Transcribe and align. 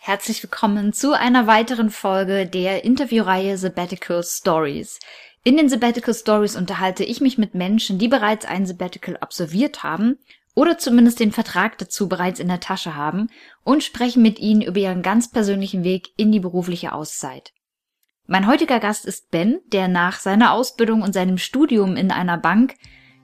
Herzlich 0.00 0.42
willkommen 0.42 0.94
zu 0.94 1.12
einer 1.12 1.46
weiteren 1.46 1.90
Folge 1.90 2.46
der 2.46 2.84
Interviewreihe 2.84 3.58
Sabbatical 3.58 4.22
Stories. 4.22 5.00
In 5.44 5.56
den 5.58 5.68
Sabbatical 5.68 6.14
Stories 6.14 6.56
unterhalte 6.56 7.04
ich 7.04 7.20
mich 7.20 7.36
mit 7.36 7.54
Menschen, 7.54 7.98
die 7.98 8.08
bereits 8.08 8.46
ein 8.46 8.64
Sabbatical 8.64 9.18
absolviert 9.18 9.82
haben 9.82 10.16
oder 10.54 10.78
zumindest 10.78 11.20
den 11.20 11.32
Vertrag 11.32 11.76
dazu 11.76 12.08
bereits 12.08 12.40
in 12.40 12.48
der 12.48 12.60
Tasche 12.60 12.94
haben 12.94 13.28
und 13.64 13.84
spreche 13.84 14.18
mit 14.18 14.38
ihnen 14.38 14.62
über 14.62 14.78
ihren 14.78 15.02
ganz 15.02 15.30
persönlichen 15.30 15.84
Weg 15.84 16.10
in 16.16 16.32
die 16.32 16.40
berufliche 16.40 16.92
Auszeit. 16.92 17.52
Mein 18.26 18.46
heutiger 18.46 18.80
Gast 18.80 19.04
ist 19.04 19.30
Ben, 19.30 19.60
der 19.66 19.88
nach 19.88 20.20
seiner 20.20 20.52
Ausbildung 20.52 21.02
und 21.02 21.12
seinem 21.12 21.38
Studium 21.38 21.96
in 21.96 22.12
einer 22.12 22.38
Bank 22.38 22.76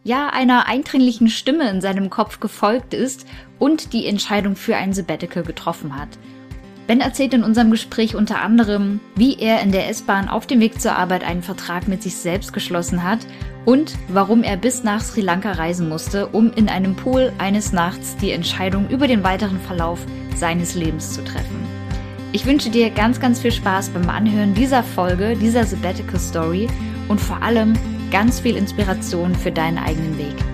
ja 0.03 0.29
einer 0.29 0.67
eindringlichen 0.67 1.29
Stimme 1.31 1.71
in 1.71 1.81
seinem 1.81 2.11
Kopf 2.11 2.41
gefolgt 2.41 2.93
ist 2.93 3.27
und 3.59 3.95
die 3.95 4.07
Entscheidung 4.07 4.55
für 4.55 4.77
ein 4.77 4.93
Sabbatical 4.93 5.45
getroffen 5.45 5.97
hat. 5.99 6.11
Ben 6.87 7.01
erzählt 7.01 7.33
in 7.33 7.45
unserem 7.45 7.71
Gespräch 7.71 8.15
unter 8.15 8.43
anderem, 8.43 9.01
wie 9.15 9.39
er 9.39 9.63
in 9.63 9.73
der 9.73 9.89
S-Bahn 9.89 10.29
auf 10.29 10.47
dem 10.47 10.61
Weg 10.61 10.81
zur 10.81 10.97
Arbeit 10.97 11.25
einen 11.25 11.43
Vertrag 11.43 11.89
mit 11.89 12.03
sich 12.03 12.17
selbst 12.17 12.53
geschlossen 12.53 13.03
hat 13.03 13.21
und 13.65 13.95
warum 14.09 14.43
er 14.43 14.59
bis 14.59 14.85
nach 14.85 15.01
Sri 15.01 15.23
Lanka 15.23 15.53
reisen 15.53 15.89
musste, 15.89 16.27
um 16.27 16.53
in 16.53 16.69
einem 16.69 16.95
Pool 16.95 17.33
eines 17.39 17.73
Nachts 17.73 18.17
die 18.17 18.33
Entscheidung 18.33 18.91
über 18.91 19.07
den 19.07 19.25
weiteren 19.25 19.59
Verlauf 19.61 20.01
seines 20.37 20.75
Lebens 20.75 21.15
zu 21.15 21.25
treffen. 21.25 21.67
Ich 22.33 22.45
wünsche 22.45 22.69
dir 22.69 22.91
ganz, 22.91 23.19
ganz 23.19 23.41
viel 23.41 23.53
Spaß 23.53 23.91
beim 23.91 24.11
Anhören 24.11 24.55
dieser 24.55 24.83
Folge, 24.83 25.37
dieser 25.37 25.65
Sabbatical 25.65 26.21
Story 26.21 26.69
und 27.09 27.21
vor 27.21 27.43
allem 27.43 27.75
ganz 28.11 28.41
viel 28.41 28.57
Inspiration 28.57 29.35
für 29.35 29.53
deinen 29.53 29.79
eigenen 29.79 30.19
Weg. 30.19 30.54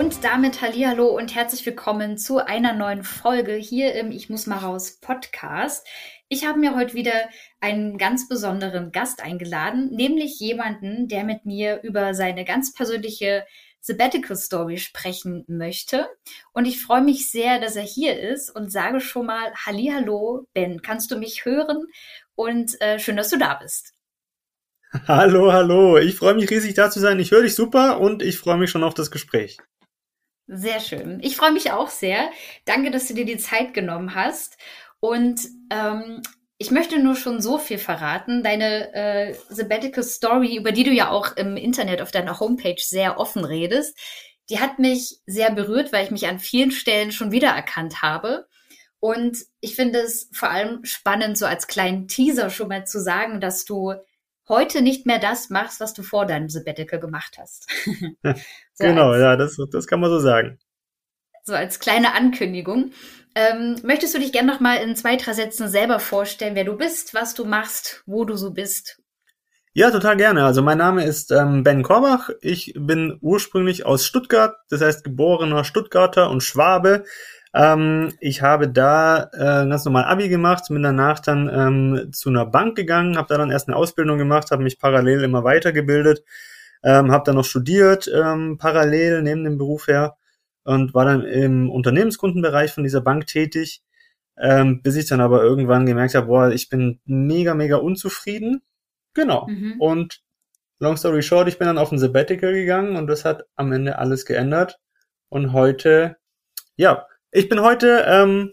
Und 0.00 0.24
damit 0.24 0.62
Hallihallo 0.62 1.08
und 1.08 1.34
herzlich 1.34 1.66
willkommen 1.66 2.16
zu 2.16 2.38
einer 2.38 2.72
neuen 2.72 3.04
Folge 3.04 3.52
hier 3.52 3.94
im 3.96 4.12
Ich 4.12 4.30
muss 4.30 4.46
mal 4.46 4.56
raus 4.56 4.98
Podcast. 4.98 5.86
Ich 6.30 6.46
habe 6.46 6.58
mir 6.58 6.74
heute 6.74 6.94
wieder 6.94 7.12
einen 7.60 7.98
ganz 7.98 8.26
besonderen 8.26 8.92
Gast 8.92 9.22
eingeladen, 9.22 9.90
nämlich 9.90 10.40
jemanden, 10.40 11.06
der 11.06 11.24
mit 11.24 11.44
mir 11.44 11.82
über 11.82 12.14
seine 12.14 12.46
ganz 12.46 12.72
persönliche 12.72 13.44
Sabbatical 13.82 14.38
Story 14.38 14.78
sprechen 14.78 15.44
möchte. 15.48 16.08
Und 16.54 16.64
ich 16.64 16.82
freue 16.82 17.02
mich 17.02 17.30
sehr, 17.30 17.60
dass 17.60 17.76
er 17.76 17.82
hier 17.82 18.18
ist 18.18 18.48
und 18.48 18.72
sage 18.72 19.00
schon 19.00 19.26
mal 19.26 19.52
Hallihallo, 19.66 20.46
Ben. 20.54 20.80
Kannst 20.80 21.10
du 21.10 21.18
mich 21.18 21.44
hören? 21.44 21.76
Und 22.34 22.80
äh, 22.80 22.98
schön, 22.98 23.18
dass 23.18 23.28
du 23.28 23.36
da 23.36 23.52
bist. 23.52 23.92
Hallo, 25.06 25.52
hallo. 25.52 25.98
Ich 25.98 26.16
freue 26.16 26.34
mich 26.36 26.48
riesig 26.48 26.72
da 26.72 26.90
zu 26.90 27.00
sein. 27.00 27.20
Ich 27.20 27.32
höre 27.32 27.42
dich 27.42 27.54
super 27.54 28.00
und 28.00 28.22
ich 28.22 28.38
freue 28.38 28.56
mich 28.56 28.70
schon 28.70 28.82
auf 28.82 28.94
das 28.94 29.10
Gespräch. 29.10 29.58
Sehr 30.52 30.80
schön. 30.80 31.20
Ich 31.22 31.36
freue 31.36 31.52
mich 31.52 31.70
auch 31.70 31.90
sehr. 31.90 32.28
Danke, 32.64 32.90
dass 32.90 33.06
du 33.06 33.14
dir 33.14 33.24
die 33.24 33.36
Zeit 33.36 33.72
genommen 33.72 34.16
hast. 34.16 34.58
Und 34.98 35.42
ähm, 35.70 36.22
ich 36.58 36.72
möchte 36.72 36.98
nur 36.98 37.14
schon 37.14 37.40
so 37.40 37.56
viel 37.56 37.78
verraten. 37.78 38.42
Deine 38.42 38.92
äh, 38.92 39.34
Sabbatical 39.48 40.02
Story, 40.02 40.56
über 40.56 40.72
die 40.72 40.82
du 40.82 40.90
ja 40.90 41.10
auch 41.10 41.36
im 41.36 41.56
Internet 41.56 42.02
auf 42.02 42.10
deiner 42.10 42.40
Homepage 42.40 42.80
sehr 42.80 43.20
offen 43.20 43.44
redest, 43.44 43.96
die 44.50 44.58
hat 44.58 44.80
mich 44.80 45.20
sehr 45.24 45.52
berührt, 45.52 45.92
weil 45.92 46.04
ich 46.04 46.10
mich 46.10 46.26
an 46.26 46.40
vielen 46.40 46.72
Stellen 46.72 47.12
schon 47.12 47.30
wiedererkannt 47.30 48.02
habe. 48.02 48.48
Und 48.98 49.38
ich 49.60 49.76
finde 49.76 50.00
es 50.00 50.30
vor 50.32 50.50
allem 50.50 50.84
spannend, 50.84 51.38
so 51.38 51.46
als 51.46 51.68
kleinen 51.68 52.08
Teaser 52.08 52.50
schon 52.50 52.66
mal 52.66 52.84
zu 52.88 53.00
sagen, 53.00 53.40
dass 53.40 53.64
du 53.64 53.94
heute 54.48 54.82
nicht 54.82 55.06
mehr 55.06 55.20
das 55.20 55.48
machst, 55.48 55.78
was 55.78 55.94
du 55.94 56.02
vor 56.02 56.26
deinem 56.26 56.48
Sabbatical 56.48 56.98
gemacht 56.98 57.38
hast. 57.38 57.68
so 58.80 58.86
genau, 58.86 59.10
als, 59.10 59.20
ja, 59.20 59.36
das, 59.36 59.56
das 59.70 59.86
kann 59.86 60.00
man 60.00 60.10
so 60.10 60.18
sagen. 60.18 60.58
So 61.44 61.54
als 61.54 61.78
kleine 61.78 62.14
Ankündigung. 62.14 62.92
Ähm, 63.34 63.76
möchtest 63.84 64.14
du 64.14 64.18
dich 64.18 64.32
gerne 64.32 64.50
noch 64.52 64.60
mal 64.60 64.76
in 64.76 64.96
zwei, 64.96 65.16
drei 65.16 65.34
Sätzen 65.34 65.68
selber 65.68 66.00
vorstellen, 66.00 66.56
wer 66.56 66.64
du 66.64 66.76
bist, 66.76 67.14
was 67.14 67.34
du 67.34 67.44
machst, 67.44 68.02
wo 68.06 68.24
du 68.24 68.36
so 68.36 68.50
bist? 68.50 69.00
Ja, 69.72 69.92
total 69.92 70.16
gerne. 70.16 70.44
Also 70.44 70.62
mein 70.62 70.78
Name 70.78 71.04
ist 71.04 71.30
ähm, 71.30 71.62
Ben 71.62 71.84
Korbach. 71.84 72.30
Ich 72.40 72.74
bin 72.76 73.18
ursprünglich 73.20 73.86
aus 73.86 74.04
Stuttgart, 74.04 74.56
das 74.68 74.80
heißt 74.80 75.04
geborener 75.04 75.62
Stuttgarter 75.62 76.28
und 76.28 76.42
Schwabe. 76.42 77.04
Ähm, 77.54 78.12
ich 78.18 78.42
habe 78.42 78.68
da 78.68 79.30
äh, 79.32 79.68
ganz 79.68 79.84
normal 79.84 80.04
Abi 80.04 80.28
gemacht, 80.28 80.64
bin 80.68 80.82
danach 80.82 81.20
dann 81.20 81.48
ähm, 81.48 82.12
zu 82.12 82.30
einer 82.30 82.46
Bank 82.46 82.76
gegangen, 82.76 83.16
habe 83.16 83.28
da 83.28 83.38
dann 83.38 83.50
erst 83.50 83.68
eine 83.68 83.76
Ausbildung 83.76 84.18
gemacht, 84.18 84.50
habe 84.50 84.64
mich 84.64 84.78
parallel 84.78 85.22
immer 85.22 85.44
weitergebildet, 85.44 86.24
ähm, 86.82 87.10
habe 87.10 87.24
dann 87.24 87.36
noch 87.36 87.44
studiert 87.44 88.10
ähm, 88.12 88.58
parallel 88.58 89.22
neben 89.22 89.44
dem 89.44 89.58
Beruf 89.58 89.86
her 89.88 90.16
und 90.64 90.94
war 90.94 91.04
dann 91.04 91.24
im 91.24 91.70
Unternehmenskundenbereich 91.70 92.72
von 92.72 92.84
dieser 92.84 93.00
Bank 93.00 93.26
tätig, 93.26 93.82
ähm, 94.38 94.82
bis 94.82 94.96
ich 94.96 95.06
dann 95.06 95.20
aber 95.20 95.42
irgendwann 95.42 95.86
gemerkt 95.86 96.14
habe, 96.14 96.26
boah, 96.26 96.50
ich 96.50 96.68
bin 96.68 97.00
mega, 97.04 97.54
mega 97.54 97.76
unzufrieden. 97.76 98.62
Genau. 99.14 99.46
Mhm. 99.48 99.80
Und 99.80 100.22
long 100.78 100.96
story 100.96 101.22
short, 101.22 101.48
ich 101.48 101.58
bin 101.58 101.66
dann 101.66 101.78
auf 101.78 101.92
ein 101.92 101.98
Sabbatical 101.98 102.52
gegangen 102.52 102.96
und 102.96 103.06
das 103.06 103.24
hat 103.24 103.44
am 103.56 103.72
Ende 103.72 103.98
alles 103.98 104.24
geändert. 104.24 104.78
Und 105.28 105.52
heute, 105.52 106.16
ja, 106.76 107.06
ich 107.30 107.48
bin 107.48 107.60
heute 107.60 108.04
ähm, 108.06 108.52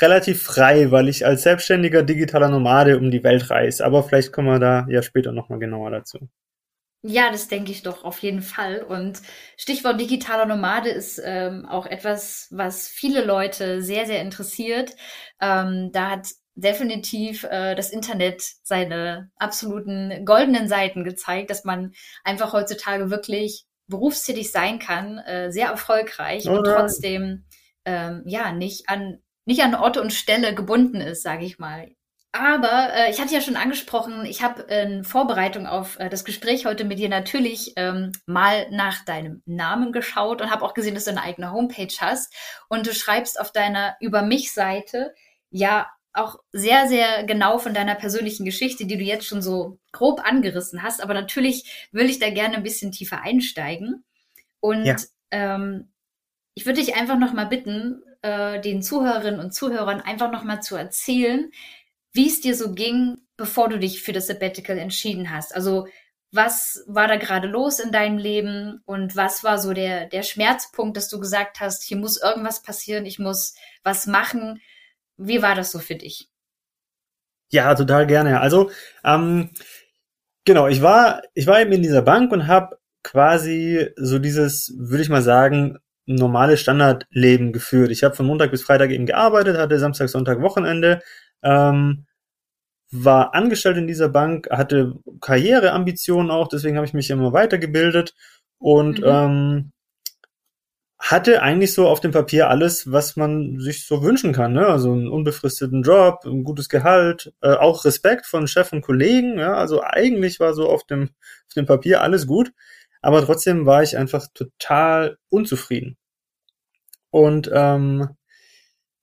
relativ 0.00 0.42
frei, 0.42 0.90
weil 0.90 1.08
ich 1.08 1.26
als 1.26 1.42
selbstständiger 1.42 2.02
digitaler 2.02 2.48
Nomade 2.48 2.98
um 2.98 3.10
die 3.10 3.22
Welt 3.22 3.50
reise. 3.50 3.84
Aber 3.84 4.02
vielleicht 4.02 4.32
kommen 4.32 4.48
wir 4.48 4.58
da 4.58 4.86
ja 4.88 5.02
später 5.02 5.32
nochmal 5.32 5.58
genauer 5.58 5.90
dazu. 5.90 6.28
Ja, 7.06 7.30
das 7.30 7.48
denke 7.48 7.70
ich 7.70 7.82
doch 7.82 8.02
auf 8.02 8.20
jeden 8.20 8.40
Fall. 8.40 8.82
Und 8.82 9.20
Stichwort 9.58 10.00
digitaler 10.00 10.46
Nomade 10.46 10.88
ist 10.88 11.20
ähm, 11.22 11.66
auch 11.66 11.84
etwas, 11.84 12.48
was 12.50 12.88
viele 12.88 13.22
Leute 13.22 13.82
sehr, 13.82 14.06
sehr 14.06 14.22
interessiert. 14.22 14.96
Ähm, 15.38 15.90
da 15.92 16.12
hat 16.12 16.28
definitiv 16.54 17.44
äh, 17.44 17.74
das 17.74 17.90
Internet 17.90 18.42
seine 18.62 19.30
absoluten 19.36 20.24
goldenen 20.24 20.66
Seiten 20.66 21.04
gezeigt, 21.04 21.50
dass 21.50 21.64
man 21.64 21.92
einfach 22.24 22.54
heutzutage 22.54 23.10
wirklich 23.10 23.66
berufstätig 23.86 24.50
sein 24.50 24.78
kann, 24.78 25.18
äh, 25.18 25.52
sehr 25.52 25.68
erfolgreich 25.68 26.48
Oder? 26.48 26.56
und 26.56 26.64
trotzdem 26.64 27.44
ähm, 27.84 28.22
ja 28.24 28.52
nicht 28.52 28.88
an 28.88 29.18
nicht 29.44 29.62
an 29.62 29.74
Ort 29.74 29.98
und 29.98 30.10
Stelle 30.10 30.54
gebunden 30.54 31.02
ist, 31.02 31.22
sage 31.22 31.44
ich 31.44 31.58
mal. 31.58 31.90
Aber 32.34 32.92
äh, 32.92 33.12
ich 33.12 33.20
hatte 33.20 33.32
ja 33.32 33.40
schon 33.40 33.54
angesprochen, 33.54 34.26
ich 34.26 34.42
habe 34.42 34.62
in 34.62 35.04
Vorbereitung 35.04 35.68
auf 35.68 36.00
äh, 36.00 36.08
das 36.08 36.24
Gespräch 36.24 36.66
heute 36.66 36.84
mit 36.84 36.98
dir 36.98 37.08
natürlich 37.08 37.74
ähm, 37.76 38.10
mal 38.26 38.68
nach 38.72 39.04
deinem 39.04 39.40
Namen 39.46 39.92
geschaut 39.92 40.42
und 40.42 40.50
habe 40.50 40.64
auch 40.64 40.74
gesehen, 40.74 40.96
dass 40.96 41.04
du 41.04 41.12
eine 41.12 41.22
eigene 41.22 41.52
Homepage 41.52 41.94
hast. 42.00 42.34
Und 42.68 42.88
du 42.88 42.92
schreibst 42.92 43.38
auf 43.38 43.52
deiner 43.52 43.94
Über 44.00 44.22
mich-Seite 44.22 45.14
ja 45.50 45.88
auch 46.12 46.40
sehr, 46.50 46.88
sehr 46.88 47.22
genau 47.22 47.58
von 47.58 47.72
deiner 47.72 47.94
persönlichen 47.94 48.44
Geschichte, 48.44 48.84
die 48.84 48.98
du 48.98 49.04
jetzt 49.04 49.26
schon 49.26 49.40
so 49.40 49.78
grob 49.92 50.20
angerissen 50.28 50.82
hast. 50.82 51.04
Aber 51.04 51.14
natürlich 51.14 51.88
will 51.92 52.10
ich 52.10 52.18
da 52.18 52.30
gerne 52.30 52.56
ein 52.56 52.64
bisschen 52.64 52.90
tiefer 52.90 53.22
einsteigen. 53.22 54.04
Und 54.58 54.86
ja. 54.86 54.96
ähm, 55.30 55.92
ich 56.54 56.66
würde 56.66 56.80
dich 56.80 56.96
einfach 56.96 57.16
noch 57.16 57.32
mal 57.32 57.46
bitten, 57.46 58.02
äh, 58.22 58.60
den 58.60 58.82
Zuhörerinnen 58.82 59.38
und 59.38 59.54
Zuhörern 59.54 60.00
einfach 60.00 60.32
noch 60.32 60.42
mal 60.42 60.60
zu 60.62 60.74
erzählen, 60.74 61.52
wie 62.14 62.28
es 62.28 62.40
dir 62.40 62.54
so 62.54 62.72
ging, 62.72 63.18
bevor 63.36 63.68
du 63.68 63.78
dich 63.78 64.02
für 64.02 64.12
das 64.12 64.28
Sabbatical 64.28 64.78
entschieden 64.78 65.30
hast. 65.30 65.54
Also 65.54 65.86
was 66.32 66.82
war 66.88 67.06
da 67.06 67.16
gerade 67.16 67.46
los 67.46 67.78
in 67.78 67.92
deinem 67.92 68.18
Leben 68.18 68.80
und 68.86 69.14
was 69.14 69.44
war 69.44 69.58
so 69.58 69.72
der, 69.72 70.06
der 70.06 70.22
Schmerzpunkt, 70.22 70.96
dass 70.96 71.08
du 71.08 71.20
gesagt 71.20 71.60
hast, 71.60 71.84
hier 71.84 71.96
muss 71.96 72.20
irgendwas 72.20 72.62
passieren, 72.62 73.06
ich 73.06 73.18
muss 73.18 73.54
was 73.84 74.06
machen. 74.06 74.60
Wie 75.16 75.42
war 75.42 75.54
das 75.54 75.70
so 75.70 75.78
für 75.78 75.94
dich? 75.94 76.28
Ja, 77.50 77.74
total 77.74 78.06
gerne. 78.06 78.40
Also 78.40 78.70
ähm, 79.04 79.50
genau, 80.44 80.66
ich 80.66 80.82
war 80.82 81.22
ich 81.34 81.46
war 81.46 81.60
eben 81.60 81.72
in 81.72 81.82
dieser 81.82 82.02
Bank 82.02 82.32
und 82.32 82.48
habe 82.48 82.78
quasi 83.04 83.90
so 83.96 84.18
dieses, 84.18 84.74
würde 84.76 85.02
ich 85.02 85.08
mal 85.08 85.22
sagen, 85.22 85.78
normale 86.06 86.56
Standardleben 86.56 87.52
geführt. 87.52 87.90
Ich 87.90 88.02
habe 88.02 88.14
von 88.14 88.26
Montag 88.26 88.50
bis 88.50 88.62
Freitag 88.62 88.90
eben 88.90 89.06
gearbeitet, 89.06 89.56
hatte 89.56 89.78
Samstag, 89.78 90.08
Sonntag 90.08 90.40
Wochenende, 90.40 91.00
ähm, 91.42 92.06
war 92.90 93.34
angestellt 93.34 93.76
in 93.76 93.86
dieser 93.86 94.08
Bank, 94.08 94.48
hatte 94.50 94.94
Karriereambitionen 95.20 96.30
auch, 96.30 96.48
deswegen 96.48 96.76
habe 96.76 96.86
ich 96.86 96.94
mich 96.94 97.10
immer 97.10 97.32
weitergebildet 97.32 98.14
und 98.58 99.00
mhm. 99.00 99.04
ähm, 99.06 99.72
hatte 100.98 101.42
eigentlich 101.42 101.74
so 101.74 101.86
auf 101.86 102.00
dem 102.00 102.12
Papier 102.12 102.48
alles, 102.48 102.90
was 102.90 103.16
man 103.16 103.58
sich 103.58 103.86
so 103.86 104.02
wünschen 104.02 104.32
kann. 104.32 104.54
Ne? 104.54 104.66
Also 104.66 104.92
einen 104.92 105.08
unbefristeten 105.08 105.82
Job, 105.82 106.24
ein 106.24 106.44
gutes 106.44 106.70
Gehalt, 106.70 107.34
äh, 107.42 107.52
auch 107.52 107.84
Respekt 107.84 108.24
von 108.24 108.48
Chef 108.48 108.72
und 108.72 108.80
Kollegen. 108.80 109.38
Ja? 109.38 109.54
Also 109.54 109.82
eigentlich 109.82 110.40
war 110.40 110.54
so 110.54 110.66
auf 110.66 110.84
dem, 110.84 111.10
auf 111.48 111.54
dem 111.56 111.66
Papier 111.66 112.00
alles 112.00 112.26
gut. 112.26 112.52
Aber 113.02 113.22
trotzdem 113.22 113.66
war 113.66 113.82
ich 113.82 113.98
einfach 113.98 114.28
total 114.32 115.18
unzufrieden. 115.28 115.98
Und 117.10 117.50
ähm, 117.52 118.08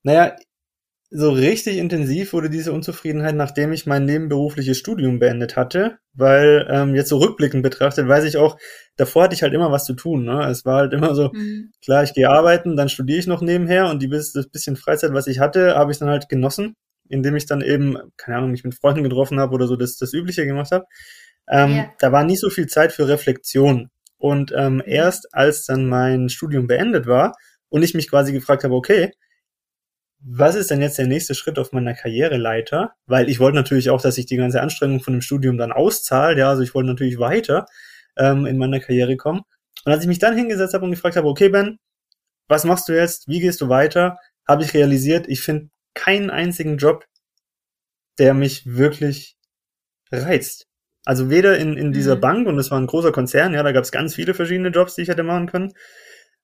naja, 0.01 0.35
so 1.13 1.29
richtig 1.29 1.77
intensiv 1.77 2.31
wurde 2.31 2.49
diese 2.49 2.71
Unzufriedenheit, 2.71 3.35
nachdem 3.35 3.73
ich 3.73 3.85
mein 3.85 4.05
nebenberufliches 4.05 4.77
Studium 4.77 5.19
beendet 5.19 5.57
hatte, 5.57 5.97
weil 6.13 6.65
ähm, 6.69 6.95
jetzt 6.95 7.09
so 7.09 7.17
rückblickend 7.17 7.63
betrachtet, 7.63 8.07
weiß 8.07 8.23
ich 8.23 8.37
auch, 8.37 8.57
davor 8.95 9.23
hatte 9.23 9.35
ich 9.35 9.43
halt 9.43 9.53
immer 9.53 9.71
was 9.71 9.83
zu 9.83 9.93
tun. 9.93 10.23
Ne? 10.23 10.47
Es 10.49 10.63
war 10.63 10.77
halt 10.77 10.93
immer 10.93 11.13
so, 11.13 11.29
mhm. 11.33 11.73
klar, 11.83 12.03
ich 12.03 12.13
gehe 12.13 12.29
arbeiten, 12.29 12.77
dann 12.77 12.87
studiere 12.87 13.19
ich 13.19 13.27
noch 13.27 13.41
nebenher 13.41 13.89
und 13.89 14.01
die 14.01 14.07
das 14.07 14.31
bisschen 14.53 14.77
Freizeit, 14.77 15.11
was 15.13 15.27
ich 15.27 15.39
hatte, 15.39 15.75
habe 15.75 15.91
ich 15.91 15.99
dann 15.99 16.07
halt 16.07 16.29
genossen, 16.29 16.77
indem 17.09 17.35
ich 17.35 17.45
dann 17.45 17.59
eben, 17.59 17.97
keine 18.15 18.37
Ahnung, 18.37 18.51
mich 18.51 18.63
mit 18.63 18.75
Freunden 18.75 19.03
getroffen 19.03 19.37
habe 19.37 19.53
oder 19.53 19.67
so 19.67 19.75
das, 19.75 19.97
das 19.97 20.13
Übliche 20.13 20.45
gemacht 20.45 20.71
habe. 20.71 20.85
Ähm, 21.49 21.71
yeah. 21.71 21.93
Da 21.99 22.13
war 22.13 22.23
nie 22.23 22.37
so 22.37 22.49
viel 22.49 22.67
Zeit 22.67 22.93
für 22.93 23.09
Reflexion. 23.09 23.89
Und 24.17 24.53
ähm, 24.55 24.75
mhm. 24.75 24.83
erst 24.85 25.27
als 25.33 25.65
dann 25.65 25.87
mein 25.87 26.29
Studium 26.29 26.67
beendet 26.67 27.05
war 27.05 27.33
und 27.67 27.83
ich 27.83 27.95
mich 27.95 28.09
quasi 28.09 28.31
gefragt 28.31 28.63
habe, 28.63 28.75
okay, 28.75 29.11
was 30.23 30.55
ist 30.55 30.69
denn 30.69 30.81
jetzt 30.81 30.97
der 30.97 31.07
nächste 31.07 31.35
Schritt 31.35 31.57
auf 31.57 31.71
meiner 31.71 31.93
Karriereleiter? 31.93 32.93
Weil 33.07 33.29
ich 33.29 33.39
wollte 33.39 33.55
natürlich 33.55 33.89
auch, 33.89 34.01
dass 34.01 34.17
ich 34.17 34.25
die 34.27 34.37
ganze 34.37 34.61
Anstrengung 34.61 34.99
von 34.99 35.13
dem 35.13 35.21
Studium 35.21 35.57
dann 35.57 35.71
auszahle. 35.71 36.37
Ja, 36.37 36.49
also 36.49 36.61
ich 36.61 36.75
wollte 36.75 36.89
natürlich 36.89 37.17
weiter 37.19 37.65
ähm, 38.17 38.45
in 38.45 38.57
meiner 38.57 38.79
Karriere 38.79 39.17
kommen. 39.17 39.41
Und 39.85 39.91
als 39.91 40.03
ich 40.03 40.07
mich 40.07 40.19
dann 40.19 40.35
hingesetzt 40.35 40.73
habe 40.73 40.85
und 40.85 40.91
gefragt 40.91 41.15
habe, 41.15 41.27
okay, 41.27 41.49
Ben, 41.49 41.79
was 42.47 42.65
machst 42.65 42.87
du 42.87 42.93
jetzt? 42.93 43.27
Wie 43.27 43.39
gehst 43.39 43.61
du 43.61 43.69
weiter? 43.69 44.17
Habe 44.47 44.63
ich 44.63 44.73
realisiert, 44.73 45.27
ich 45.27 45.41
finde 45.41 45.69
keinen 45.93 46.29
einzigen 46.29 46.77
Job, 46.77 47.05
der 48.19 48.33
mich 48.33 48.65
wirklich 48.65 49.37
reizt. 50.11 50.67
Also 51.05 51.29
weder 51.29 51.57
in, 51.57 51.77
in 51.77 51.93
dieser 51.93 52.17
mhm. 52.17 52.21
Bank, 52.21 52.47
und 52.47 52.57
das 52.57 52.69
war 52.69 52.79
ein 52.79 52.87
großer 52.87 53.11
Konzern, 53.11 53.53
ja, 53.53 53.63
da 53.63 53.71
gab 53.71 53.83
es 53.83 53.91
ganz 53.91 54.13
viele 54.15 54.33
verschiedene 54.33 54.69
Jobs, 54.69 54.95
die 54.95 55.01
ich 55.01 55.09
hätte 55.09 55.23
machen 55.23 55.47
können, 55.47 55.73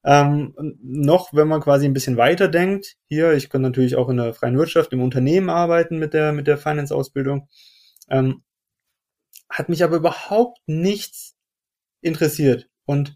ähm, 0.03 0.53
noch, 0.81 1.33
wenn 1.33 1.47
man 1.47 1.61
quasi 1.61 1.85
ein 1.85 1.93
bisschen 1.93 2.17
weiter 2.17 2.47
denkt, 2.47 2.95
hier, 3.07 3.33
ich 3.33 3.49
kann 3.49 3.61
natürlich 3.61 3.95
auch 3.95 4.09
in 4.09 4.17
der 4.17 4.33
freien 4.33 4.57
Wirtschaft, 4.57 4.93
im 4.93 5.01
Unternehmen 5.01 5.49
arbeiten 5.49 5.99
mit 5.99 6.13
der, 6.13 6.31
mit 6.33 6.47
der 6.47 6.57
Finance-Ausbildung, 6.57 7.49
ähm, 8.09 8.43
hat 9.49 9.69
mich 9.69 9.83
aber 9.83 9.97
überhaupt 9.97 10.59
nichts 10.65 11.35
interessiert. 12.01 12.69
Und 12.85 13.15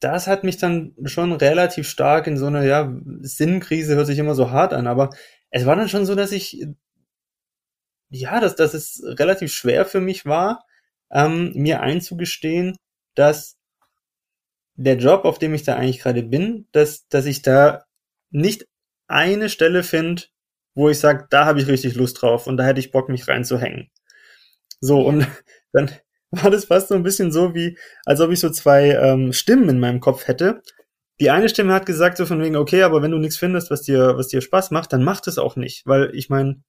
das 0.00 0.26
hat 0.26 0.44
mich 0.44 0.58
dann 0.58 0.94
schon 1.04 1.32
relativ 1.32 1.88
stark 1.88 2.26
in 2.26 2.36
so 2.36 2.46
eine, 2.46 2.66
ja, 2.66 2.94
Sinnkrise 3.20 3.96
hört 3.96 4.06
sich 4.06 4.18
immer 4.18 4.34
so 4.34 4.50
hart 4.50 4.72
an, 4.72 4.86
aber 4.86 5.10
es 5.50 5.66
war 5.66 5.76
dann 5.76 5.88
schon 5.88 6.06
so, 6.06 6.14
dass 6.14 6.32
ich, 6.32 6.66
ja, 8.10 8.40
dass, 8.40 8.54
dass 8.56 8.74
es 8.74 9.02
relativ 9.04 9.52
schwer 9.52 9.84
für 9.84 10.00
mich 10.00 10.26
war, 10.26 10.64
ähm, 11.10 11.52
mir 11.54 11.80
einzugestehen, 11.80 12.76
dass 13.14 13.57
der 14.78 14.96
Job, 14.96 15.24
auf 15.24 15.38
dem 15.38 15.54
ich 15.54 15.64
da 15.64 15.74
eigentlich 15.74 15.98
gerade 15.98 16.22
bin, 16.22 16.68
dass, 16.72 17.08
dass 17.08 17.26
ich 17.26 17.42
da 17.42 17.84
nicht 18.30 18.66
eine 19.08 19.48
Stelle 19.48 19.82
finde, 19.82 20.22
wo 20.74 20.88
ich 20.88 21.00
sage, 21.00 21.26
da 21.30 21.46
habe 21.46 21.60
ich 21.60 21.66
richtig 21.66 21.96
Lust 21.96 22.22
drauf 22.22 22.46
und 22.46 22.56
da 22.56 22.64
hätte 22.64 22.78
ich 22.78 22.92
Bock, 22.92 23.08
mich 23.08 23.26
reinzuhängen. 23.26 23.90
So, 24.80 25.00
und 25.00 25.26
dann 25.72 25.90
war 26.30 26.50
das 26.50 26.66
fast 26.66 26.88
so 26.88 26.94
ein 26.94 27.02
bisschen 27.02 27.32
so 27.32 27.54
wie, 27.54 27.76
als 28.04 28.20
ob 28.20 28.30
ich 28.30 28.38
so 28.38 28.50
zwei 28.50 28.90
ähm, 28.90 29.32
Stimmen 29.32 29.68
in 29.68 29.80
meinem 29.80 30.00
Kopf 30.00 30.28
hätte. 30.28 30.62
Die 31.20 31.30
eine 31.30 31.48
Stimme 31.48 31.72
hat 31.72 31.84
gesagt 31.84 32.16
so 32.16 32.26
von 32.26 32.40
wegen, 32.40 32.54
okay, 32.54 32.82
aber 32.82 33.02
wenn 33.02 33.10
du 33.10 33.18
nichts 33.18 33.36
findest, 33.36 33.72
was 33.72 33.82
dir, 33.82 34.16
was 34.16 34.28
dir 34.28 34.40
Spaß 34.40 34.70
macht, 34.70 34.92
dann 34.92 35.02
mach 35.02 35.20
das 35.20 35.38
auch 35.38 35.56
nicht. 35.56 35.86
Weil 35.86 36.14
ich 36.14 36.30
meine, 36.30 36.62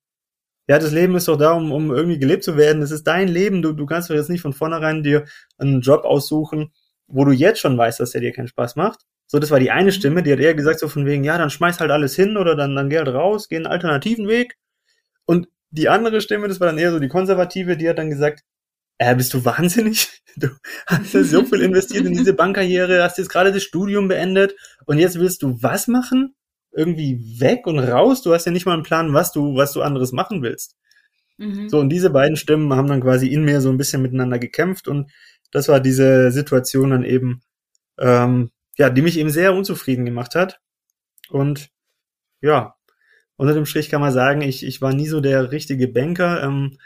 ja, 0.68 0.80
das 0.80 0.92
Leben 0.92 1.16
ist 1.16 1.28
doch 1.28 1.38
da, 1.38 1.52
um, 1.52 1.72
um 1.72 1.92
irgendwie 1.92 2.18
gelebt 2.18 2.44
zu 2.44 2.58
werden. 2.58 2.82
Das 2.82 2.90
ist 2.90 3.04
dein 3.04 3.28
Leben. 3.28 3.62
Du, 3.62 3.74
du 3.74 3.86
kannst 3.86 4.10
doch 4.10 4.16
jetzt 4.16 4.30
nicht 4.30 4.42
von 4.42 4.54
vornherein 4.54 5.04
dir 5.04 5.26
einen 5.60 5.82
Job 5.82 6.06
aussuchen, 6.06 6.72
wo 7.10 7.26
du 7.26 7.32
jetzt 7.32 7.60
schon 7.60 7.78
weißt, 7.78 8.00
dass 8.00 8.12
der 8.12 8.22
dir 8.22 8.32
keinen 8.32 8.48
Spaß 8.48 8.76
macht. 8.76 9.02
So, 9.28 9.40
das 9.40 9.52
war 9.52 9.60
die 9.60 9.72
eine 9.72 9.92
mhm. 9.92 9.96
Stimme, 9.96 10.24
die 10.24 10.32
hat 10.32 10.40
eher 10.40 10.56
gesagt 10.56 10.80
so 10.80 10.88
von 10.88 11.06
wegen, 11.06 11.24
ja, 11.24 11.38
dann 11.38 11.50
schmeiß 11.50 11.80
halt 11.80 11.92
alles 11.92 12.16
hin 12.16 12.38
oder 12.38 12.56
dann, 12.56 12.76
dann 12.76 12.90
geh 12.90 12.98
halt 12.98 13.10
raus, 13.10 13.48
geh 13.48 13.58
einen 13.58 13.68
alternativen 13.68 14.28
Weg. 14.28 14.56
Und 15.26 15.48
die 15.72 15.90
andere 15.90 16.22
Stimme, 16.22 16.48
das 16.48 16.60
war 16.60 16.68
dann 16.68 16.78
eher 16.78 16.92
so 16.92 17.00
die 17.00 17.10
konservative, 17.10 17.78
die 17.78 17.88
hat 17.88 18.00
dann 18.00 18.10
gesagt, 18.10 18.44
äh, 18.98 19.16
bist 19.16 19.34
du 19.34 19.44
wahnsinnig? 19.44 20.10
Du 20.36 20.48
hast 20.86 21.14
ja 21.16 21.24
so 21.24 21.44
viel 21.44 21.60
investiert 21.60 22.06
in 22.06 22.14
diese 22.14 22.34
Bankkarriere, 22.34 23.04
hast 23.04 23.18
jetzt 23.18 23.32
gerade 23.32 23.52
das 23.52 23.64
Studium 23.64 24.08
beendet 24.08 24.56
und 24.86 25.00
jetzt 25.00 25.20
willst 25.20 25.42
du 25.42 25.58
was 25.62 25.88
machen? 25.88 26.36
Irgendwie 26.72 27.40
weg 27.40 27.66
und 27.66 27.80
raus? 27.80 28.22
Du 28.22 28.32
hast 28.32 28.46
ja 28.46 28.52
nicht 28.52 28.66
mal 28.66 28.74
einen 28.74 28.84
Plan, 28.84 29.12
was 29.12 29.34
du, 29.34 29.56
was 29.56 29.74
du 29.74 29.82
anderes 29.82 30.12
machen 30.12 30.42
willst. 30.44 30.78
Mhm. 31.38 31.68
So, 31.68 31.80
und 31.80 31.90
diese 31.90 32.12
beiden 32.12 32.38
Stimmen 32.38 32.74
haben 32.74 32.88
dann 32.88 33.02
quasi 33.02 33.28
in 33.28 33.44
mir 33.44 33.60
so 33.60 33.70
ein 33.70 33.78
bisschen 33.78 34.02
miteinander 34.02 34.38
gekämpft 34.38 34.88
und 34.88 35.12
das 35.51 35.68
war 35.68 35.80
diese 35.80 36.31
Situation 36.31 36.92
dann 36.92 37.04
eben, 37.04 37.42
ähm, 37.98 38.51
ja, 38.78 38.90
die 38.90 39.01
mich 39.01 39.18
eben 39.18 39.30
sehr 39.30 39.54
unzufrieden 39.54 40.06
gemacht 40.06 40.36
hat. 40.36 40.60
Und 41.30 41.69
ja, 42.42 42.75
unter 43.36 43.54
dem 43.54 43.66
Strich 43.66 43.90
kann 43.90 44.01
man 44.01 44.13
sagen, 44.13 44.42
ich, 44.42 44.66
ich 44.66 44.81
war 44.81 44.94
nie 44.94 45.07
so 45.07 45.22
der 45.22 45.51
richtige 45.51 45.88
Banker. 45.88 46.44
Ähm, 46.44 46.78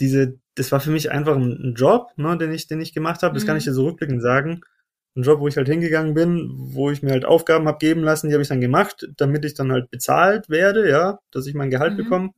diese, 0.00 0.38
das 0.54 0.72
war 0.72 0.80
für 0.80 0.90
mich 0.90 1.10
einfach 1.10 1.36
ein, 1.36 1.74
Job, 1.76 2.10
ne, 2.16 2.36
den 2.36 2.52
ich, 2.52 2.66
den 2.66 2.80
ich 2.80 2.92
gemacht 2.92 3.22
habe. 3.22 3.34
Das 3.34 3.44
mhm. 3.44 3.48
kann 3.48 3.56
ich 3.56 3.64
dir 3.64 3.72
so 3.72 3.86
rückblickend 3.86 4.22
sagen. 4.22 4.60
Ein 5.16 5.22
Job, 5.22 5.40
wo 5.40 5.48
ich 5.48 5.56
halt 5.56 5.68
hingegangen 5.68 6.14
bin, 6.14 6.50
wo 6.54 6.90
ich 6.90 7.02
mir 7.02 7.12
halt 7.12 7.24
Aufgaben 7.24 7.66
habe 7.66 7.78
geben 7.78 8.02
lassen, 8.02 8.28
die 8.28 8.34
habe 8.34 8.42
ich 8.42 8.48
dann 8.48 8.60
gemacht, 8.60 9.08
damit 9.16 9.44
ich 9.46 9.54
dann 9.54 9.72
halt 9.72 9.90
bezahlt 9.90 10.50
werde, 10.50 10.88
ja, 10.88 11.18
dass 11.30 11.46
ich 11.46 11.54
mein 11.54 11.70
Gehalt 11.70 11.94
mhm. 11.94 11.96
bekomme 11.96 12.30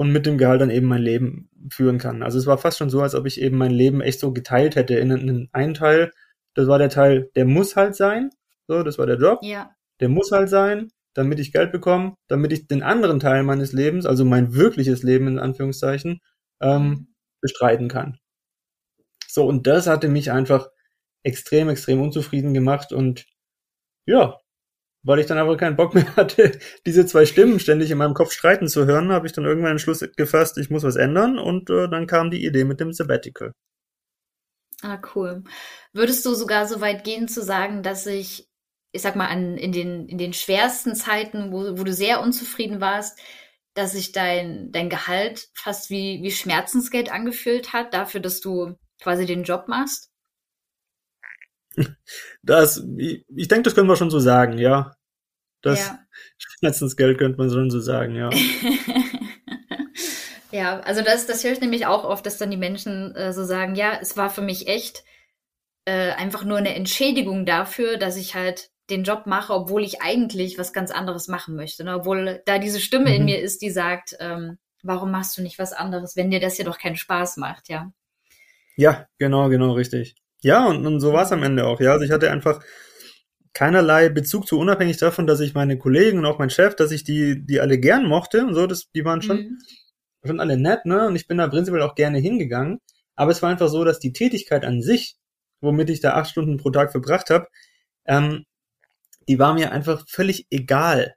und 0.00 0.12
mit 0.12 0.24
dem 0.24 0.38
Gehalt 0.38 0.62
dann 0.62 0.70
eben 0.70 0.86
mein 0.86 1.02
Leben 1.02 1.50
führen 1.70 1.98
kann. 1.98 2.22
Also 2.22 2.38
es 2.38 2.46
war 2.46 2.56
fast 2.56 2.78
schon 2.78 2.88
so, 2.88 3.02
als 3.02 3.14
ob 3.14 3.26
ich 3.26 3.38
eben 3.38 3.58
mein 3.58 3.70
Leben 3.70 4.00
echt 4.00 4.18
so 4.18 4.32
geteilt 4.32 4.74
hätte 4.74 4.94
in, 4.94 5.10
in 5.10 5.50
einen 5.52 5.74
Teil. 5.74 6.10
Das 6.54 6.68
war 6.68 6.78
der 6.78 6.88
Teil, 6.88 7.30
der 7.36 7.44
muss 7.44 7.76
halt 7.76 7.94
sein. 7.94 8.30
So, 8.66 8.82
das 8.82 8.96
war 8.96 9.04
der 9.04 9.18
Job. 9.18 9.40
Ja. 9.42 9.76
Der 10.00 10.08
muss 10.08 10.32
halt 10.32 10.48
sein, 10.48 10.88
damit 11.12 11.38
ich 11.38 11.52
Geld 11.52 11.70
bekomme, 11.70 12.14
damit 12.28 12.50
ich 12.50 12.66
den 12.66 12.82
anderen 12.82 13.20
Teil 13.20 13.42
meines 13.42 13.74
Lebens, 13.74 14.06
also 14.06 14.24
mein 14.24 14.54
wirkliches 14.54 15.02
Leben 15.02 15.28
in 15.28 15.38
Anführungszeichen, 15.38 16.20
ähm, 16.62 16.82
mhm. 16.82 17.14
bestreiten 17.42 17.88
kann. 17.88 18.16
So, 19.28 19.46
und 19.46 19.66
das 19.66 19.86
hatte 19.86 20.08
mich 20.08 20.30
einfach 20.30 20.70
extrem, 21.24 21.68
extrem 21.68 22.00
unzufrieden 22.00 22.54
gemacht 22.54 22.94
und 22.94 23.26
ja, 24.06 24.38
weil 25.02 25.18
ich 25.18 25.26
dann 25.26 25.38
aber 25.38 25.56
keinen 25.56 25.76
Bock 25.76 25.94
mehr 25.94 26.14
hatte, 26.16 26.58
diese 26.86 27.06
zwei 27.06 27.26
Stimmen 27.26 27.60
ständig 27.60 27.90
in 27.90 27.98
meinem 27.98 28.14
Kopf 28.14 28.32
streiten 28.32 28.68
zu 28.68 28.86
hören, 28.86 29.12
habe 29.12 29.26
ich 29.26 29.32
dann 29.32 29.44
irgendwann 29.44 29.72
den 29.72 29.78
Schluss 29.78 30.04
gefasst, 30.16 30.58
ich 30.58 30.70
muss 30.70 30.82
was 30.82 30.96
ändern 30.96 31.38
und 31.38 31.70
äh, 31.70 31.88
dann 31.88 32.06
kam 32.06 32.30
die 32.30 32.44
Idee 32.44 32.64
mit 32.64 32.80
dem 32.80 32.92
Sabbatical. 32.92 33.52
Ah, 34.82 34.98
cool. 35.14 35.44
Würdest 35.92 36.24
du 36.24 36.34
sogar 36.34 36.66
so 36.66 36.80
weit 36.80 37.04
gehen 37.04 37.28
zu 37.28 37.42
sagen, 37.42 37.82
dass 37.82 38.06
ich, 38.06 38.48
ich 38.92 39.02
sag 39.02 39.14
mal, 39.14 39.26
an, 39.26 39.56
in, 39.58 39.72
den, 39.72 40.08
in 40.08 40.16
den 40.16 40.32
schwersten 40.32 40.94
Zeiten, 40.94 41.52
wo, 41.52 41.78
wo 41.78 41.84
du 41.84 41.92
sehr 41.92 42.22
unzufrieden 42.22 42.80
warst, 42.80 43.18
dass 43.74 43.92
sich 43.92 44.12
dein, 44.12 44.72
dein 44.72 44.88
Gehalt 44.88 45.48
fast 45.54 45.90
wie, 45.90 46.22
wie 46.22 46.30
Schmerzensgeld 46.30 47.12
angefühlt 47.12 47.72
hat, 47.72 47.94
dafür, 47.94 48.20
dass 48.20 48.40
du 48.40 48.74
quasi 49.02 49.26
den 49.26 49.44
Job 49.44 49.68
machst? 49.68 50.09
Das, 52.42 52.82
ich, 52.96 53.24
ich 53.28 53.48
denke, 53.48 53.64
das 53.64 53.74
können 53.74 53.88
wir 53.88 53.96
schon 53.96 54.10
so 54.10 54.18
sagen, 54.18 54.58
ja. 54.58 54.96
Das 55.62 55.80
ja. 55.80 55.98
Schmerzensgeld 56.38 57.18
könnte 57.18 57.38
man 57.38 57.50
schon 57.50 57.70
so 57.70 57.80
sagen, 57.80 58.14
ja. 58.14 58.30
ja, 60.52 60.80
also 60.80 61.02
das, 61.02 61.26
das 61.26 61.44
höre 61.44 61.52
ich 61.52 61.60
nämlich 61.60 61.86
auch 61.86 62.04
oft, 62.04 62.24
dass 62.24 62.38
dann 62.38 62.50
die 62.50 62.56
Menschen 62.56 63.14
äh, 63.14 63.32
so 63.32 63.44
sagen, 63.44 63.74
ja, 63.74 63.98
es 64.00 64.16
war 64.16 64.30
für 64.30 64.42
mich 64.42 64.68
echt 64.68 65.04
äh, 65.84 66.12
einfach 66.12 66.44
nur 66.44 66.58
eine 66.58 66.74
Entschädigung 66.74 67.44
dafür, 67.44 67.98
dass 67.98 68.16
ich 68.16 68.34
halt 68.34 68.70
den 68.88 69.04
Job 69.04 69.26
mache, 69.26 69.52
obwohl 69.52 69.84
ich 69.84 70.02
eigentlich 70.02 70.58
was 70.58 70.72
ganz 70.72 70.90
anderes 70.90 71.28
machen 71.28 71.54
möchte. 71.54 71.84
Ne? 71.84 71.96
Obwohl 71.96 72.42
da 72.46 72.58
diese 72.58 72.80
Stimme 72.80 73.10
mhm. 73.10 73.16
in 73.16 73.24
mir 73.26 73.40
ist, 73.40 73.62
die 73.62 73.70
sagt, 73.70 74.16
ähm, 74.18 74.58
warum 74.82 75.10
machst 75.10 75.36
du 75.36 75.42
nicht 75.42 75.58
was 75.58 75.72
anderes, 75.72 76.16
wenn 76.16 76.30
dir 76.30 76.40
das 76.40 76.56
hier 76.56 76.64
doch 76.64 76.78
keinen 76.78 76.96
Spaß 76.96 77.36
macht, 77.36 77.68
ja. 77.68 77.92
Ja, 78.76 79.06
genau, 79.18 79.48
genau, 79.48 79.72
richtig. 79.72 80.16
Ja, 80.42 80.66
und, 80.66 80.86
und 80.86 81.00
so 81.00 81.12
war 81.12 81.24
es 81.24 81.32
am 81.32 81.42
Ende 81.42 81.66
auch, 81.66 81.80
ja. 81.80 81.92
Also 81.92 82.04
ich 82.04 82.10
hatte 82.10 82.30
einfach 82.30 82.60
keinerlei 83.52 84.08
Bezug 84.08 84.46
zu, 84.46 84.58
unabhängig 84.58 84.96
davon, 84.96 85.26
dass 85.26 85.40
ich 85.40 85.54
meine 85.54 85.78
Kollegen 85.78 86.18
und 86.18 86.26
auch 86.26 86.38
mein 86.38 86.50
Chef, 86.50 86.76
dass 86.76 86.92
ich 86.92 87.04
die, 87.04 87.44
die 87.44 87.60
alle 87.60 87.78
gern 87.78 88.06
mochte 88.06 88.44
und 88.46 88.54
so, 88.54 88.66
das, 88.66 88.90
die 88.92 89.04
waren 89.04 89.22
schon, 89.22 89.36
mhm. 89.36 89.58
schon 90.24 90.40
alle 90.40 90.56
nett, 90.56 90.86
ne? 90.86 91.06
Und 91.06 91.16
ich 91.16 91.26
bin 91.26 91.38
da 91.38 91.48
prinzipiell 91.48 91.82
auch 91.82 91.94
gerne 91.94 92.18
hingegangen. 92.18 92.78
Aber 93.16 93.32
es 93.32 93.42
war 93.42 93.50
einfach 93.50 93.68
so, 93.68 93.84
dass 93.84 93.98
die 93.98 94.12
Tätigkeit 94.12 94.64
an 94.64 94.82
sich, 94.82 95.16
womit 95.60 95.90
ich 95.90 96.00
da 96.00 96.14
acht 96.14 96.30
Stunden 96.30 96.56
pro 96.56 96.70
Tag 96.70 96.90
verbracht 96.92 97.28
habe, 97.30 97.48
ähm, 98.06 98.44
die 99.28 99.38
war 99.38 99.54
mir 99.54 99.72
einfach 99.72 100.04
völlig 100.08 100.46
egal. 100.50 101.14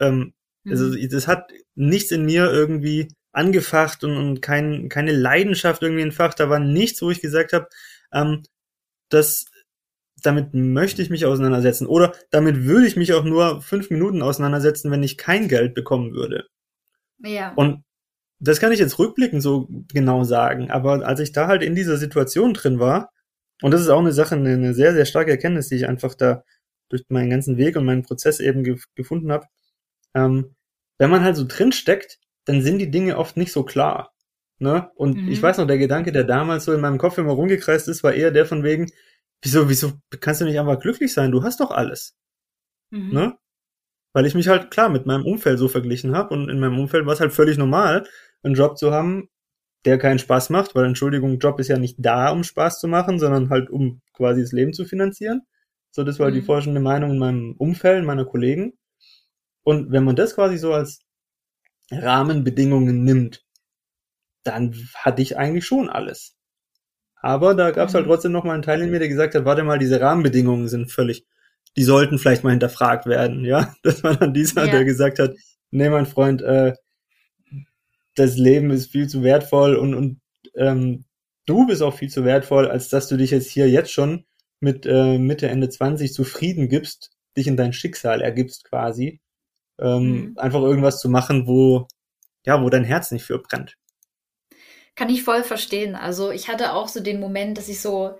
Ähm, 0.00 0.34
also 0.64 0.84
mhm. 0.86 0.92
Also 0.92 1.08
das 1.08 1.26
hat 1.26 1.50
nichts 1.74 2.10
in 2.12 2.24
mir 2.24 2.50
irgendwie 2.52 3.08
angefacht 3.32 4.04
und, 4.04 4.16
und 4.16 4.42
kein, 4.42 4.88
keine 4.88 5.12
Leidenschaft 5.12 5.82
irgendwie 5.82 6.02
entfacht. 6.02 6.40
Da 6.40 6.48
war 6.50 6.58
nichts, 6.58 7.02
wo 7.02 7.10
ich 7.10 7.20
gesagt 7.20 7.52
habe, 7.52 7.68
ähm, 8.12 8.42
das, 9.08 9.46
damit 10.22 10.54
möchte 10.54 11.02
ich 11.02 11.10
mich 11.10 11.26
auseinandersetzen. 11.26 11.86
Oder 11.86 12.14
damit 12.30 12.64
würde 12.64 12.86
ich 12.86 12.96
mich 12.96 13.12
auch 13.14 13.24
nur 13.24 13.62
fünf 13.62 13.90
Minuten 13.90 14.22
auseinandersetzen, 14.22 14.90
wenn 14.90 15.02
ich 15.02 15.18
kein 15.18 15.48
Geld 15.48 15.74
bekommen 15.74 16.12
würde. 16.12 16.46
Ja. 17.18 17.52
Und 17.54 17.84
das 18.40 18.60
kann 18.60 18.72
ich 18.72 18.78
jetzt 18.78 18.98
rückblickend 18.98 19.42
so 19.42 19.68
genau 19.92 20.24
sagen. 20.24 20.70
Aber 20.70 21.06
als 21.06 21.20
ich 21.20 21.32
da 21.32 21.48
halt 21.48 21.62
in 21.62 21.74
dieser 21.74 21.96
Situation 21.96 22.54
drin 22.54 22.78
war, 22.78 23.10
und 23.62 23.72
das 23.72 23.80
ist 23.80 23.88
auch 23.88 23.98
eine 23.98 24.12
Sache, 24.12 24.36
eine 24.36 24.74
sehr, 24.74 24.92
sehr 24.94 25.04
starke 25.04 25.32
Erkenntnis, 25.32 25.68
die 25.68 25.76
ich 25.76 25.88
einfach 25.88 26.14
da 26.14 26.44
durch 26.88 27.02
meinen 27.08 27.30
ganzen 27.30 27.56
Weg 27.56 27.76
und 27.76 27.84
meinen 27.84 28.04
Prozess 28.04 28.40
eben 28.40 28.62
ge 28.62 28.78
gefunden 28.94 29.32
habe. 29.32 29.46
Ähm, 30.14 30.54
wenn 30.98 31.10
man 31.10 31.22
halt 31.22 31.36
so 31.36 31.44
drin 31.46 31.72
steckt, 31.72 32.18
dann 32.44 32.62
sind 32.62 32.78
die 32.78 32.90
Dinge 32.90 33.18
oft 33.18 33.36
nicht 33.36 33.52
so 33.52 33.64
klar. 33.64 34.12
Ne? 34.58 34.90
Und 34.94 35.16
mhm. 35.16 35.28
ich 35.28 35.42
weiß 35.42 35.58
noch, 35.58 35.66
der 35.66 35.78
Gedanke, 35.78 36.12
der 36.12 36.24
damals 36.24 36.64
so 36.64 36.72
in 36.72 36.80
meinem 36.80 36.98
Kopf 36.98 37.18
immer 37.18 37.32
rumgekreist 37.32 37.88
ist, 37.88 38.02
war 38.02 38.12
eher 38.12 38.30
der 38.30 38.46
von 38.46 38.64
wegen, 38.64 38.90
wieso, 39.42 39.68
wieso 39.68 39.92
kannst 40.20 40.40
du 40.40 40.44
nicht 40.44 40.58
einfach 40.58 40.80
glücklich 40.80 41.12
sein? 41.12 41.30
Du 41.30 41.42
hast 41.42 41.60
doch 41.60 41.70
alles. 41.70 42.16
Mhm. 42.90 43.12
Ne? 43.12 43.38
Weil 44.12 44.26
ich 44.26 44.34
mich 44.34 44.48
halt 44.48 44.70
klar 44.70 44.88
mit 44.88 45.06
meinem 45.06 45.24
Umfeld 45.24 45.58
so 45.58 45.68
verglichen 45.68 46.16
habe 46.16 46.34
und 46.34 46.48
in 46.48 46.58
meinem 46.58 46.78
Umfeld 46.78 47.06
war 47.06 47.12
es 47.12 47.20
halt 47.20 47.32
völlig 47.32 47.56
normal, 47.58 48.06
einen 48.42 48.54
Job 48.54 48.78
zu 48.78 48.90
haben, 48.90 49.28
der 49.84 49.98
keinen 49.98 50.18
Spaß 50.18 50.50
macht, 50.50 50.74
weil 50.74 50.86
Entschuldigung, 50.86 51.38
Job 51.38 51.60
ist 51.60 51.68
ja 51.68 51.78
nicht 51.78 51.96
da, 51.98 52.30
um 52.30 52.42
Spaß 52.42 52.80
zu 52.80 52.88
machen, 52.88 53.18
sondern 53.18 53.50
halt 53.50 53.70
um 53.70 54.00
quasi 54.12 54.40
das 54.40 54.52
Leben 54.52 54.72
zu 54.72 54.84
finanzieren. 54.84 55.42
So, 55.90 56.04
das 56.04 56.18
war 56.18 56.30
mhm. 56.30 56.34
die 56.34 56.42
forschende 56.42 56.80
Meinung 56.80 57.12
in 57.12 57.18
meinem 57.18 57.54
Umfeld, 57.58 58.04
meiner 58.04 58.24
Kollegen. 58.24 58.72
Und 59.62 59.92
wenn 59.92 60.04
man 60.04 60.16
das 60.16 60.34
quasi 60.34 60.58
so 60.58 60.72
als 60.72 61.00
Rahmenbedingungen 61.90 63.04
nimmt, 63.04 63.44
dann 64.48 64.74
hatte 64.94 65.22
ich 65.22 65.36
eigentlich 65.36 65.66
schon 65.66 65.88
alles. 65.88 66.34
Aber 67.20 67.54
da 67.54 67.70
gab 67.70 67.88
es 67.88 67.94
halt 67.94 68.06
mhm. 68.06 68.10
trotzdem 68.10 68.32
noch 68.32 68.44
mal 68.44 68.54
einen 68.54 68.62
Teil 68.62 68.82
in 68.82 68.90
mir, 68.90 68.98
der 68.98 69.08
gesagt 69.08 69.34
hat, 69.34 69.44
warte 69.44 69.64
mal, 69.64 69.78
diese 69.78 70.00
Rahmenbedingungen 70.00 70.68
sind 70.68 70.90
völlig, 70.90 71.26
die 71.76 71.82
sollten 71.82 72.18
vielleicht 72.18 72.44
mal 72.44 72.50
hinterfragt 72.50 73.06
werden, 73.06 73.44
ja. 73.44 73.74
Das 73.82 74.02
war 74.02 74.16
dann 74.16 74.34
dieser, 74.34 74.66
ja. 74.66 74.72
der 74.72 74.84
gesagt 74.84 75.18
hat, 75.18 75.34
nee, 75.70 75.88
mein 75.88 76.06
Freund, 76.06 76.42
äh, 76.42 76.74
das 78.14 78.36
Leben 78.36 78.70
ist 78.70 78.90
viel 78.90 79.08
zu 79.08 79.22
wertvoll 79.22 79.76
und, 79.76 79.94
und 79.94 80.20
ähm, 80.54 81.04
du 81.46 81.66
bist 81.66 81.82
auch 81.82 81.94
viel 81.94 82.10
zu 82.10 82.24
wertvoll, 82.24 82.68
als 82.68 82.88
dass 82.88 83.08
du 83.08 83.16
dich 83.16 83.30
jetzt 83.30 83.50
hier 83.50 83.68
jetzt 83.68 83.92
schon 83.92 84.24
mit 84.60 84.86
äh, 84.86 85.18
Mitte, 85.18 85.48
Ende 85.48 85.68
20 85.68 86.12
zufrieden 86.12 86.68
gibst, 86.68 87.10
dich 87.36 87.46
in 87.46 87.56
dein 87.56 87.72
Schicksal 87.72 88.20
ergibst 88.20 88.64
quasi. 88.64 89.20
Ähm, 89.78 90.02
mhm. 90.02 90.32
Einfach 90.36 90.60
irgendwas 90.60 91.00
zu 91.00 91.08
machen, 91.08 91.46
wo, 91.46 91.86
ja, 92.44 92.62
wo 92.62 92.68
dein 92.70 92.84
Herz 92.84 93.12
nicht 93.12 93.24
für 93.24 93.38
brennt. 93.38 93.76
Kann 94.98 95.10
ich 95.10 95.22
voll 95.22 95.44
verstehen. 95.44 95.94
Also 95.94 96.32
ich 96.32 96.48
hatte 96.48 96.72
auch 96.72 96.88
so 96.88 96.98
den 96.98 97.20
Moment, 97.20 97.56
dass 97.56 97.68
ich 97.68 97.80
so, 97.80 98.18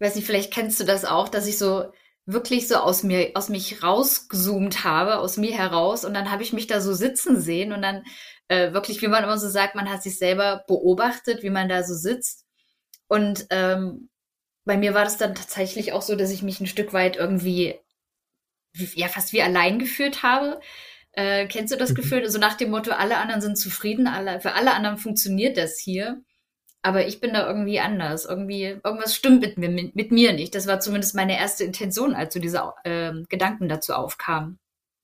weiß 0.00 0.16
nicht, 0.16 0.26
vielleicht 0.26 0.52
kennst 0.52 0.78
du 0.78 0.84
das 0.84 1.06
auch, 1.06 1.30
dass 1.30 1.46
ich 1.46 1.56
so 1.56 1.86
wirklich 2.26 2.68
so 2.68 2.76
aus 2.76 3.04
mir, 3.04 3.30
aus 3.32 3.48
mich 3.48 3.82
rausgezoomt 3.82 4.84
habe, 4.84 5.16
aus 5.16 5.38
mir 5.38 5.56
heraus. 5.56 6.04
Und 6.04 6.12
dann 6.12 6.30
habe 6.30 6.42
ich 6.42 6.52
mich 6.52 6.66
da 6.66 6.82
so 6.82 6.92
sitzen 6.92 7.40
sehen 7.40 7.72
und 7.72 7.80
dann 7.80 8.04
äh, 8.48 8.74
wirklich, 8.74 9.00
wie 9.00 9.08
man 9.08 9.24
immer 9.24 9.38
so 9.38 9.48
sagt, 9.48 9.76
man 9.76 9.88
hat 9.88 10.02
sich 10.02 10.18
selber 10.18 10.62
beobachtet, 10.68 11.42
wie 11.42 11.48
man 11.48 11.70
da 11.70 11.82
so 11.82 11.94
sitzt. 11.94 12.44
Und 13.08 13.46
ähm, 13.48 14.10
bei 14.66 14.76
mir 14.76 14.92
war 14.92 15.04
das 15.04 15.16
dann 15.16 15.34
tatsächlich 15.34 15.94
auch 15.94 16.02
so, 16.02 16.16
dass 16.16 16.30
ich 16.30 16.42
mich 16.42 16.60
ein 16.60 16.66
Stück 16.66 16.92
weit 16.92 17.16
irgendwie 17.16 17.80
ja 18.74 19.08
fast 19.08 19.32
wie 19.32 19.40
allein 19.40 19.78
gefühlt 19.78 20.22
habe, 20.22 20.60
äh, 21.16 21.46
kennst 21.46 21.72
du 21.72 21.78
das 21.78 21.90
mhm. 21.90 21.94
Gefühl? 21.94 22.20
So 22.20 22.24
also 22.24 22.38
nach 22.38 22.54
dem 22.54 22.70
Motto, 22.70 22.92
alle 22.92 23.18
anderen 23.18 23.40
sind 23.40 23.56
zufrieden, 23.56 24.06
alle, 24.06 24.40
für 24.40 24.52
alle 24.52 24.74
anderen 24.74 24.98
funktioniert 24.98 25.56
das 25.56 25.78
hier. 25.78 26.22
Aber 26.82 27.06
ich 27.06 27.18
bin 27.20 27.32
da 27.32 27.46
irgendwie 27.46 27.80
anders. 27.80 28.26
Irgendwie, 28.26 28.78
irgendwas 28.84 29.14
stimmt 29.14 29.40
mit 29.40 29.56
mir, 29.56 29.70
mit, 29.70 29.96
mit 29.96 30.12
mir 30.12 30.34
nicht. 30.34 30.54
Das 30.54 30.66
war 30.66 30.80
zumindest 30.80 31.14
meine 31.14 31.38
erste 31.38 31.64
Intention, 31.64 32.14
als 32.14 32.34
so 32.34 32.40
diese 32.40 32.62
äh, 32.84 33.12
Gedanken 33.30 33.68
dazu 33.68 33.94
aufkamen. 33.94 34.58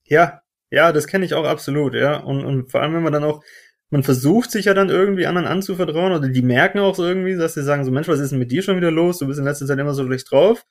Ja, 0.04 0.42
ja, 0.70 0.92
das 0.92 1.06
kenne 1.06 1.24
ich 1.24 1.32
auch 1.32 1.46
absolut, 1.46 1.94
ja. 1.94 2.18
Und, 2.18 2.44
und 2.44 2.70
vor 2.70 2.82
allem, 2.82 2.94
wenn 2.94 3.02
man 3.02 3.14
dann 3.14 3.24
auch, 3.24 3.42
man 3.88 4.02
versucht 4.02 4.50
sich 4.50 4.66
ja 4.66 4.74
dann 4.74 4.90
irgendwie 4.90 5.26
anderen 5.26 5.48
anzuvertrauen 5.48 6.12
oder 6.12 6.28
die 6.28 6.42
merken 6.42 6.80
auch 6.80 6.94
so 6.94 7.04
irgendwie, 7.04 7.36
dass 7.36 7.54
sie 7.54 7.64
sagen 7.64 7.84
so, 7.84 7.90
Mensch, 7.90 8.08
was 8.08 8.20
ist 8.20 8.30
denn 8.30 8.38
mit 8.38 8.52
dir 8.52 8.62
schon 8.62 8.76
wieder 8.76 8.90
los? 8.90 9.18
Du 9.18 9.26
bist 9.26 9.38
in 9.38 9.46
letzter 9.46 9.66
Zeit 9.66 9.78
immer 9.78 9.94
so 9.94 10.04
schlecht 10.04 10.30
drauf. 10.30 10.66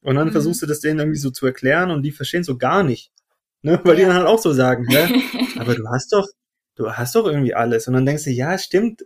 Und 0.00 0.16
dann 0.16 0.28
mhm. 0.28 0.32
versuchst 0.32 0.62
du 0.62 0.66
das 0.66 0.80
denen 0.80 0.98
irgendwie 0.98 1.18
so 1.18 1.30
zu 1.30 1.46
erklären 1.46 1.90
und 1.90 2.02
die 2.02 2.12
verstehen 2.12 2.44
so 2.44 2.58
gar 2.58 2.82
nicht. 2.82 3.12
Ne? 3.62 3.80
Weil 3.84 3.94
ja. 3.94 4.00
die 4.00 4.06
dann 4.06 4.16
halt 4.16 4.26
auch 4.26 4.38
so 4.38 4.52
sagen, 4.52 4.84
ne? 4.84 5.08
aber 5.58 5.74
du 5.74 5.84
hast 5.88 6.12
doch, 6.12 6.26
du 6.76 6.92
hast 6.92 7.14
doch 7.14 7.26
irgendwie 7.26 7.54
alles. 7.54 7.88
Und 7.88 7.94
dann 7.94 8.06
denkst 8.06 8.24
du, 8.24 8.30
ja, 8.30 8.56
stimmt, 8.58 9.02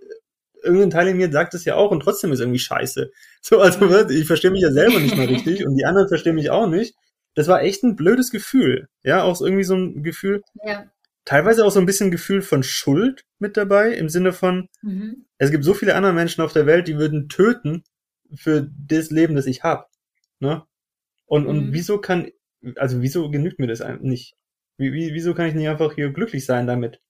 irgendein 0.63 0.91
Teil 0.91 1.09
in 1.09 1.17
mir 1.17 1.31
sagt 1.31 1.55
es 1.55 1.65
ja 1.65 1.75
auch 1.75 1.91
und 1.91 2.01
trotzdem 2.01 2.33
ist 2.33 2.41
irgendwie 2.41 2.59
scheiße. 2.59 3.11
So, 3.41 3.61
also 3.61 4.09
ich 4.11 4.27
verstehe 4.27 4.51
mich 4.51 4.63
ja 4.63 4.73
selber 4.73 5.01
nicht 5.01 5.17
mal 5.17 5.27
richtig 5.27 5.67
und 5.67 5.77
die 5.77 5.85
anderen 5.85 6.09
verstehen 6.09 6.37
mich 6.37 6.51
auch 6.51 6.67
nicht. 6.67 6.95
Das 7.35 7.49
war 7.49 7.63
echt 7.63 7.83
ein 7.83 7.97
blödes 7.97 8.31
Gefühl. 8.31 8.89
Ja, 9.03 9.23
auch 9.23 9.41
irgendwie 9.41 9.65
so 9.65 9.75
ein 9.75 10.03
Gefühl. 10.03 10.43
Ja. 10.65 10.87
Teilweise 11.25 11.65
auch 11.65 11.71
so 11.71 11.81
ein 11.81 11.87
bisschen 11.87 12.11
Gefühl 12.11 12.43
von 12.43 12.63
Schuld 12.63 13.25
mit 13.39 13.57
dabei, 13.57 13.93
im 13.93 14.09
Sinne 14.09 14.33
von, 14.33 14.69
mhm. 14.83 15.27
es 15.39 15.51
gibt 15.51 15.65
so 15.65 15.73
viele 15.73 15.95
andere 15.95 16.13
Menschen 16.13 16.43
auf 16.43 16.53
der 16.53 16.67
Welt, 16.67 16.89
die 16.89 16.99
würden 16.99 17.29
töten 17.29 17.85
für 18.35 18.69
das 18.87 19.11
Leben, 19.11 19.35
das 19.35 19.47
ich 19.47 19.63
habe. 19.63 19.87
Ne? 20.41 20.65
Und, 21.27 21.45
mhm. 21.45 21.49
und 21.49 21.73
wieso 21.73 21.99
kann, 21.99 22.29
also 22.77 23.03
wieso 23.03 23.31
genügt 23.31 23.59
mir 23.59 23.69
das 23.69 23.83
nicht? 24.01 24.35
Wie, 24.77 24.93
wie, 24.93 25.15
wieso 25.15 25.35
kann 25.35 25.47
ich 25.47 25.55
nicht 25.55 25.69
einfach 25.69 25.95
hier 25.95 26.11
glücklich 26.11 26.45
sein 26.45 26.67
damit? 26.67 27.01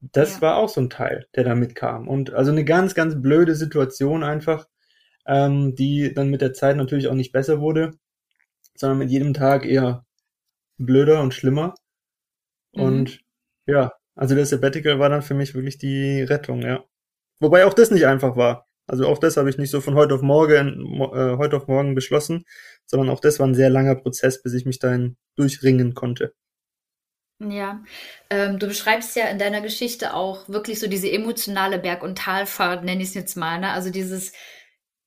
Das 0.00 0.36
ja. 0.36 0.42
war 0.42 0.56
auch 0.56 0.68
so 0.68 0.80
ein 0.80 0.90
Teil, 0.90 1.26
der 1.34 1.44
da 1.44 1.54
mitkam. 1.54 2.08
Und 2.08 2.32
also 2.32 2.52
eine 2.52 2.64
ganz, 2.64 2.94
ganz 2.94 3.20
blöde 3.20 3.54
Situation 3.54 4.22
einfach, 4.22 4.68
ähm, 5.26 5.74
die 5.74 6.14
dann 6.14 6.30
mit 6.30 6.40
der 6.40 6.54
Zeit 6.54 6.76
natürlich 6.76 7.08
auch 7.08 7.14
nicht 7.14 7.32
besser 7.32 7.60
wurde, 7.60 7.92
sondern 8.76 8.98
mit 8.98 9.10
jedem 9.10 9.34
Tag 9.34 9.66
eher 9.66 10.06
blöder 10.78 11.20
und 11.20 11.34
schlimmer. 11.34 11.74
Mhm. 12.74 12.82
Und 12.82 13.20
ja, 13.66 13.92
also 14.14 14.34
der 14.34 14.46
Sabbatical 14.46 14.98
war 14.98 15.08
dann 15.08 15.22
für 15.22 15.34
mich 15.34 15.54
wirklich 15.54 15.78
die 15.78 16.22
Rettung, 16.22 16.62
ja. 16.62 16.84
Wobei 17.40 17.64
auch 17.66 17.74
das 17.74 17.90
nicht 17.90 18.06
einfach 18.06 18.36
war. 18.36 18.66
Also 18.86 19.06
auch 19.06 19.18
das 19.18 19.36
habe 19.36 19.50
ich 19.50 19.58
nicht 19.58 19.70
so 19.70 19.80
von 19.80 19.94
heute 19.94 20.14
auf 20.14 20.22
morgen, 20.22 21.00
äh, 21.12 21.36
heute 21.36 21.56
auf 21.56 21.68
morgen 21.68 21.94
beschlossen, 21.94 22.44
sondern 22.86 23.10
auch 23.10 23.20
das 23.20 23.38
war 23.38 23.46
ein 23.46 23.54
sehr 23.54 23.70
langer 23.70 23.96
Prozess, 23.96 24.42
bis 24.42 24.54
ich 24.54 24.64
mich 24.64 24.78
dahin 24.78 25.16
durchringen 25.36 25.94
konnte. 25.94 26.34
Ja, 27.40 27.84
ähm, 28.30 28.58
du 28.58 28.66
beschreibst 28.66 29.14
ja 29.14 29.26
in 29.28 29.38
deiner 29.38 29.60
Geschichte 29.60 30.12
auch 30.14 30.48
wirklich 30.48 30.80
so 30.80 30.88
diese 30.88 31.10
emotionale 31.10 31.78
Berg- 31.78 32.02
und 32.02 32.18
Talfahrt, 32.18 32.82
nenne 32.84 33.02
ich 33.02 33.10
es 33.10 33.14
jetzt 33.14 33.36
mal, 33.36 33.60
ne? 33.60 33.70
Also 33.70 33.90
dieses 33.90 34.32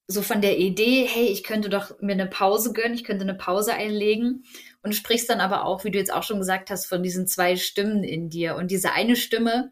so 0.08 0.22
von 0.22 0.42
der 0.42 0.58
Idee, 0.58 1.06
hey, 1.08 1.26
ich 1.28 1.44
könnte 1.44 1.70
doch 1.70 2.00
mir 2.02 2.14
eine 2.14 2.28
Pause 2.28 2.72
gönnen, 2.74 2.94
ich 2.96 3.04
könnte 3.04 3.24
eine 3.24 3.36
Pause 3.36 3.74
einlegen 3.74 4.46
und 4.82 4.96
sprichst 4.96 5.30
dann 5.30 5.42
aber 5.42 5.66
auch, 5.66 5.84
wie 5.84 5.92
du 5.92 5.98
jetzt 6.00 6.14
auch 6.14 6.24
schon 6.24 6.40
gesagt 6.40 6.70
hast, 6.70 6.86
von 6.86 7.04
diesen 7.04 7.28
zwei 7.28 7.56
Stimmen 7.58 8.04
in 8.04 8.30
dir 8.30 8.56
und 8.56 8.72
diese 8.72 8.94
eine 8.94 9.16
Stimme, 9.18 9.72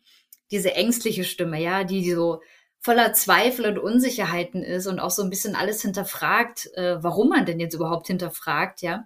diese 0.52 0.76
ängstliche 0.76 1.24
Stimme, 1.24 1.62
ja, 1.62 1.84
die, 1.86 2.12
so 2.14 2.42
voller 2.82 3.14
Zweifel 3.14 3.66
und 3.68 3.80
Unsicherheiten 3.80 4.64
ist 4.64 4.88
und 4.88 5.00
auch 5.00 5.12
so 5.12 5.24
ein 5.24 5.30
bisschen 5.30 5.56
alles 5.56 5.82
hinterfragt, 5.82 6.70
äh, 6.76 6.98
warum 7.04 7.30
man 7.30 7.46
denn 7.46 7.60
jetzt 7.60 7.74
überhaupt 7.74 8.08
hinterfragt, 8.08 8.82
ja. 8.82 9.06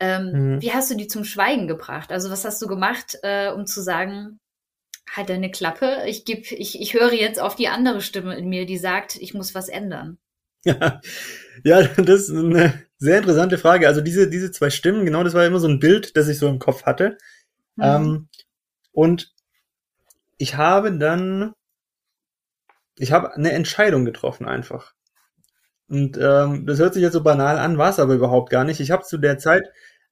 Ähm, 0.00 0.54
mhm. 0.54 0.62
Wie 0.62 0.72
hast 0.72 0.90
du 0.90 0.96
die 0.96 1.06
zum 1.06 1.24
Schweigen 1.24 1.68
gebracht? 1.68 2.12
Also 2.12 2.30
was 2.30 2.44
hast 2.44 2.60
du 2.60 2.66
gemacht, 2.66 3.16
äh, 3.22 3.50
um 3.50 3.66
zu 3.66 3.80
sagen, 3.80 4.38
halt 5.10 5.28
deine 5.28 5.50
Klappe, 5.50 6.04
ich 6.06 6.24
geb, 6.24 6.50
ich, 6.50 6.80
ich 6.80 6.94
höre 6.94 7.12
jetzt 7.12 7.40
auf 7.40 7.54
die 7.54 7.68
andere 7.68 8.00
Stimme 8.00 8.36
in 8.36 8.48
mir, 8.48 8.66
die 8.66 8.78
sagt, 8.78 9.16
ich 9.16 9.34
muss 9.34 9.54
was 9.54 9.68
ändern. 9.68 10.18
Ja, 10.64 11.00
ja, 11.64 11.82
das 11.82 12.28
ist 12.28 12.30
eine 12.30 12.82
sehr 12.98 13.18
interessante 13.18 13.58
Frage. 13.58 13.86
Also 13.86 14.00
diese, 14.00 14.28
diese 14.28 14.50
zwei 14.50 14.70
Stimmen, 14.70 15.04
genau, 15.04 15.22
das 15.22 15.34
war 15.34 15.46
immer 15.46 15.60
so 15.60 15.68
ein 15.68 15.80
Bild, 15.80 16.16
das 16.16 16.28
ich 16.28 16.38
so 16.38 16.48
im 16.48 16.58
Kopf 16.58 16.84
hatte. 16.84 17.18
Mhm. 17.76 17.84
Ähm, 17.84 18.28
und 18.92 19.32
ich 20.38 20.56
habe 20.56 20.96
dann, 20.98 21.52
ich 22.98 23.12
habe 23.12 23.34
eine 23.34 23.52
Entscheidung 23.52 24.04
getroffen 24.04 24.46
einfach. 24.46 24.94
Und 25.94 26.18
ähm, 26.20 26.66
das 26.66 26.80
hört 26.80 26.92
sich 26.94 27.04
jetzt 27.04 27.12
so 27.12 27.22
banal 27.22 27.56
an, 27.56 27.78
war 27.78 27.90
es 27.90 28.00
aber 28.00 28.14
überhaupt 28.14 28.50
gar 28.50 28.64
nicht. 28.64 28.80
Ich 28.80 28.90
habe 28.90 29.04
zu 29.04 29.16
der 29.16 29.38
Zeit, 29.38 29.62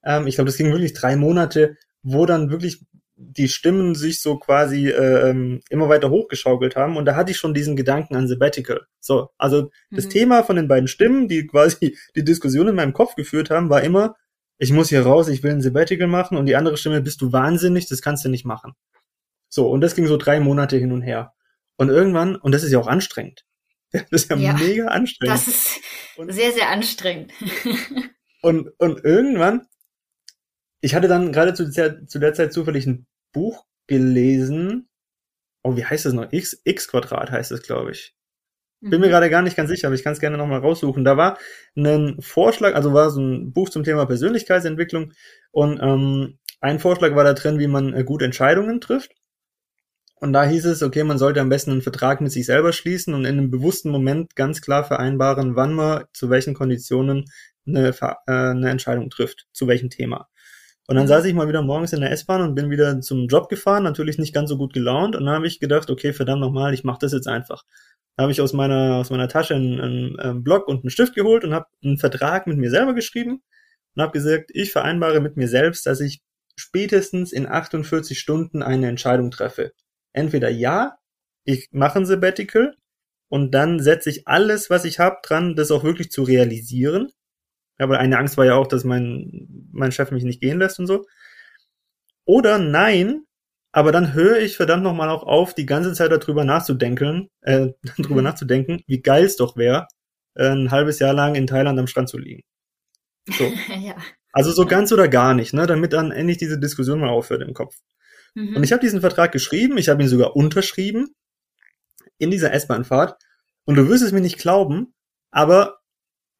ähm, 0.04 0.28
ich 0.28 0.36
glaube, 0.36 0.46
das 0.46 0.56
ging 0.56 0.70
wirklich 0.70 0.92
drei 0.92 1.16
Monate, 1.16 1.76
wo 2.04 2.24
dann 2.24 2.50
wirklich 2.50 2.84
die 3.16 3.48
Stimmen 3.48 3.96
sich 3.96 4.22
so 4.22 4.38
quasi 4.38 4.90
äh, 4.90 5.30
ähm, 5.30 5.60
immer 5.70 5.88
weiter 5.88 6.10
hochgeschaukelt 6.10 6.76
haben 6.76 6.96
und 6.96 7.04
da 7.04 7.16
hatte 7.16 7.32
ich 7.32 7.36
schon 7.36 7.52
diesen 7.52 7.74
Gedanken 7.74 8.14
an 8.14 8.28
Sabbatical. 8.28 8.82
So, 9.00 9.30
also 9.38 9.70
mhm. 9.90 9.96
das 9.96 10.08
Thema 10.08 10.44
von 10.44 10.54
den 10.54 10.68
beiden 10.68 10.86
Stimmen, 10.86 11.26
die 11.26 11.48
quasi 11.48 11.98
die 12.14 12.24
Diskussion 12.24 12.68
in 12.68 12.76
meinem 12.76 12.92
Kopf 12.92 13.16
geführt 13.16 13.50
haben, 13.50 13.68
war 13.68 13.82
immer, 13.82 14.14
ich 14.58 14.70
muss 14.70 14.88
hier 14.88 15.02
raus, 15.02 15.26
ich 15.26 15.42
will 15.42 15.50
ein 15.50 15.62
Sabbatical 15.62 16.06
machen 16.06 16.36
und 16.36 16.46
die 16.46 16.54
andere 16.54 16.76
Stimme, 16.76 17.00
bist 17.00 17.20
du 17.22 17.32
wahnsinnig, 17.32 17.88
das 17.88 18.02
kannst 18.02 18.24
du 18.24 18.28
nicht 18.28 18.44
machen. 18.44 18.74
So, 19.48 19.68
und 19.68 19.80
das 19.80 19.96
ging 19.96 20.06
so 20.06 20.16
drei 20.16 20.38
Monate 20.38 20.76
hin 20.76 20.92
und 20.92 21.02
her. 21.02 21.32
Und 21.76 21.88
irgendwann, 21.88 22.36
und 22.36 22.52
das 22.52 22.62
ist 22.62 22.70
ja 22.70 22.78
auch 22.78 22.86
anstrengend, 22.86 23.44
Das 24.10 24.22
ist 24.22 24.30
ja, 24.30 24.36
ja, 24.36 24.52
mega 24.54 24.86
anstrengend. 24.86 25.34
Das 25.34 25.48
ist 25.48 25.80
und, 26.16 26.32
sehr, 26.32 26.52
sehr 26.52 26.70
anstrengend. 26.70 27.32
und, 28.42 28.68
und 28.78 29.04
irgendwann, 29.04 29.66
ich 30.80 30.94
hatte 30.94 31.08
dann 31.08 31.30
gerade 31.30 31.52
zu 31.52 31.70
der, 31.70 32.06
zu 32.06 32.18
der 32.18 32.32
Zeit 32.32 32.52
zufällig 32.52 32.86
ein 32.86 33.06
Buch 33.32 33.66
gelesen. 33.86 34.88
Oh, 35.62 35.76
wie 35.76 35.84
heißt 35.84 36.06
das 36.06 36.14
noch? 36.14 36.32
X, 36.32 36.60
X 36.64 36.88
Quadrat 36.88 37.30
heißt 37.30 37.52
es, 37.52 37.62
glaube 37.62 37.92
ich. 37.92 38.14
Bin 38.80 39.00
mir 39.00 39.06
mhm. 39.06 39.10
gerade 39.10 39.30
gar 39.30 39.42
nicht 39.42 39.56
ganz 39.56 39.70
sicher, 39.70 39.86
aber 39.86 39.94
ich 39.94 40.02
kann 40.02 40.12
es 40.12 40.18
gerne 40.18 40.36
nochmal 40.36 40.58
raussuchen. 40.58 41.04
Da 41.04 41.16
war 41.16 41.38
ein 41.76 42.16
Vorschlag, 42.20 42.74
also 42.74 42.92
war 42.92 43.10
so 43.10 43.20
ein 43.20 43.52
Buch 43.52 43.68
zum 43.68 43.84
Thema 43.84 44.06
Persönlichkeitsentwicklung 44.06 45.12
und 45.52 45.78
ähm, 45.80 46.38
ein 46.60 46.80
Vorschlag 46.80 47.14
war 47.14 47.22
da 47.22 47.34
drin, 47.34 47.60
wie 47.60 47.68
man 47.68 47.94
äh, 47.94 48.02
gut 48.02 48.22
Entscheidungen 48.22 48.80
trifft. 48.80 49.12
Und 50.22 50.32
da 50.32 50.44
hieß 50.44 50.66
es, 50.66 50.84
okay, 50.84 51.02
man 51.02 51.18
sollte 51.18 51.40
am 51.40 51.48
besten 51.48 51.72
einen 51.72 51.82
Vertrag 51.82 52.20
mit 52.20 52.30
sich 52.30 52.46
selber 52.46 52.72
schließen 52.72 53.12
und 53.12 53.24
in 53.24 53.38
einem 53.38 53.50
bewussten 53.50 53.90
Moment 53.90 54.36
ganz 54.36 54.60
klar 54.60 54.84
vereinbaren, 54.84 55.56
wann 55.56 55.74
man 55.74 56.04
zu 56.12 56.30
welchen 56.30 56.54
Konditionen 56.54 57.24
eine, 57.66 57.88
äh, 57.88 58.14
eine 58.30 58.70
Entscheidung 58.70 59.10
trifft, 59.10 59.48
zu 59.52 59.66
welchem 59.66 59.90
Thema. 59.90 60.28
Und 60.86 60.94
dann 60.94 61.06
mhm. 61.06 61.08
saß 61.08 61.24
ich 61.24 61.34
mal 61.34 61.48
wieder 61.48 61.62
morgens 61.62 61.92
in 61.92 62.02
der 62.02 62.12
S-Bahn 62.12 62.40
und 62.40 62.54
bin 62.54 62.70
wieder 62.70 63.00
zum 63.00 63.26
Job 63.26 63.48
gefahren, 63.48 63.82
natürlich 63.82 64.16
nicht 64.16 64.32
ganz 64.32 64.48
so 64.48 64.56
gut 64.56 64.72
gelaunt. 64.72 65.16
Und 65.16 65.24
dann 65.24 65.34
habe 65.34 65.48
ich 65.48 65.58
gedacht, 65.58 65.90
okay, 65.90 66.12
verdammt 66.12 66.40
nochmal, 66.40 66.72
ich 66.72 66.84
mache 66.84 67.00
das 67.00 67.12
jetzt 67.12 67.26
einfach. 67.26 67.64
Da 68.14 68.22
habe 68.22 68.30
ich 68.30 68.40
aus 68.40 68.52
meiner, 68.52 68.98
aus 68.98 69.10
meiner 69.10 69.26
Tasche 69.26 69.56
einen, 69.56 69.80
einen, 69.80 70.20
einen 70.20 70.44
Block 70.44 70.68
und 70.68 70.84
einen 70.84 70.90
Stift 70.90 71.16
geholt 71.16 71.42
und 71.42 71.52
habe 71.52 71.66
einen 71.82 71.98
Vertrag 71.98 72.46
mit 72.46 72.58
mir 72.58 72.70
selber 72.70 72.94
geschrieben 72.94 73.42
und 73.96 74.02
habe 74.02 74.12
gesagt, 74.12 74.52
ich 74.54 74.70
vereinbare 74.70 75.20
mit 75.20 75.36
mir 75.36 75.48
selbst, 75.48 75.84
dass 75.84 75.98
ich 75.98 76.22
spätestens 76.54 77.32
in 77.32 77.48
48 77.48 78.16
Stunden 78.20 78.62
eine 78.62 78.86
Entscheidung 78.86 79.32
treffe. 79.32 79.72
Entweder 80.12 80.50
ja, 80.50 80.98
ich 81.44 81.68
mache 81.72 81.98
ein 81.98 82.06
Sabbatical 82.06 82.76
und 83.28 83.52
dann 83.52 83.80
setze 83.80 84.10
ich 84.10 84.28
alles, 84.28 84.70
was 84.70 84.84
ich 84.84 84.98
habe, 84.98 85.18
dran, 85.22 85.56
das 85.56 85.70
auch 85.70 85.84
wirklich 85.84 86.10
zu 86.10 86.22
realisieren. 86.22 87.10
Aber 87.78 87.98
eine 87.98 88.18
Angst 88.18 88.36
war 88.36 88.44
ja 88.44 88.54
auch, 88.54 88.66
dass 88.66 88.84
mein, 88.84 89.68
mein 89.72 89.92
Chef 89.92 90.10
mich 90.10 90.24
nicht 90.24 90.40
gehen 90.40 90.58
lässt 90.58 90.78
und 90.78 90.86
so. 90.86 91.06
Oder 92.24 92.58
nein, 92.58 93.24
aber 93.72 93.90
dann 93.90 94.12
höre 94.12 94.38
ich 94.38 94.56
verdammt 94.56 94.82
nochmal 94.82 95.08
auch 95.08 95.22
auf, 95.22 95.54
die 95.54 95.66
ganze 95.66 95.94
Zeit 95.94 96.12
darüber 96.12 96.44
nachzudenken, 96.44 97.30
äh, 97.40 97.68
darüber 97.96 98.20
mhm. 98.20 98.24
nachzudenken, 98.24 98.82
wie 98.86 99.00
geil 99.00 99.24
es 99.24 99.36
doch 99.36 99.56
wäre, 99.56 99.88
äh, 100.34 100.50
ein 100.50 100.70
halbes 100.70 100.98
Jahr 100.98 101.14
lang 101.14 101.34
in 101.34 101.46
Thailand 101.46 101.78
am 101.78 101.86
Strand 101.86 102.08
zu 102.08 102.18
liegen. 102.18 102.42
So. 103.28 103.44
ja. 103.80 103.96
Also 104.32 104.52
so 104.52 104.66
ganz 104.66 104.92
oder 104.92 105.08
gar 105.08 105.34
nicht, 105.34 105.52
ne, 105.52 105.66
damit 105.66 105.92
dann 105.92 106.10
endlich 106.10 106.38
diese 106.38 106.58
Diskussion 106.58 107.00
mal 107.00 107.10
aufhört 107.10 107.42
im 107.42 107.54
Kopf. 107.54 107.76
Mhm. 108.34 108.56
Und 108.56 108.64
ich 108.64 108.72
habe 108.72 108.80
diesen 108.80 109.00
Vertrag 109.00 109.32
geschrieben, 109.32 109.78
ich 109.78 109.88
habe 109.88 110.02
ihn 110.02 110.08
sogar 110.08 110.36
unterschrieben 110.36 111.14
in 112.18 112.30
dieser 112.30 112.52
S-Bahn-Fahrt. 112.52 113.20
Und 113.64 113.76
du 113.76 113.88
wirst 113.88 114.02
es 114.02 114.12
mir 114.12 114.20
nicht 114.20 114.38
glauben, 114.38 114.94
aber 115.30 115.80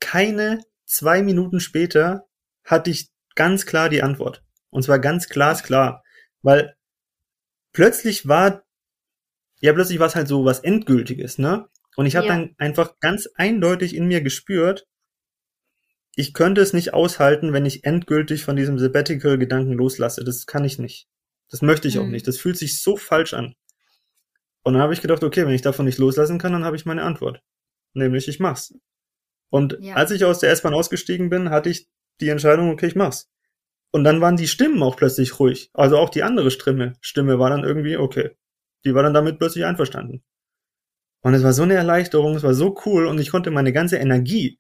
keine 0.01 0.61
zwei 0.85 1.23
Minuten 1.23 1.61
später 1.61 2.27
hatte 2.65 2.91
ich 2.91 3.11
ganz 3.35 3.67
klar 3.67 3.89
die 3.89 4.03
Antwort. 4.03 4.43
Und 4.71 4.83
zwar 4.83 4.99
ganz 4.99 5.29
glasklar. 5.29 6.03
Weil 6.43 6.75
plötzlich 7.73 8.27
war, 8.29 8.65
ja, 9.61 9.73
plötzlich 9.73 9.99
war 9.99 10.09
es 10.09 10.15
halt 10.15 10.29
so 10.29 10.45
was 10.45 10.61
Endgültiges, 10.61 11.39
ne? 11.39 11.69
Und 11.95 12.07
ich 12.07 12.17
habe 12.17 12.27
ja. 12.27 12.35
dann 12.35 12.55
einfach 12.57 12.99
ganz 13.01 13.29
eindeutig 13.35 13.95
in 13.95 14.07
mir 14.07 14.23
gespürt, 14.23 14.87
ich 16.15 16.35
könnte 16.35 16.61
es 16.61 16.73
nicht 16.73 16.93
aushalten, 16.93 17.53
wenn 17.53 17.65
ich 17.65 17.85
endgültig 17.85 18.45
von 18.45 18.57
diesem 18.57 18.79
Sabbatical-Gedanken 18.79 19.73
loslasse. 19.73 20.25
Das 20.25 20.47
kann 20.47 20.65
ich 20.65 20.79
nicht. 20.79 21.09
Das 21.53 21.63
möchte 21.63 21.87
ich 21.87 21.97
mhm. 21.97 22.03
auch 22.03 22.07
nicht. 22.07 22.27
Das 22.27 22.39
fühlt 22.39 22.57
sich 22.57 22.83
so 22.83 22.97
falsch 22.97 23.35
an. 23.35 23.55
Und 24.65 24.73
dann 24.75 24.83
habe 24.83 24.95
ich 24.95 25.03
gedacht, 25.03 25.23
okay, 25.23 25.47
wenn 25.47 25.55
ich 25.55 25.63
davon 25.63 25.85
nicht 25.85 25.99
loslassen 25.99 26.39
kann, 26.39 26.53
dann 26.53 26.65
habe 26.65 26.77
ich 26.77 26.87
meine 26.87 27.03
Antwort. 27.03 27.43
Nämlich, 27.95 28.27
ich 28.27 28.41
mach's. 28.41 28.75
Und 29.51 29.77
ja. 29.81 29.95
als 29.95 30.11
ich 30.11 30.25
aus 30.25 30.39
der 30.39 30.51
S-Bahn 30.51 30.73
ausgestiegen 30.73 31.29
bin, 31.29 31.51
hatte 31.51 31.69
ich 31.69 31.89
die 32.21 32.31
Entscheidung, 32.31 32.71
okay, 32.71 32.87
ich 32.87 32.97
mach's. 32.97 33.31
Und 33.91 34.05
dann 34.05 34.23
waren 34.23 34.37
die 34.37 34.49
Stimmen 34.49 34.83
auch 34.83 34.97
plötzlich 34.97 35.39
ruhig. 35.39 35.71
Also 35.75 35.99
auch 35.99 36.09
die 36.09 36.23
andere 36.23 36.51
Stimme, 36.51 36.95
Stimme 37.03 37.39
war 37.39 37.51
dann 37.51 37.65
irgendwie 37.65 37.99
okay. 37.99 38.31
Die 38.87 38.95
war 38.95 39.03
dann 39.03 39.13
damit 39.13 39.39
plötzlich 39.39 39.67
einverstanden. 39.67 40.25
Und 41.21 41.35
es 41.35 41.43
war 41.43 41.53
so 41.53 41.63
eine 41.63 41.75
Erleichterung, 41.75 42.35
es 42.35 42.43
war 42.43 42.55
so 42.55 42.75
cool 42.87 43.07
und 43.07 43.21
ich 43.21 43.31
konnte 43.31 43.51
meine 43.51 43.73
ganze 43.73 43.99
Energie, 43.99 44.59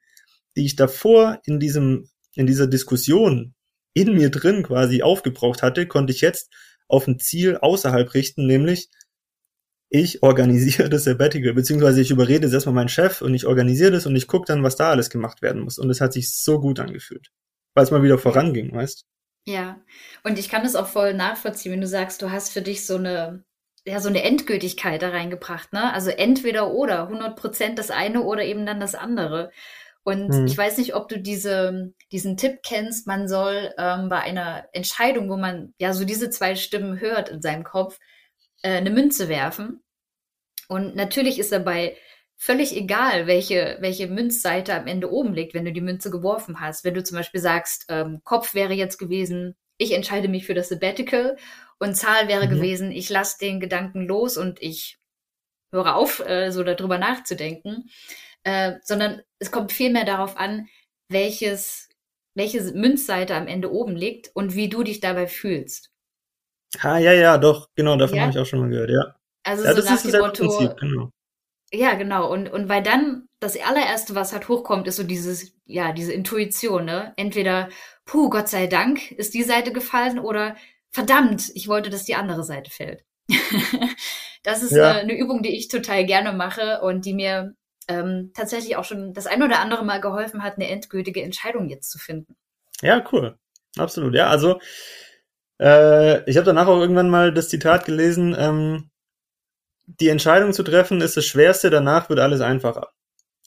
die 0.57 0.67
ich 0.67 0.77
davor 0.77 1.41
in 1.45 1.59
diesem, 1.59 2.09
in 2.35 2.47
dieser 2.47 2.67
Diskussion 2.67 3.55
in 3.95 4.15
mir 4.15 4.31
drin 4.31 4.63
quasi 4.63 5.03
aufgebraucht 5.03 5.63
hatte, 5.63 5.87
konnte 5.87 6.13
ich 6.13 6.21
jetzt 6.21 6.53
auf 6.93 7.09
ein 7.09 7.19
Ziel 7.19 7.57
außerhalb 7.57 8.13
richten, 8.15 8.47
nämlich 8.47 8.91
ich 9.89 10.23
organisiere 10.23 10.89
das 10.89 11.05
Sabbatical, 11.05 11.55
beziehungsweise 11.55 12.01
ich 12.01 12.11
überrede 12.11 12.47
es 12.47 12.53
erstmal 12.53 12.75
meinen 12.75 12.89
Chef 12.89 13.21
und 13.23 13.35
ich 13.35 13.47
organisiere 13.47 13.91
das 13.91 14.07
und 14.07 14.17
ich 14.17 14.27
gucke 14.27 14.47
dann, 14.47 14.63
was 14.63 14.77
da 14.77 14.91
alles 14.91 15.11
gemacht 15.11 15.43
werden 15.43 15.63
muss. 15.63 15.79
Und 15.79 15.91
es 15.91 16.01
hat 16.01 16.13
sich 16.13 16.35
so 16.35 16.61
gut 16.61 16.81
angefühlt, 16.81 17.31
weil 17.75 17.85
es 17.85 17.91
mal 17.91 18.03
wieder 18.03 18.19
voranging, 18.19 18.75
weißt 18.75 19.05
ja, 19.45 19.81
und 20.23 20.39
ich 20.39 20.49
kann 20.49 20.63
das 20.63 20.77
auch 20.77 20.87
voll 20.87 21.15
nachvollziehen, 21.15 21.73
wenn 21.73 21.81
du 21.81 21.89
sagst, 21.89 22.23
du 22.23 22.31
hast 22.31 22.53
für 22.53 22.63
dich 22.63 22.87
so 22.87 22.95
eine, 22.95 23.45
ja, 23.85 23.99
so 23.99 24.09
eine 24.09 24.23
Endgültigkeit 24.23 25.03
da 25.03 25.09
reingebracht, 25.09 25.73
ne? 25.73 25.93
Also 25.93 26.11
entweder 26.11 26.71
oder, 26.71 27.09
100 27.09 27.35
Prozent 27.37 27.79
das 27.79 27.91
eine 27.91 28.23
oder 28.23 28.45
eben 28.45 28.67
dann 28.67 28.79
das 28.79 28.95
andere. 28.95 29.51
Und 30.05 30.35
hm. 30.35 30.47
ich 30.47 30.59
weiß 30.59 30.79
nicht, 30.79 30.95
ob 30.95 31.09
du 31.09 31.21
diese, 31.21 31.93
diesen 32.11 32.37
Tipp 32.37 32.61
kennst, 32.65 33.07
man 33.07 33.29
soll 33.29 33.73
ähm, 33.79 34.09
bei 34.09 34.21
einer 34.21 34.67
Entscheidung, 34.73 35.31
wo 35.31 35.37
man 35.37 35.75
ja 35.79 35.93
so 35.93 36.05
diese 36.05 36.31
zwei 36.31 36.57
Stimmen 36.57 37.01
hört 37.01 37.29
in 37.29 37.41
seinem 37.41 37.63
Kopf, 37.63 37.99
äh, 38.63 38.71
eine 38.71 38.91
Münze 38.91 39.29
werfen. 39.29 39.83
Und 40.69 40.97
natürlich 40.97 41.39
ist 41.39 41.53
dabei 41.53 41.97
völlig 42.37 42.77
egal, 42.77 43.29
welche, 43.29 43.77
welche 43.81 44.09
Münzseite 44.09 44.75
am 44.75 44.89
Ende 44.89 45.13
oben 45.13 45.35
liegt, 45.35 45.55
wenn 45.55 45.65
du 45.65 45.73
die 45.73 45.81
Münze 45.81 46.11
geworfen 46.11 46.61
hast. 46.61 46.85
Wenn 46.85 46.95
du 46.95 47.05
zum 47.05 47.19
Beispiel 47.19 47.41
sagst, 47.41 47.85
ähm, 47.89 48.21
Kopf 48.25 48.55
wäre 48.55 48.73
jetzt 48.73 48.99
gewesen, 48.99 49.55
ich 49.77 49.93
entscheide 49.93 50.29
mich 50.29 50.47
für 50.47 50.55
das 50.55 50.69
Sabbatical 50.69 51.37
und 51.79 51.95
Zahl 51.95 52.27
wäre 52.27 52.47
mhm. 52.47 52.51
gewesen, 52.51 52.91
ich 52.91 53.11
lasse 53.11 53.39
den 53.39 53.61
Gedanken 53.61 54.07
los 54.07 54.37
und 54.37 54.61
ich 54.61 54.99
höre 55.73 55.95
auf, 55.95 56.21
äh, 56.27 56.51
so 56.51 56.65
darüber 56.65 56.99
nachzudenken, 56.99 57.89
äh, 58.45 58.75
sondern 58.83 59.23
es 59.39 59.51
kommt 59.51 59.73
vielmehr 59.73 60.05
darauf 60.05 60.37
an, 60.37 60.69
welches, 61.09 61.89
welche 62.35 62.63
Münzseite 62.73 63.35
am 63.35 63.47
Ende 63.47 63.73
oben 63.73 63.97
liegt 63.97 64.31
und 64.35 64.55
wie 64.55 64.69
du 64.69 64.83
dich 64.83 65.01
dabei 65.01 65.27
fühlst. 65.27 65.91
Ah, 66.81 66.99
ja, 66.99 67.13
ja, 67.13 67.39
doch, 67.39 67.69
genau, 67.75 67.97
davon 67.97 68.17
ja? 68.17 68.23
habe 68.23 68.33
ich 68.33 68.39
auch 68.39 68.47
schon 68.47 68.61
mal 68.61 68.71
gehört, 68.71 68.91
ja. 68.91 69.15
Also 69.45 69.65
ja, 69.65 69.75
so 69.75 69.83
nach 69.83 70.03
dem 70.03 70.21
Motto, 70.21 70.47
Prinzip, 70.47 70.77
genau. 70.79 71.11
Ja, 71.73 71.95
genau. 71.95 72.31
Und, 72.31 72.51
und 72.51 72.69
weil 72.69 72.83
dann 72.83 73.27
das 73.41 73.59
allererste, 73.59 74.15
was 74.15 74.33
halt 74.33 74.49
hochkommt, 74.49 74.87
ist 74.87 74.97
so 74.97 75.03
dieses, 75.03 75.55
ja, 75.65 75.93
diese 75.93 76.13
Intuition, 76.13 76.85
ne? 76.85 77.13
Entweder, 77.17 77.69
puh, 78.05 78.31
Gott 78.31 78.49
sei 78.49 78.67
Dank, 78.67 79.11
ist 79.13 79.35
die 79.35 79.43
Seite 79.43 79.73
gefallen 79.73 80.19
oder 80.19 80.57
verdammt, 80.91 81.51
ich 81.55 81.69
wollte, 81.69 81.91
dass 81.91 82.05
die 82.05 82.15
andere 82.15 82.45
Seite 82.45 82.71
fällt. 82.71 83.05
das 84.43 84.63
ist 84.63 84.73
ja. 84.73 84.91
eine, 84.91 85.01
eine 85.01 85.19
Übung, 85.19 85.43
die 85.43 85.57
ich 85.57 85.69
total 85.69 86.05
gerne 86.05 86.33
mache 86.33 86.81
und 86.83 87.07
die 87.07 87.15
mir 87.15 87.55
ähm, 87.89 88.33
tatsächlich 88.35 88.77
auch 88.77 88.85
schon 88.85 89.15
das 89.15 89.27
ein 89.27 89.43
oder 89.43 89.61
andere 89.61 89.85
Mal 89.85 90.01
geholfen 90.01 90.43
hat, 90.43 90.57
eine 90.57 90.69
endgültige 90.69 91.23
Entscheidung 91.23 91.69
jetzt 91.69 91.91
zu 91.91 91.99
finden. 91.99 92.37
Ja, 92.81 93.05
cool. 93.13 93.39
Absolut. 93.77 94.15
Ja, 94.15 94.29
also 94.29 94.61
äh, 95.61 96.29
ich 96.29 96.37
habe 96.37 96.45
danach 96.45 96.67
auch 96.67 96.81
irgendwann 96.81 97.11
mal 97.11 97.33
das 97.33 97.49
Zitat 97.49 97.85
gelesen, 97.85 98.35
ähm, 98.39 98.91
die 99.87 100.09
Entscheidung 100.09 100.53
zu 100.53 100.63
treffen 100.63 101.01
ist 101.01 101.17
das 101.17 101.27
Schwerste, 101.27 101.71
danach 101.71 102.09
wird 102.09 102.21
alles 102.21 102.41
einfacher. 102.41 102.91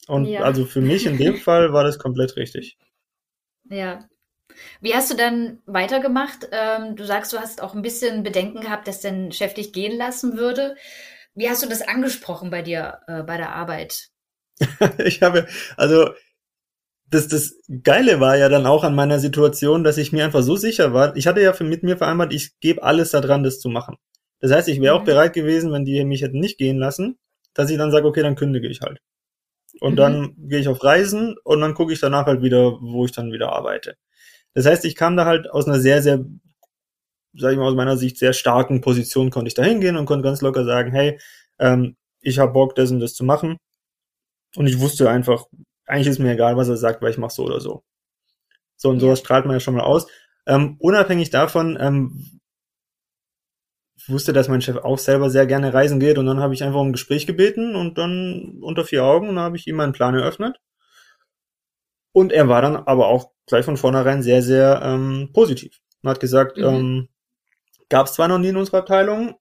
Und 0.06 0.26
ja. 0.26 0.42
also 0.42 0.64
für 0.64 0.80
mich 0.80 1.06
in 1.06 1.18
dem 1.18 1.36
Fall 1.36 1.72
war 1.72 1.84
das 1.84 1.98
komplett 1.98 2.36
richtig. 2.36 2.78
Ja. 3.64 4.08
Wie 4.80 4.94
hast 4.94 5.10
du 5.10 5.16
dann 5.16 5.60
weitergemacht? 5.66 6.48
Ähm, 6.52 6.96
du 6.96 7.04
sagst, 7.04 7.32
du 7.32 7.38
hast 7.38 7.62
auch 7.62 7.74
ein 7.74 7.82
bisschen 7.82 8.22
Bedenken 8.22 8.60
gehabt, 8.60 8.88
dass 8.88 9.00
dein 9.00 9.32
Chef 9.32 9.54
dich 9.54 9.72
gehen 9.72 9.96
lassen 9.96 10.38
würde. 10.38 10.76
Wie 11.34 11.50
hast 11.50 11.62
du 11.62 11.68
das 11.68 11.82
angesprochen 11.82 12.50
bei 12.50 12.62
dir, 12.62 13.00
äh, 13.06 13.22
bei 13.22 13.36
der 13.36 13.54
Arbeit? 13.54 14.08
ich 15.04 15.22
habe, 15.22 15.46
also 15.76 16.10
das, 17.08 17.28
das 17.28 17.54
Geile 17.82 18.20
war 18.20 18.36
ja 18.36 18.48
dann 18.48 18.66
auch 18.66 18.84
an 18.84 18.94
meiner 18.94 19.20
Situation, 19.20 19.84
dass 19.84 19.98
ich 19.98 20.12
mir 20.12 20.24
einfach 20.24 20.42
so 20.42 20.56
sicher 20.56 20.92
war. 20.92 21.16
Ich 21.16 21.26
hatte 21.26 21.40
ja 21.40 21.54
mit 21.60 21.82
mir 21.82 21.96
vereinbart, 21.96 22.32
ich 22.32 22.58
gebe 22.60 22.82
alles 22.82 23.12
daran, 23.12 23.44
das 23.44 23.60
zu 23.60 23.68
machen. 23.68 23.96
Das 24.40 24.52
heißt, 24.52 24.68
ich 24.68 24.80
wäre 24.80 24.94
mhm. 24.94 25.00
auch 25.00 25.04
bereit 25.04 25.32
gewesen, 25.32 25.72
wenn 25.72 25.84
die 25.84 26.04
mich 26.04 26.22
hätten 26.22 26.40
nicht 26.40 26.58
gehen 26.58 26.78
lassen, 26.78 27.18
dass 27.54 27.70
ich 27.70 27.78
dann 27.78 27.90
sage, 27.90 28.06
okay, 28.06 28.22
dann 28.22 28.34
kündige 28.34 28.68
ich 28.68 28.80
halt. 28.80 28.98
Und 29.80 29.92
mhm. 29.92 29.96
dann 29.96 30.34
gehe 30.36 30.58
ich 30.58 30.68
auf 30.68 30.82
Reisen 30.82 31.36
und 31.44 31.60
dann 31.60 31.74
gucke 31.74 31.92
ich 31.92 32.00
danach 32.00 32.26
halt 32.26 32.42
wieder, 32.42 32.78
wo 32.80 33.04
ich 33.04 33.12
dann 33.12 33.32
wieder 33.32 33.52
arbeite. 33.52 33.96
Das 34.54 34.66
heißt, 34.66 34.84
ich 34.84 34.96
kam 34.96 35.16
da 35.16 35.26
halt 35.26 35.50
aus 35.50 35.66
einer 35.66 35.78
sehr, 35.78 36.02
sehr, 36.02 36.24
sag 37.34 37.52
ich 37.52 37.58
mal 37.58 37.68
aus 37.68 37.74
meiner 37.74 37.96
Sicht, 37.96 38.18
sehr 38.18 38.32
starken 38.32 38.80
Position, 38.80 39.30
konnte 39.30 39.48
ich 39.48 39.54
da 39.54 39.62
hingehen 39.62 39.96
und 39.96 40.06
konnte 40.06 40.24
ganz 40.24 40.40
locker 40.40 40.64
sagen, 40.64 40.92
hey, 40.92 41.18
ähm, 41.58 41.96
ich 42.20 42.38
habe 42.38 42.52
Bock, 42.52 42.74
das 42.74 42.90
und 42.90 43.00
das 43.00 43.14
zu 43.14 43.24
machen. 43.24 43.58
Und 44.56 44.66
ich 44.66 44.80
wusste 44.80 45.10
einfach, 45.10 45.44
eigentlich 45.86 46.08
ist 46.08 46.18
mir 46.18 46.32
egal, 46.32 46.56
was 46.56 46.68
er 46.68 46.76
sagt, 46.76 47.02
weil 47.02 47.10
ich 47.10 47.18
mache 47.18 47.34
so 47.34 47.44
oder 47.44 47.60
so. 47.60 47.84
So 48.76 48.90
und 48.90 49.00
sowas 49.00 49.20
strahlt 49.20 49.46
man 49.46 49.54
ja 49.54 49.60
schon 49.60 49.74
mal 49.74 49.84
aus. 49.84 50.06
Ähm, 50.46 50.76
unabhängig 50.78 51.30
davon, 51.30 51.76
ähm, 51.80 52.40
wusste, 54.08 54.32
dass 54.32 54.48
mein 54.48 54.62
Chef 54.62 54.76
auch 54.76 54.98
selber 54.98 55.30
sehr 55.30 55.46
gerne 55.46 55.74
reisen 55.74 56.00
geht 56.00 56.18
und 56.18 56.26
dann 56.26 56.40
habe 56.40 56.54
ich 56.54 56.62
einfach 56.62 56.80
um 56.80 56.88
ein 56.88 56.92
Gespräch 56.92 57.26
gebeten 57.26 57.74
und 57.74 57.98
dann 57.98 58.58
unter 58.60 58.84
vier 58.84 59.04
Augen 59.04 59.38
habe 59.38 59.56
ich 59.56 59.66
ihm 59.66 59.76
meinen 59.76 59.92
Plan 59.92 60.14
eröffnet. 60.14 60.60
Und 62.12 62.32
er 62.32 62.48
war 62.48 62.62
dann 62.62 62.76
aber 62.76 63.08
auch 63.08 63.32
gleich 63.46 63.64
von 63.64 63.76
vornherein 63.76 64.22
sehr, 64.22 64.42
sehr 64.42 64.80
ähm, 64.82 65.30
positiv. 65.32 65.80
Er 66.02 66.10
hat 66.10 66.20
gesagt, 66.20 66.56
mhm. 66.56 66.64
ähm, 66.64 67.08
gab 67.88 68.06
es 68.06 68.14
zwar 68.14 68.28
noch 68.28 68.38
nie 68.38 68.48
in 68.48 68.56
unserer 68.56 68.78
Abteilung, 68.78 69.34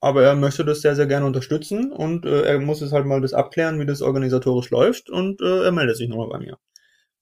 aber 0.00 0.22
er 0.22 0.34
möchte 0.34 0.64
das 0.64 0.80
sehr, 0.80 0.96
sehr 0.96 1.06
gerne 1.06 1.26
unterstützen 1.26 1.92
und 1.92 2.24
äh, 2.24 2.42
er 2.42 2.58
muss 2.58 2.80
es 2.80 2.92
halt 2.92 3.06
mal 3.06 3.20
das 3.20 3.34
abklären, 3.34 3.78
wie 3.78 3.86
das 3.86 4.02
organisatorisch 4.02 4.70
läuft 4.70 5.10
und 5.10 5.40
äh, 5.40 5.64
er 5.64 5.72
meldet 5.72 5.96
sich 5.96 6.08
nochmal 6.08 6.28
bei 6.28 6.38
mir. 6.38 6.58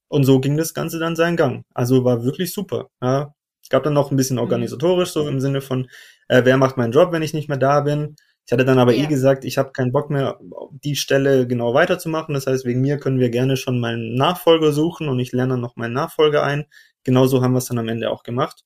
Und 0.07 0.23
so 0.23 0.39
ging 0.39 0.57
das 0.57 0.73
Ganze 0.73 0.97
dann 0.99 1.15
seinen 1.15 1.37
Gang. 1.37 1.63
Also 1.73 2.03
war 2.03 2.23
wirklich 2.23 2.53
super. 2.53 2.89
Ja. 3.01 3.33
Es 3.61 3.69
gab 3.69 3.83
dann 3.83 3.93
noch 3.93 4.09
ein 4.09 4.17
bisschen 4.17 4.37
mhm. 4.37 4.41
organisatorisch, 4.41 5.11
so 5.11 5.27
im 5.27 5.39
Sinne 5.39 5.61
von, 5.61 5.87
äh, 6.27 6.41
wer 6.43 6.57
macht 6.57 6.77
meinen 6.77 6.91
Job, 6.91 7.11
wenn 7.11 7.21
ich 7.21 7.33
nicht 7.33 7.49
mehr 7.49 7.57
da 7.57 7.81
bin. 7.81 8.15
Ich 8.45 8.51
hatte 8.51 8.65
dann 8.65 8.79
aber 8.79 8.95
eh 8.95 8.97
ja. 8.97 9.03
eh 9.03 9.07
gesagt, 9.07 9.45
ich 9.45 9.59
habe 9.59 9.71
keinen 9.73 9.91
Bock 9.91 10.09
mehr, 10.09 10.39
die 10.71 10.95
Stelle 10.95 11.45
genau 11.45 11.75
weiterzumachen. 11.75 12.33
Das 12.33 12.47
heißt, 12.47 12.65
wegen 12.65 12.81
mir 12.81 12.97
können 12.97 13.19
wir 13.19 13.29
gerne 13.29 13.57
schon 13.57 13.79
meinen 13.79 14.15
Nachfolger 14.15 14.71
suchen 14.71 15.07
und 15.07 15.19
ich 15.19 15.31
lerne 15.31 15.53
dann 15.53 15.61
noch 15.61 15.75
meinen 15.75 15.93
Nachfolger 15.93 16.41
ein. 16.41 16.65
Genauso 17.03 17.43
haben 17.43 17.51
wir 17.51 17.59
es 17.59 17.65
dann 17.65 17.77
am 17.77 17.87
Ende 17.87 18.09
auch 18.09 18.23
gemacht. 18.23 18.63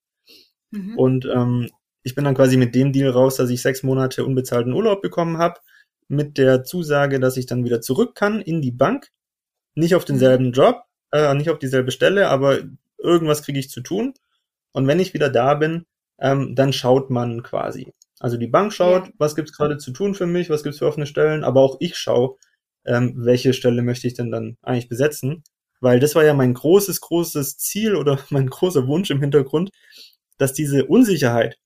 Mhm. 0.72 0.98
Und 0.98 1.26
ähm, 1.26 1.70
ich 2.04 2.16
bin 2.16 2.26
dann 2.26 2.36
quasi 2.36 2.58
mit 2.58 2.76
dem 2.76 2.92
Deal 2.92 3.10
raus, 3.10 3.36
dass 3.36 3.50
ich 3.50 3.62
sechs 3.62 3.84
Monate 3.84 4.26
unbezahlten 4.26 4.74
Urlaub 4.74 5.02
bekommen 5.02 5.38
habe, 5.38 5.60
mit 6.08 6.38
der 6.38 6.64
Zusage, 6.64 7.20
dass 7.20 7.38
ich 7.38 7.46
dann 7.46 7.64
wieder 7.64 7.82
zurück 7.82 8.16
kann 8.16 8.42
in 8.42 8.62
die 8.62 8.72
Bank. 8.72 9.10
Nicht 9.76 9.96
auf 9.96 10.06
denselben 10.06 10.48
mhm. 10.48 10.52
Job, 10.52 10.84
äh, 11.12 11.34
nicht 11.34 11.50
auf 11.50 11.60
dieselbe 11.60 11.92
Stelle, 11.92 12.30
aber 12.30 12.60
irgendwas 12.98 13.44
kriege 13.44 13.60
ich 13.60 13.70
zu 13.70 13.82
tun. 13.82 14.14
Und 14.72 14.88
wenn 14.88 15.00
ich 15.00 15.14
wieder 15.14 15.30
da 15.30 15.56
bin, 15.56 15.86
ähm, 16.20 16.56
dann 16.56 16.74
schaut 16.74 17.10
man 17.10 17.42
quasi. 17.44 17.94
Also 18.20 18.38
die 18.38 18.48
Bank 18.48 18.74
schaut, 18.74 19.08
ja. 19.08 19.14
was 19.18 19.36
gibt's 19.36 19.54
gerade 19.54 19.78
zu 19.78 19.92
tun 19.92 20.16
für 20.16 20.26
mich, 20.26 20.50
was 20.50 20.64
gibt's 20.64 20.80
für 20.80 20.88
offene 20.88 21.06
Stellen, 21.06 21.44
aber 21.44 21.62
auch 21.62 21.78
ich 21.80 21.98
schaue, 21.98 22.38
ähm, 22.86 23.14
welche 23.18 23.54
Stelle 23.54 23.82
möchte 23.82 24.08
ich 24.08 24.14
denn 24.14 24.32
dann 24.32 24.58
eigentlich 24.62 24.90
besetzen. 24.90 25.44
Weil 25.82 26.00
das 26.00 26.16
war 26.16 26.24
ja 26.24 26.34
mein 26.34 26.54
großes, 26.54 27.02
großes 27.02 27.58
Ziel 27.58 27.96
oder 27.96 28.20
mein 28.30 28.48
großer 28.48 28.88
Wunsch 28.88 29.10
im 29.10 29.20
Hintergrund, 29.20 29.72
dass 30.38 30.54
diese 30.54 30.86
Unsicherheit, 30.86 31.58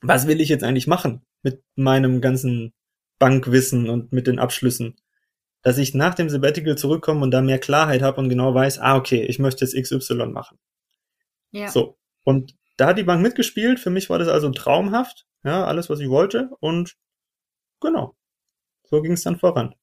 was 0.00 0.26
will 0.26 0.40
ich 0.40 0.48
jetzt 0.48 0.64
eigentlich 0.64 0.86
machen 0.86 1.22
mit 1.42 1.62
meinem 1.74 2.20
ganzen 2.20 2.72
Bankwissen 3.18 3.88
und 3.88 4.12
mit 4.12 4.26
den 4.26 4.38
Abschlüssen, 4.38 4.96
dass 5.62 5.78
ich 5.78 5.94
nach 5.94 6.14
dem 6.14 6.28
Sabbatical 6.28 6.76
zurückkomme 6.76 7.22
und 7.22 7.30
da 7.30 7.40
mehr 7.40 7.58
Klarheit 7.58 8.02
habe 8.02 8.20
und 8.20 8.28
genau 8.28 8.54
weiß, 8.54 8.78
ah, 8.78 8.96
okay, 8.96 9.24
ich 9.24 9.38
möchte 9.38 9.64
jetzt 9.64 9.74
XY 9.74 10.26
machen. 10.26 10.58
Ja. 11.50 11.68
So. 11.68 11.98
Und 12.24 12.56
da 12.76 12.88
hat 12.88 12.98
die 12.98 13.04
Bank 13.04 13.22
mitgespielt. 13.22 13.80
Für 13.80 13.90
mich 13.90 14.10
war 14.10 14.18
das 14.18 14.28
also 14.28 14.50
traumhaft. 14.50 15.26
Ja, 15.44 15.64
alles, 15.64 15.88
was 15.88 16.00
ich 16.00 16.08
wollte. 16.08 16.50
Und 16.60 16.96
genau, 17.80 18.16
so 18.84 19.00
ging 19.00 19.12
es 19.12 19.22
dann 19.22 19.38
voran. 19.38 19.74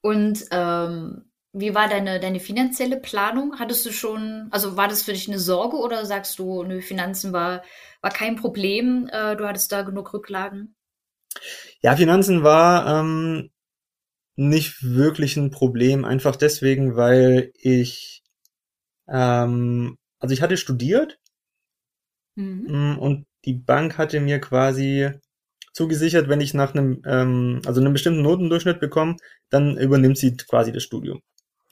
Und 0.00 0.44
ähm, 0.50 1.30
wie 1.54 1.74
war 1.74 1.88
deine, 1.88 2.18
deine 2.18 2.40
finanzielle 2.40 2.98
Planung? 2.98 3.60
Hattest 3.60 3.86
du 3.86 3.92
schon, 3.92 4.48
also 4.50 4.76
war 4.76 4.88
das 4.88 5.04
für 5.04 5.12
dich 5.12 5.28
eine 5.28 5.38
Sorge 5.38 5.76
oder 5.76 6.04
sagst 6.04 6.38
du, 6.40 6.64
nö, 6.64 6.80
Finanzen 6.82 7.32
war, 7.32 7.62
war 8.02 8.10
kein 8.10 8.34
Problem, 8.34 9.08
äh, 9.10 9.36
du 9.36 9.46
hattest 9.46 9.70
da 9.70 9.82
genug 9.82 10.12
Rücklagen? 10.12 10.74
Ja, 11.80 11.94
Finanzen 11.94 12.42
war 12.42 13.00
ähm, 13.00 13.50
nicht 14.34 14.82
wirklich 14.82 15.36
ein 15.36 15.52
Problem, 15.52 16.04
einfach 16.04 16.34
deswegen, 16.34 16.96
weil 16.96 17.52
ich, 17.54 18.24
ähm, 19.08 19.96
also 20.18 20.32
ich 20.32 20.42
hatte 20.42 20.56
studiert 20.56 21.18
mhm. 22.34 22.66
Mm, 22.66 22.98
und 22.98 23.26
die 23.44 23.54
Bank 23.54 23.96
hatte 23.96 24.18
mir 24.18 24.40
quasi 24.40 25.10
zugesichert, 25.72 26.28
wenn 26.28 26.40
ich 26.40 26.52
nach 26.52 26.74
einem, 26.74 27.00
ähm, 27.06 27.62
also 27.64 27.80
einem 27.80 27.92
bestimmten 27.92 28.22
Notendurchschnitt 28.22 28.80
bekomme, 28.80 29.16
dann 29.50 29.76
übernimmt 29.76 30.18
sie 30.18 30.36
quasi 30.36 30.72
das 30.72 30.82
Studium. 30.82 31.20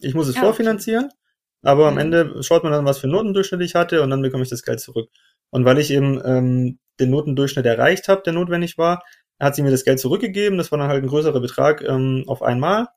Ich 0.02 0.14
muss 0.14 0.28
es 0.28 0.36
ja, 0.36 0.42
vorfinanzieren, 0.42 1.06
okay. 1.06 1.14
aber 1.62 1.90
mhm. 1.90 1.96
am 1.96 1.98
Ende 1.98 2.42
schaut 2.42 2.62
man 2.62 2.72
dann, 2.72 2.84
was 2.84 2.98
für 2.98 3.08
Notendurchschnitt 3.08 3.60
ich 3.62 3.74
hatte 3.74 4.02
und 4.02 4.10
dann 4.10 4.22
bekomme 4.22 4.42
ich 4.42 4.50
das 4.50 4.62
Geld 4.62 4.80
zurück. 4.80 5.10
Und 5.50 5.64
weil 5.64 5.78
ich 5.78 5.90
eben 5.90 6.20
ähm, 6.24 6.78
den 6.98 7.10
Notendurchschnitt 7.10 7.66
erreicht 7.66 8.08
habe, 8.08 8.22
der 8.22 8.32
notwendig 8.32 8.78
war, 8.78 9.02
hat 9.38 9.54
sie 9.54 9.62
mir 9.62 9.70
das 9.70 9.84
Geld 9.84 10.00
zurückgegeben. 10.00 10.56
Das 10.56 10.70
war 10.70 10.78
dann 10.78 10.88
halt 10.88 11.02
ein 11.02 11.08
größerer 11.08 11.40
Betrag 11.40 11.82
ähm, 11.82 12.24
auf 12.26 12.42
einmal. 12.42 12.88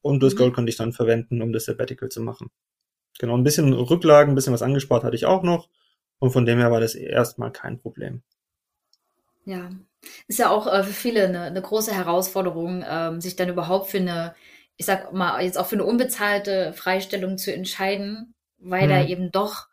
Und 0.00 0.22
das 0.22 0.34
mhm. 0.34 0.38
Geld 0.38 0.54
konnte 0.54 0.70
ich 0.70 0.76
dann 0.76 0.92
verwenden, 0.92 1.42
um 1.42 1.52
das 1.52 1.64
Sabbatical 1.64 2.08
zu 2.08 2.20
machen. 2.20 2.50
Genau, 3.18 3.36
ein 3.36 3.44
bisschen 3.44 3.72
Rücklagen, 3.72 4.32
ein 4.32 4.34
bisschen 4.34 4.52
was 4.52 4.62
angespart 4.62 5.04
hatte 5.04 5.16
ich 5.16 5.26
auch 5.26 5.42
noch. 5.42 5.68
Und 6.18 6.30
von 6.30 6.46
dem 6.46 6.58
her 6.58 6.70
war 6.70 6.80
das 6.80 6.94
erstmal 6.94 7.52
kein 7.52 7.78
Problem. 7.78 8.22
Ja, 9.44 9.70
ist 10.28 10.38
ja 10.38 10.50
auch 10.50 10.66
äh, 10.66 10.84
für 10.84 10.92
viele 10.92 11.24
eine, 11.24 11.42
eine 11.42 11.62
große 11.62 11.92
Herausforderung, 11.92 12.84
ähm, 12.88 13.20
sich 13.20 13.34
dann 13.34 13.48
überhaupt 13.48 13.88
für 13.88 13.98
eine, 13.98 14.34
ich 14.82 14.86
sag 14.86 15.12
mal, 15.12 15.40
jetzt 15.44 15.58
auch 15.58 15.68
für 15.68 15.76
eine 15.76 15.84
unbezahlte 15.84 16.72
Freistellung 16.72 17.38
zu 17.38 17.54
entscheiden, 17.54 18.34
weil 18.58 18.82
hm. 18.82 18.88
da 18.88 19.04
eben 19.04 19.30
doch, 19.30 19.68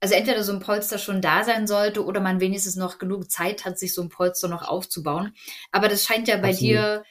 also 0.00 0.14
entweder 0.14 0.44
so 0.44 0.52
ein 0.52 0.60
Polster 0.60 0.98
schon 0.98 1.22
da 1.22 1.44
sein 1.44 1.66
sollte 1.66 2.04
oder 2.04 2.20
man 2.20 2.40
wenigstens 2.40 2.76
noch 2.76 2.98
genug 2.98 3.30
Zeit 3.30 3.64
hat, 3.64 3.78
sich 3.78 3.94
so 3.94 4.02
ein 4.02 4.10
Polster 4.10 4.48
noch 4.48 4.68
aufzubauen. 4.68 5.32
Aber 5.72 5.88
das 5.88 6.04
scheint 6.04 6.28
ja 6.28 6.36
bei 6.36 6.50
Absolut. 6.50 6.60
dir 6.60 7.04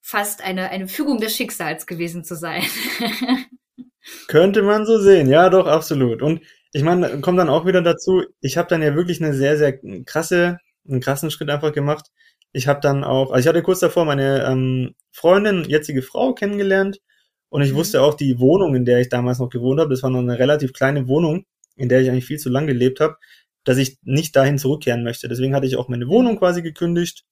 fast 0.00 0.44
eine, 0.44 0.70
eine 0.70 0.86
Fügung 0.86 1.20
des 1.20 1.34
Schicksals 1.34 1.88
gewesen 1.88 2.22
zu 2.22 2.36
sein. 2.36 2.62
Könnte 4.28 4.62
man 4.62 4.86
so 4.86 5.00
sehen, 5.00 5.28
ja, 5.28 5.50
doch, 5.50 5.66
absolut. 5.66 6.22
Und 6.22 6.42
ich 6.70 6.84
meine, 6.84 7.20
kommt 7.20 7.40
dann 7.40 7.48
auch 7.48 7.66
wieder 7.66 7.82
dazu, 7.82 8.22
ich 8.40 8.56
habe 8.56 8.68
dann 8.68 8.80
ja 8.80 8.94
wirklich 8.94 9.20
eine 9.20 9.34
sehr, 9.34 9.58
sehr 9.58 9.76
krasse, 10.04 10.58
einen 10.88 11.00
krassen 11.00 11.32
Schritt 11.32 11.50
einfach 11.50 11.72
gemacht. 11.72 12.10
Ich 12.52 12.68
habe 12.68 12.80
dann 12.80 13.04
auch, 13.04 13.30
also 13.30 13.40
ich 13.40 13.48
hatte 13.48 13.62
kurz 13.62 13.80
davor 13.80 14.04
meine 14.04 14.44
ähm, 14.44 14.94
Freundin, 15.10 15.64
jetzige 15.64 16.02
Frau 16.02 16.34
kennengelernt 16.34 17.00
und 17.48 17.62
ich 17.62 17.72
mhm. 17.72 17.76
wusste 17.76 18.02
auch 18.02 18.14
die 18.14 18.38
Wohnung, 18.38 18.74
in 18.74 18.84
der 18.84 19.00
ich 19.00 19.08
damals 19.08 19.38
noch 19.38 19.48
gewohnt 19.48 19.80
habe, 19.80 19.90
das 19.90 20.02
war 20.02 20.10
noch 20.10 20.20
eine 20.20 20.38
relativ 20.38 20.72
kleine 20.72 21.08
Wohnung, 21.08 21.44
in 21.76 21.88
der 21.88 22.00
ich 22.00 22.10
eigentlich 22.10 22.26
viel 22.26 22.38
zu 22.38 22.50
lang 22.50 22.66
gelebt 22.66 23.00
habe, 23.00 23.16
dass 23.64 23.78
ich 23.78 23.98
nicht 24.02 24.36
dahin 24.36 24.58
zurückkehren 24.58 25.04
möchte. 25.04 25.28
Deswegen 25.28 25.54
hatte 25.54 25.66
ich 25.66 25.76
auch 25.76 25.88
meine 25.88 26.08
Wohnung 26.08 26.38
quasi 26.38 26.62
gekündigt 26.62 27.24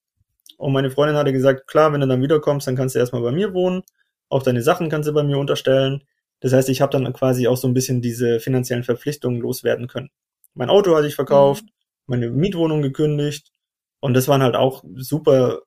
und 0.57 0.73
meine 0.73 0.91
Freundin 0.91 1.17
hatte 1.17 1.33
gesagt, 1.33 1.67
klar, 1.67 1.93
wenn 1.93 2.01
du 2.01 2.07
dann 2.07 2.23
wiederkommst, 2.23 2.67
dann 2.67 2.77
kannst 2.77 2.95
du 2.95 2.99
erstmal 2.99 3.23
bei 3.23 3.33
mir 3.33 3.53
wohnen, 3.53 3.83
auch 4.29 4.43
deine 4.43 4.63
Sachen 4.63 4.89
kannst 4.89 5.09
du 5.09 5.13
bei 5.13 5.23
mir 5.23 5.39
unterstellen 5.39 6.03
das 6.41 6.55
heißt, 6.55 6.71
ich 6.71 6.81
habe 6.81 6.93
dann 6.93 7.13
quasi 7.13 7.47
auch 7.47 7.57
so 7.57 7.69
ein 7.69 7.75
bisschen 7.75 8.01
diese 8.01 8.41
finanziellen 8.41 8.83
Verpflichtungen 8.83 9.41
loswerden 9.41 9.87
können. 9.87 10.11
Mein 10.55 10.71
Auto 10.71 10.97
hatte 10.97 11.07
ich 11.07 11.15
verkauft, 11.15 11.65
mhm. 11.65 11.71
meine 12.07 12.31
Mietwohnung 12.31 12.83
gekündigt 12.83 13.53
und 14.01 14.15
das 14.15 14.29
waren 14.29 14.43
halt 14.43 14.57
auch 14.57 14.83
super 14.97 15.63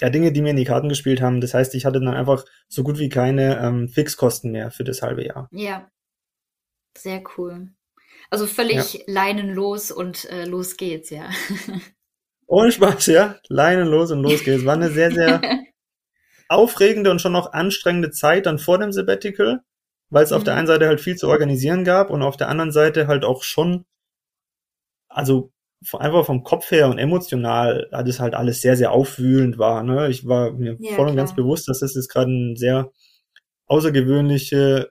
ja, 0.00 0.10
Dinge, 0.10 0.32
die 0.32 0.42
mir 0.42 0.50
in 0.50 0.56
die 0.56 0.64
Karten 0.64 0.88
gespielt 0.88 1.20
haben. 1.20 1.40
Das 1.40 1.54
heißt, 1.54 1.74
ich 1.74 1.86
hatte 1.86 2.00
dann 2.00 2.14
einfach 2.14 2.44
so 2.68 2.82
gut 2.82 2.98
wie 2.98 3.08
keine 3.08 3.58
ähm, 3.60 3.88
Fixkosten 3.88 4.52
mehr 4.52 4.70
für 4.70 4.84
das 4.84 5.02
halbe 5.02 5.24
Jahr. 5.24 5.48
Ja, 5.52 5.90
sehr 6.96 7.22
cool. 7.36 7.68
Also 8.30 8.46
völlig 8.46 8.94
ja. 8.94 9.00
leinenlos 9.06 9.90
und 9.90 10.24
äh, 10.26 10.44
los 10.44 10.76
geht's, 10.76 11.10
ja. 11.10 11.30
Ohne 12.46 12.72
Spaß, 12.72 13.06
ja. 13.06 13.38
Leinenlos 13.48 14.10
und 14.10 14.22
los 14.22 14.44
geht's. 14.44 14.64
War 14.64 14.74
eine 14.74 14.90
sehr, 14.90 15.10
sehr 15.10 15.40
aufregende 16.48 17.10
und 17.10 17.20
schon 17.20 17.32
noch 17.32 17.52
anstrengende 17.52 18.10
Zeit 18.10 18.46
dann 18.46 18.58
vor 18.58 18.78
dem 18.78 18.92
Sabbatical, 18.92 19.62
weil 20.10 20.24
es 20.24 20.30
mhm. 20.30 20.36
auf 20.36 20.44
der 20.44 20.54
mhm. 20.54 20.58
einen 20.58 20.66
Seite 20.66 20.86
halt 20.88 21.00
viel 21.00 21.16
zu 21.16 21.28
organisieren 21.28 21.84
gab 21.84 22.10
und 22.10 22.22
auf 22.22 22.36
der 22.36 22.48
anderen 22.48 22.72
Seite 22.72 23.06
halt 23.06 23.24
auch 23.24 23.42
schon, 23.42 23.86
also 25.08 25.52
einfach 25.92 26.24
vom 26.24 26.42
Kopf 26.42 26.70
her 26.70 26.88
und 26.88 26.98
emotional 26.98 27.88
hat 27.92 28.08
es 28.08 28.18
halt 28.18 28.34
alles 28.34 28.60
sehr, 28.60 28.76
sehr 28.76 28.92
aufwühlend 28.92 29.58
war. 29.58 29.82
Ne? 29.82 30.08
Ich 30.08 30.26
war 30.26 30.52
mir 30.52 30.76
ja, 30.78 30.94
voll 30.94 31.08
und 31.08 31.16
ganz 31.16 31.34
bewusst, 31.34 31.68
dass 31.68 31.80
das 31.80 31.94
jetzt 31.94 32.08
gerade 32.08 32.30
eine 32.30 32.56
sehr 32.56 32.90
außergewöhnliche 33.66 34.90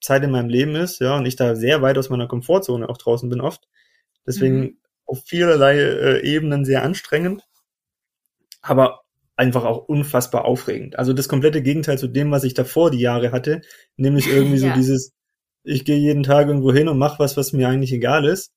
Zeit 0.00 0.22
in 0.22 0.30
meinem 0.30 0.48
Leben 0.48 0.76
ist, 0.76 1.00
ja, 1.00 1.16
und 1.16 1.26
ich 1.26 1.36
da 1.36 1.56
sehr 1.56 1.82
weit 1.82 1.98
aus 1.98 2.08
meiner 2.08 2.28
Komfortzone 2.28 2.88
auch 2.88 2.98
draußen 2.98 3.28
bin 3.28 3.40
oft. 3.40 3.68
Deswegen 4.26 4.60
mhm. 4.60 4.78
auf 5.06 5.22
vielerlei 5.24 5.76
äh, 5.76 6.20
Ebenen 6.22 6.64
sehr 6.64 6.82
anstrengend. 6.82 7.42
Aber 8.62 9.00
einfach 9.38 9.64
auch 9.64 9.88
unfassbar 9.88 10.44
aufregend. 10.44 10.98
Also 10.98 11.12
das 11.12 11.28
komplette 11.28 11.62
Gegenteil 11.62 11.96
zu 11.96 12.08
dem, 12.08 12.30
was 12.32 12.44
ich 12.44 12.54
davor 12.54 12.90
die 12.90 12.98
Jahre 12.98 13.30
hatte, 13.30 13.62
nämlich 13.96 14.26
irgendwie 14.32 14.58
ja. 14.58 14.70
so 14.70 14.74
dieses, 14.74 15.12
ich 15.62 15.84
gehe 15.84 15.96
jeden 15.96 16.24
Tag 16.24 16.48
irgendwo 16.48 16.72
hin 16.72 16.88
und 16.88 16.98
mache 16.98 17.18
was, 17.20 17.36
was 17.36 17.52
mir 17.52 17.68
eigentlich 17.68 17.92
egal 17.92 18.24
ist, 18.24 18.52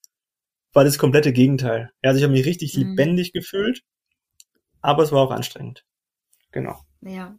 war 0.74 0.84
das 0.84 0.98
komplette 0.98 1.34
Gegenteil. 1.34 1.92
Also 2.02 2.18
ich 2.18 2.24
habe 2.24 2.34
mich 2.34 2.46
richtig 2.46 2.76
mhm. 2.76 2.90
lebendig 2.90 3.34
gefühlt, 3.34 3.84
aber 4.82 5.04
es 5.04 5.12
war 5.12 5.22
auch 5.22 5.32
anstrengend. 5.32 5.86
Genau. 6.52 6.80
Ja. 7.02 7.36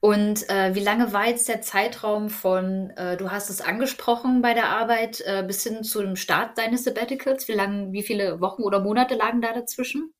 Und 0.00 0.48
äh, 0.50 0.74
wie 0.74 0.80
lange 0.80 1.14
war 1.14 1.26
jetzt 1.26 1.48
der 1.48 1.62
Zeitraum 1.62 2.28
von, 2.28 2.90
äh, 2.90 3.16
du 3.16 3.30
hast 3.30 3.48
es 3.48 3.62
angesprochen 3.62 4.42
bei 4.42 4.52
der 4.52 4.68
Arbeit, 4.68 5.22
äh, 5.24 5.42
bis 5.46 5.62
hin 5.62 5.82
zu 5.82 6.02
dem 6.02 6.16
Start 6.16 6.58
deines 6.58 6.84
Sabbaticals? 6.84 7.48
Wie 7.48 7.52
lange, 7.52 7.92
wie 7.92 8.02
viele 8.02 8.40
Wochen 8.40 8.62
oder 8.62 8.80
Monate 8.80 9.14
lagen 9.14 9.40
da 9.40 9.54
dazwischen? 9.54 10.12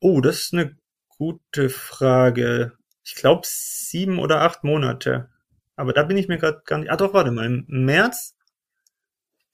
Oh, 0.00 0.22
das 0.22 0.44
ist 0.44 0.54
eine 0.54 0.76
Gute 1.18 1.68
Frage. 1.68 2.78
Ich 3.02 3.16
glaube 3.16 3.42
sieben 3.44 4.20
oder 4.20 4.42
acht 4.42 4.62
Monate. 4.62 5.30
Aber 5.74 5.92
da 5.92 6.04
bin 6.04 6.16
ich 6.16 6.28
mir 6.28 6.38
gerade 6.38 6.62
gar 6.64 6.78
nicht. 6.78 6.92
Ah 6.92 6.96
doch, 6.96 7.12
warte 7.12 7.32
mal. 7.32 7.44
Im 7.44 7.66
März. 7.66 8.36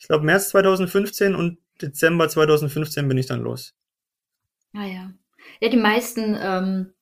Ich 0.04 0.08
glaube 0.08 0.26
März 0.26 0.50
2015 0.50 1.34
und 1.34 1.56
Dezember 1.80 2.28
2015 2.28 3.08
bin 3.08 3.16
ich 3.16 3.24
dann 3.24 3.40
los. 3.40 3.72
Ah 4.74 4.84
ja. 4.84 5.14
Ja, 5.62 5.68
die 5.70 5.78
meisten, 5.78 6.36
ähm, 6.38 6.92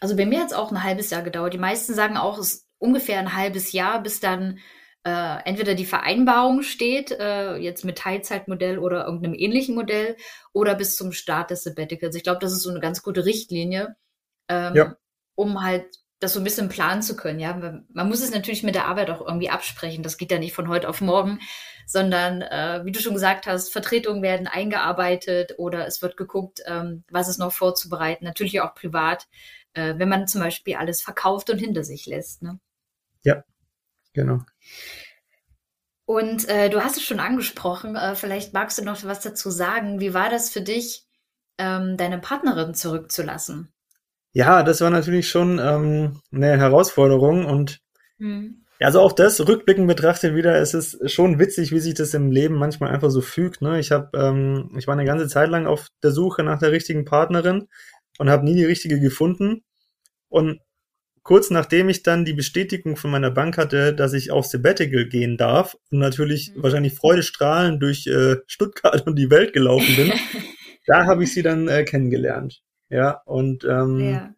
also 0.00 0.16
bei 0.16 0.26
mir 0.26 0.40
hat 0.40 0.48
es 0.48 0.52
auch 0.52 0.72
ein 0.72 0.82
halbes 0.82 1.10
Jahr 1.10 1.22
gedauert. 1.22 1.54
Die 1.54 1.58
meisten 1.58 1.94
sagen 1.94 2.16
auch, 2.16 2.38
es 2.38 2.54
ist 2.54 2.68
ungefähr 2.78 3.20
ein 3.20 3.36
halbes 3.36 3.70
Jahr, 3.70 4.02
bis 4.02 4.18
dann 4.18 4.58
äh, 5.04 5.36
entweder 5.44 5.76
die 5.76 5.84
Vereinbarung 5.84 6.62
steht, 6.62 7.12
äh, 7.12 7.54
jetzt 7.58 7.84
mit 7.84 7.98
Teilzeitmodell 7.98 8.80
oder 8.80 9.04
irgendeinem 9.04 9.34
ähnlichen 9.34 9.76
Modell, 9.76 10.16
oder 10.52 10.74
bis 10.74 10.96
zum 10.96 11.12
Start 11.12 11.52
des 11.52 11.62
Sabbaticals. 11.62 12.16
Ich 12.16 12.24
glaube, 12.24 12.40
das 12.40 12.52
ist 12.52 12.62
so 12.62 12.70
eine 12.70 12.80
ganz 12.80 13.04
gute 13.04 13.24
Richtlinie, 13.24 13.94
ähm, 14.48 14.74
ja. 14.74 14.96
um 15.36 15.62
halt 15.62 15.86
das 16.22 16.34
so 16.34 16.40
ein 16.40 16.44
bisschen 16.44 16.68
planen 16.68 17.02
zu 17.02 17.16
können. 17.16 17.40
Ja, 17.40 17.54
man 17.92 18.08
muss 18.08 18.22
es 18.22 18.30
natürlich 18.30 18.62
mit 18.62 18.76
der 18.76 18.86
Arbeit 18.86 19.10
auch 19.10 19.20
irgendwie 19.20 19.50
absprechen. 19.50 20.04
Das 20.04 20.16
geht 20.16 20.30
ja 20.30 20.38
nicht 20.38 20.54
von 20.54 20.68
heute 20.68 20.88
auf 20.88 21.00
morgen, 21.00 21.40
sondern 21.84 22.42
äh, 22.42 22.82
wie 22.84 22.92
du 22.92 23.00
schon 23.00 23.14
gesagt 23.14 23.46
hast, 23.46 23.72
Vertretungen 23.72 24.22
werden 24.22 24.46
eingearbeitet 24.46 25.54
oder 25.58 25.84
es 25.86 26.00
wird 26.00 26.16
geguckt, 26.16 26.62
ähm, 26.66 27.02
was 27.10 27.28
ist 27.28 27.38
noch 27.38 27.52
vorzubereiten. 27.52 28.24
Natürlich 28.24 28.60
auch 28.60 28.74
privat, 28.74 29.26
äh, 29.74 29.94
wenn 29.96 30.08
man 30.08 30.28
zum 30.28 30.40
Beispiel 30.40 30.76
alles 30.76 31.02
verkauft 31.02 31.50
und 31.50 31.58
hinter 31.58 31.82
sich 31.82 32.06
lässt. 32.06 32.42
Ne? 32.42 32.60
Ja, 33.24 33.42
genau. 34.12 34.38
Und 36.04 36.48
äh, 36.48 36.70
du 36.70 36.84
hast 36.84 36.96
es 36.96 37.02
schon 37.02 37.20
angesprochen, 37.20 37.96
äh, 37.96 38.14
vielleicht 38.14 38.52
magst 38.52 38.78
du 38.78 38.84
noch 38.84 39.02
was 39.02 39.20
dazu 39.20 39.50
sagen. 39.50 39.98
Wie 39.98 40.14
war 40.14 40.30
das 40.30 40.50
für 40.50 40.60
dich, 40.60 41.04
ähm, 41.58 41.96
deine 41.96 42.18
Partnerin 42.18 42.74
zurückzulassen? 42.74 43.72
Ja, 44.32 44.62
das 44.62 44.80
war 44.80 44.90
natürlich 44.90 45.28
schon 45.28 45.58
ähm, 45.58 46.20
eine 46.32 46.58
Herausforderung 46.58 47.44
und 47.44 47.80
mhm. 48.18 48.64
ja, 48.80 48.86
also 48.86 49.00
auch 49.00 49.12
das 49.12 49.46
rückblickend 49.46 49.86
betrachtet 49.86 50.34
wieder, 50.34 50.56
es 50.56 50.72
ist 50.72 51.10
schon 51.10 51.38
witzig, 51.38 51.70
wie 51.70 51.80
sich 51.80 51.94
das 51.94 52.14
im 52.14 52.30
Leben 52.30 52.54
manchmal 52.54 52.90
einfach 52.90 53.10
so 53.10 53.20
fügt. 53.20 53.60
Ne? 53.60 53.78
Ich 53.78 53.92
habe, 53.92 54.10
ähm, 54.18 54.70
ich 54.78 54.86
war 54.86 54.94
eine 54.94 55.04
ganze 55.04 55.28
Zeit 55.28 55.50
lang 55.50 55.66
auf 55.66 55.88
der 56.02 56.12
Suche 56.12 56.42
nach 56.44 56.58
der 56.58 56.72
richtigen 56.72 57.04
Partnerin 57.04 57.68
und 58.18 58.30
habe 58.30 58.44
nie 58.44 58.54
die 58.54 58.64
richtige 58.64 59.00
gefunden. 59.00 59.62
Und 60.28 60.60
kurz 61.22 61.50
nachdem 61.50 61.90
ich 61.90 62.02
dann 62.02 62.24
die 62.24 62.32
Bestätigung 62.32 62.96
von 62.96 63.10
meiner 63.10 63.30
Bank 63.30 63.58
hatte, 63.58 63.94
dass 63.94 64.14
ich 64.14 64.30
auf 64.30 64.46
Sabbatical 64.46 65.06
gehen 65.08 65.36
darf 65.36 65.76
und 65.90 65.98
natürlich 65.98 66.54
mhm. 66.54 66.62
wahrscheinlich 66.62 66.94
freudestrahlend 66.94 67.82
durch 67.82 68.06
äh, 68.06 68.36
Stuttgart 68.46 69.06
und 69.06 69.18
die 69.18 69.30
Welt 69.30 69.52
gelaufen 69.52 69.94
bin, 69.94 70.12
da 70.86 71.04
habe 71.04 71.24
ich 71.24 71.34
sie 71.34 71.42
dann 71.42 71.68
äh, 71.68 71.84
kennengelernt. 71.84 72.62
Ja, 72.92 73.22
und 73.24 73.64
ähm, 73.64 74.00
ja. 74.00 74.34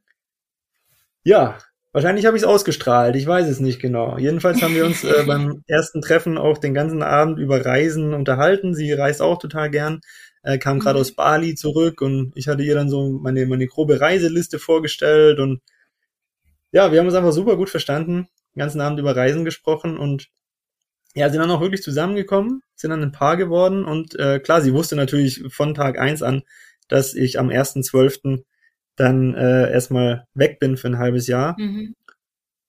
ja, 1.24 1.58
wahrscheinlich 1.90 2.24
habe 2.24 2.36
ich 2.36 2.44
es 2.44 2.48
ausgestrahlt, 2.48 3.16
ich 3.16 3.26
weiß 3.26 3.48
es 3.48 3.58
nicht 3.58 3.80
genau. 3.80 4.16
Jedenfalls 4.16 4.62
haben 4.62 4.76
wir 4.76 4.86
uns 4.86 5.02
äh, 5.02 5.24
beim 5.26 5.64
ersten 5.66 6.00
Treffen 6.00 6.38
auch 6.38 6.58
den 6.58 6.72
ganzen 6.72 7.02
Abend 7.02 7.40
über 7.40 7.66
Reisen 7.66 8.14
unterhalten. 8.14 8.72
Sie 8.72 8.92
reist 8.92 9.20
auch 9.20 9.40
total 9.40 9.70
gern, 9.70 10.02
äh, 10.44 10.58
kam 10.58 10.78
gerade 10.78 10.98
mhm. 10.98 11.00
aus 11.00 11.16
Bali 11.16 11.56
zurück 11.56 12.00
und 12.00 12.30
ich 12.36 12.46
hatte 12.46 12.62
ihr 12.62 12.76
dann 12.76 12.88
so 12.88 13.10
meine, 13.10 13.44
meine 13.46 13.66
grobe 13.66 14.00
Reiseliste 14.00 14.60
vorgestellt 14.60 15.40
und 15.40 15.60
ja, 16.70 16.92
wir 16.92 17.00
haben 17.00 17.06
uns 17.06 17.16
einfach 17.16 17.32
super 17.32 17.56
gut 17.56 17.70
verstanden, 17.70 18.28
den 18.54 18.60
ganzen 18.60 18.80
Abend 18.80 19.00
über 19.00 19.16
Reisen 19.16 19.44
gesprochen 19.44 19.98
und 19.98 20.28
ja, 21.16 21.28
sind 21.28 21.40
dann 21.40 21.50
auch 21.50 21.60
wirklich 21.60 21.82
zusammengekommen, 21.82 22.62
sind 22.76 22.90
dann 22.90 23.02
ein 23.02 23.12
Paar 23.12 23.36
geworden 23.36 23.84
und 23.84 24.16
äh, 24.16 24.38
klar, 24.38 24.62
sie 24.62 24.74
wusste 24.74 24.94
natürlich 24.94 25.42
von 25.48 25.74
Tag 25.74 25.98
eins 25.98 26.22
an, 26.22 26.44
dass 26.88 27.14
ich 27.14 27.38
am 27.38 27.48
1.12. 27.48 28.44
dann 28.96 29.34
äh, 29.34 29.70
erstmal 29.72 30.26
weg 30.34 30.58
bin 30.58 30.76
für 30.76 30.88
ein 30.88 30.98
halbes 30.98 31.26
Jahr. 31.26 31.56
Mhm. 31.58 31.94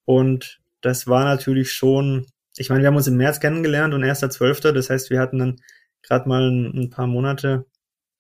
Und 0.06 0.60
das 0.82 1.08
war 1.08 1.25
natürlich 1.25 1.71
schon, 1.71 2.28
ich 2.58 2.69
meine, 2.69 2.82
wir 2.82 2.88
haben 2.88 2.95
uns 2.95 3.08
im 3.08 3.17
März 3.17 3.39
kennengelernt 3.39 3.93
und 3.93 4.04
1.12., 4.04 4.71
das 4.71 4.89
heißt, 4.89 5.10
wir 5.10 5.19
hatten 5.19 5.39
dann 5.39 5.56
gerade 6.04 6.30
mal 6.30 6.49
ein, 6.49 6.73
ein, 6.78 6.89
paar 6.89 7.08
Monate, 7.08 7.65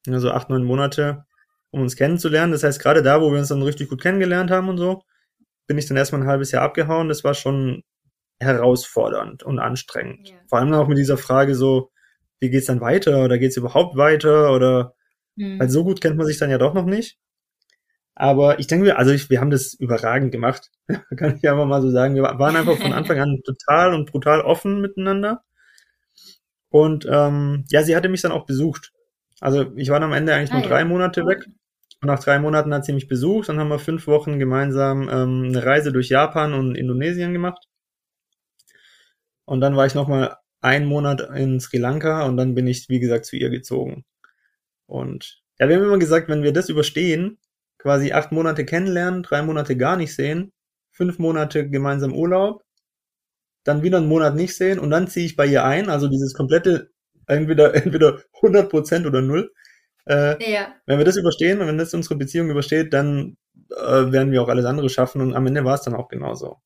also 0.07 0.31
acht, 0.31 0.49
neun 0.49 0.63
Monate, 0.63 1.25
um 1.71 1.81
uns 1.81 1.95
kennenzulernen. 1.95 2.51
Das 2.51 2.63
heißt, 2.63 2.81
gerade 2.81 3.03
da, 3.03 3.21
wo 3.21 3.31
wir 3.31 3.39
uns 3.39 3.49
dann 3.49 3.61
richtig 3.61 3.89
gut 3.89 4.01
kennengelernt 4.01 4.49
haben 4.49 4.69
und 4.69 4.77
so, 4.77 5.03
bin 5.67 5.77
ich 5.77 5.87
dann 5.87 5.97
erstmal 5.97 6.21
ein 6.21 6.27
halbes 6.27 6.51
Jahr 6.51 6.63
abgehauen. 6.63 7.09
Das 7.09 7.23
war 7.23 7.33
schon 7.33 7.83
herausfordernd 8.39 9.43
und 9.43 9.59
anstrengend. 9.59 10.29
Ja. 10.29 10.35
Vor 10.49 10.59
allem 10.59 10.73
auch 10.73 10.87
mit 10.87 10.97
dieser 10.97 11.17
Frage 11.17 11.55
so, 11.55 11.91
wie 12.39 12.49
geht's 12.49 12.67
dann 12.67 12.81
weiter 12.81 13.23
oder 13.23 13.37
geht's 13.37 13.57
überhaupt 13.57 13.95
weiter 13.95 14.53
oder 14.53 14.93
Mhm. 15.35 15.59
Weil 15.59 15.69
so 15.69 15.83
gut 15.83 16.01
kennt 16.01 16.17
man 16.17 16.25
sich 16.25 16.37
dann 16.37 16.49
ja 16.49 16.57
doch 16.57 16.73
noch 16.73 16.85
nicht. 16.85 17.17
Aber 18.15 18.59
ich 18.59 18.67
denke, 18.67 18.97
also 18.97 19.11
ich, 19.11 19.29
wir 19.29 19.41
haben 19.41 19.51
das 19.51 19.73
überragend 19.73 20.31
gemacht. 20.31 20.71
Kann 21.17 21.35
ich 21.37 21.49
einfach 21.49 21.65
mal 21.65 21.81
so 21.81 21.91
sagen. 21.91 22.15
Wir 22.15 22.23
waren 22.23 22.55
einfach 22.55 22.77
von 22.77 22.93
Anfang 22.93 23.19
an 23.19 23.41
total 23.45 23.93
und 23.93 24.09
brutal 24.09 24.41
offen 24.41 24.81
miteinander. 24.81 25.43
Und 26.69 27.05
ähm, 27.09 27.65
ja, 27.69 27.83
sie 27.83 27.95
hatte 27.95 28.09
mich 28.09 28.21
dann 28.21 28.31
auch 28.31 28.45
besucht. 28.45 28.91
Also 29.41 29.71
ich 29.75 29.89
war 29.89 29.99
dann 29.99 30.11
am 30.11 30.17
Ende 30.17 30.33
eigentlich 30.33 30.51
nur 30.51 30.63
ah, 30.63 30.67
drei 30.67 30.85
Monate 30.85 31.25
weg. 31.25 31.45
Und 32.01 32.07
nach 32.07 32.23
drei 32.23 32.39
Monaten 32.39 32.73
hat 32.73 32.85
sie 32.85 32.93
mich 32.93 33.07
besucht. 33.07 33.49
Dann 33.49 33.59
haben 33.59 33.69
wir 33.69 33.79
fünf 33.79 34.07
Wochen 34.07 34.39
gemeinsam 34.39 35.09
ähm, 35.09 35.45
eine 35.49 35.65
Reise 35.65 35.91
durch 35.91 36.09
Japan 36.09 36.53
und 36.53 36.75
Indonesien 36.75 37.33
gemacht. 37.33 37.65
Und 39.45 39.61
dann 39.61 39.75
war 39.75 39.85
ich 39.85 39.95
nochmal 39.95 40.37
einen 40.61 40.85
Monat 40.85 41.21
in 41.35 41.59
Sri 41.59 41.77
Lanka 41.77 42.25
und 42.25 42.37
dann 42.37 42.55
bin 42.55 42.65
ich, 42.65 42.89
wie 42.89 42.99
gesagt, 42.99 43.25
zu 43.25 43.35
ihr 43.35 43.49
gezogen. 43.49 44.03
Und 44.87 45.41
ja, 45.59 45.67
wir 45.67 45.77
haben 45.77 45.83
immer 45.83 45.97
gesagt, 45.97 46.29
wenn 46.29 46.43
wir 46.43 46.53
das 46.53 46.69
überstehen, 46.69 47.37
quasi 47.77 48.11
acht 48.11 48.31
Monate 48.31 48.65
kennenlernen, 48.65 49.23
drei 49.23 49.41
Monate 49.41 49.77
gar 49.77 49.97
nicht 49.97 50.15
sehen, 50.15 50.51
fünf 50.91 51.19
Monate 51.19 51.69
gemeinsam 51.69 52.13
Urlaub, 52.13 52.63
dann 53.63 53.83
wieder 53.83 53.97
einen 53.97 54.07
Monat 54.07 54.35
nicht 54.35 54.55
sehen 54.55 54.79
und 54.79 54.89
dann 54.89 55.07
ziehe 55.07 55.25
ich 55.25 55.35
bei 55.35 55.45
ihr 55.45 55.63
ein, 55.63 55.89
also 55.89 56.07
dieses 56.07 56.33
komplette, 56.33 56.91
entweder, 57.27 57.73
entweder 57.85 58.21
100 58.41 58.69
Prozent 58.69 59.05
oder 59.05 59.21
null. 59.21 59.51
Äh, 60.05 60.51
ja. 60.51 60.75
Wenn 60.85 60.99
wir 60.99 61.05
das 61.05 61.17
überstehen 61.17 61.61
und 61.61 61.67
wenn 61.67 61.77
das 61.77 61.93
unsere 61.93 62.15
Beziehung 62.15 62.49
übersteht, 62.49 62.93
dann 62.93 63.37
äh, 63.71 64.11
werden 64.11 64.31
wir 64.31 64.41
auch 64.41 64.49
alles 64.49 64.65
andere 64.65 64.89
schaffen 64.89 65.21
und 65.21 65.33
am 65.33 65.47
Ende 65.47 65.65
war 65.65 65.75
es 65.75 65.81
dann 65.81 65.95
auch 65.95 66.07
genauso. 66.07 66.57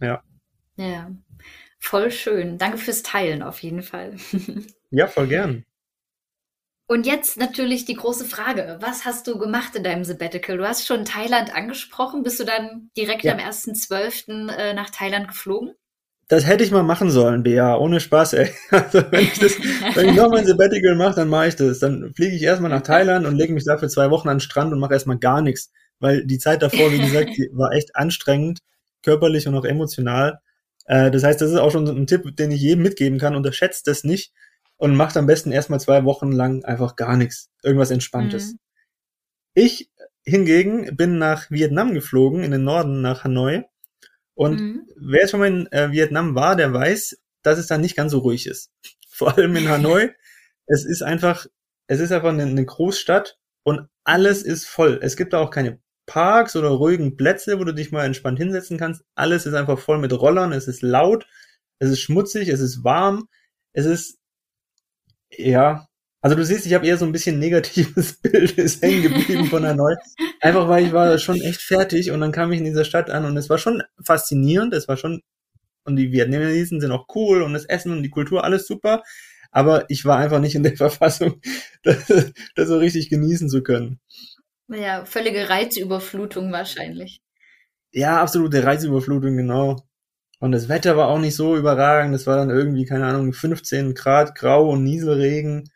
Ja. 0.00 0.22
Ja. 0.76 1.10
Voll 1.78 2.10
schön. 2.10 2.58
Danke 2.58 2.78
fürs 2.78 3.02
Teilen 3.02 3.42
auf 3.42 3.60
jeden 3.60 3.82
Fall. 3.82 4.16
ja, 4.90 5.06
voll 5.06 5.26
gern. 5.26 5.64
Und 6.88 7.04
jetzt 7.04 7.36
natürlich 7.36 7.84
die 7.84 7.94
große 7.94 8.24
Frage. 8.24 8.78
Was 8.80 9.04
hast 9.04 9.26
du 9.26 9.38
gemacht 9.38 9.74
in 9.74 9.82
deinem 9.82 10.04
Sabbatical? 10.04 10.56
Du 10.56 10.68
hast 10.68 10.86
schon 10.86 11.04
Thailand 11.04 11.54
angesprochen. 11.54 12.22
Bist 12.22 12.38
du 12.38 12.44
dann 12.44 12.90
direkt 12.96 13.24
ja. 13.24 13.32
am 13.32 13.40
1.12. 13.40 14.52
Äh, 14.52 14.72
nach 14.74 14.90
Thailand 14.90 15.26
geflogen? 15.26 15.74
Das 16.28 16.46
hätte 16.46 16.62
ich 16.62 16.70
mal 16.70 16.84
machen 16.84 17.10
sollen, 17.10 17.42
Bea. 17.42 17.76
Ohne 17.76 17.98
Spaß, 17.98 18.34
ey. 18.34 18.50
Also 18.70 19.02
wenn 19.10 19.24
ich 19.24 19.38
das, 19.38 19.58
wenn 19.94 20.10
ich 20.10 20.14
noch 20.14 20.30
mein 20.30 20.46
Sabbatical 20.46 20.94
mache, 20.94 21.16
dann 21.16 21.28
mache 21.28 21.48
ich 21.48 21.56
das. 21.56 21.80
Dann 21.80 22.12
fliege 22.14 22.36
ich 22.36 22.42
erstmal 22.42 22.70
nach 22.70 22.82
Thailand 22.82 23.26
und 23.26 23.36
lege 23.36 23.52
mich 23.52 23.64
da 23.64 23.78
für 23.78 23.88
zwei 23.88 24.10
Wochen 24.10 24.28
an 24.28 24.36
den 24.36 24.40
Strand 24.40 24.72
und 24.72 24.78
mache 24.78 24.94
erstmal 24.94 25.18
gar 25.18 25.42
nichts. 25.42 25.72
Weil 25.98 26.24
die 26.24 26.38
Zeit 26.38 26.62
davor, 26.62 26.92
wie 26.92 26.98
gesagt, 26.98 27.30
war 27.52 27.72
echt 27.72 27.96
anstrengend, 27.96 28.60
körperlich 29.02 29.48
und 29.48 29.56
auch 29.56 29.64
emotional. 29.64 30.38
Äh, 30.84 31.10
das 31.10 31.24
heißt, 31.24 31.40
das 31.40 31.50
ist 31.50 31.58
auch 31.58 31.72
schon 31.72 31.88
ein 31.88 32.06
Tipp, 32.06 32.36
den 32.36 32.52
ich 32.52 32.60
jedem 32.60 32.82
mitgeben 32.82 33.18
kann. 33.18 33.34
Unterschätzt 33.34 33.88
das 33.88 34.04
nicht 34.04 34.32
und 34.76 34.94
macht 34.94 35.16
am 35.16 35.26
besten 35.26 35.52
erstmal 35.52 35.80
zwei 35.80 36.04
Wochen 36.04 36.32
lang 36.32 36.64
einfach 36.64 36.96
gar 36.96 37.16
nichts. 37.16 37.50
Irgendwas 37.62 37.90
Entspanntes. 37.90 38.52
Mhm. 38.52 38.58
Ich 39.54 39.90
hingegen 40.24 40.96
bin 40.96 41.18
nach 41.18 41.50
Vietnam 41.50 41.94
geflogen, 41.94 42.42
in 42.42 42.50
den 42.50 42.64
Norden, 42.64 43.00
nach 43.00 43.24
Hanoi. 43.24 43.64
Und 44.34 44.60
mhm. 44.60 44.88
wer 44.96 45.28
schon 45.28 45.40
mal 45.40 45.46
in 45.46 45.66
äh, 45.72 45.92
Vietnam 45.92 46.34
war, 46.34 46.56
der 46.56 46.72
weiß, 46.72 47.16
dass 47.42 47.58
es 47.58 47.68
da 47.68 47.78
nicht 47.78 47.96
ganz 47.96 48.12
so 48.12 48.18
ruhig 48.18 48.46
ist. 48.46 48.70
Vor 49.08 49.36
allem 49.36 49.56
in 49.56 49.68
Hanoi. 49.68 50.10
es 50.66 50.84
ist 50.84 51.02
einfach, 51.02 51.46
es 51.86 52.00
ist 52.00 52.12
einfach 52.12 52.30
eine, 52.30 52.42
eine 52.42 52.66
Großstadt 52.66 53.38
und 53.62 53.88
alles 54.04 54.42
ist 54.42 54.66
voll. 54.66 55.00
Es 55.02 55.16
gibt 55.16 55.32
da 55.32 55.38
auch 55.38 55.50
keine 55.50 55.80
Parks 56.06 56.54
oder 56.54 56.68
ruhigen 56.68 57.16
Plätze, 57.16 57.58
wo 57.58 57.64
du 57.64 57.72
dich 57.72 57.92
mal 57.92 58.04
entspannt 58.04 58.38
hinsetzen 58.38 58.78
kannst. 58.78 59.04
Alles 59.14 59.46
ist 59.46 59.54
einfach 59.54 59.78
voll 59.78 59.98
mit 59.98 60.12
Rollern, 60.12 60.52
es 60.52 60.68
ist 60.68 60.82
laut, 60.82 61.26
es 61.78 61.90
ist 61.90 62.00
schmutzig, 62.00 62.48
es 62.48 62.60
ist 62.60 62.84
warm, 62.84 63.28
es 63.72 63.86
ist 63.86 64.18
ja, 65.36 65.86
also 66.26 66.34
du 66.34 66.44
siehst, 66.44 66.66
ich 66.66 66.74
habe 66.74 66.86
eher 66.86 66.96
so 66.96 67.04
ein 67.04 67.12
bisschen 67.12 67.38
negatives 67.38 68.14
Bild 68.20 68.58
ist 68.58 68.82
hängen 68.82 69.02
geblieben 69.02 69.46
von 69.46 69.64
Hanoi. 69.64 69.94
Einfach 70.40 70.68
weil 70.68 70.84
ich 70.86 70.92
war 70.92 71.18
schon 71.18 71.40
echt 71.40 71.62
fertig 71.62 72.10
und 72.10 72.20
dann 72.20 72.32
kam 72.32 72.50
ich 72.50 72.58
in 72.58 72.64
dieser 72.64 72.84
Stadt 72.84 73.10
an 73.10 73.24
und 73.24 73.36
es 73.36 73.48
war 73.48 73.58
schon 73.58 73.82
faszinierend, 74.02 74.74
es 74.74 74.88
war 74.88 74.96
schon, 74.96 75.22
und 75.84 75.96
die 75.96 76.10
Vietnamesen 76.10 76.80
sind 76.80 76.90
auch 76.90 77.06
cool 77.14 77.42
und 77.42 77.52
das 77.52 77.64
Essen 77.66 77.92
und 77.92 78.02
die 78.02 78.10
Kultur, 78.10 78.42
alles 78.42 78.66
super. 78.66 79.04
Aber 79.52 79.88
ich 79.88 80.04
war 80.04 80.18
einfach 80.18 80.40
nicht 80.40 80.56
in 80.56 80.64
der 80.64 80.76
Verfassung, 80.76 81.40
das, 81.84 82.06
das 82.56 82.68
so 82.68 82.76
richtig 82.76 83.08
genießen 83.08 83.48
zu 83.48 83.62
können. 83.62 84.00
Ja, 84.68 85.04
völlige 85.04 85.48
Reizüberflutung 85.48 86.50
wahrscheinlich. 86.50 87.20
Ja, 87.92 88.20
absolute 88.20 88.64
Reizüberflutung, 88.64 89.36
genau. 89.36 89.85
Und 90.38 90.52
das 90.52 90.68
Wetter 90.68 90.96
war 90.96 91.08
auch 91.08 91.18
nicht 91.18 91.34
so 91.34 91.56
überragend. 91.56 92.14
Es 92.14 92.26
war 92.26 92.36
dann 92.36 92.50
irgendwie, 92.50 92.84
keine 92.84 93.06
Ahnung, 93.06 93.32
15 93.32 93.94
Grad 93.94 94.34
grau 94.34 94.70
und 94.70 94.84
Nieselregen. 94.84 95.70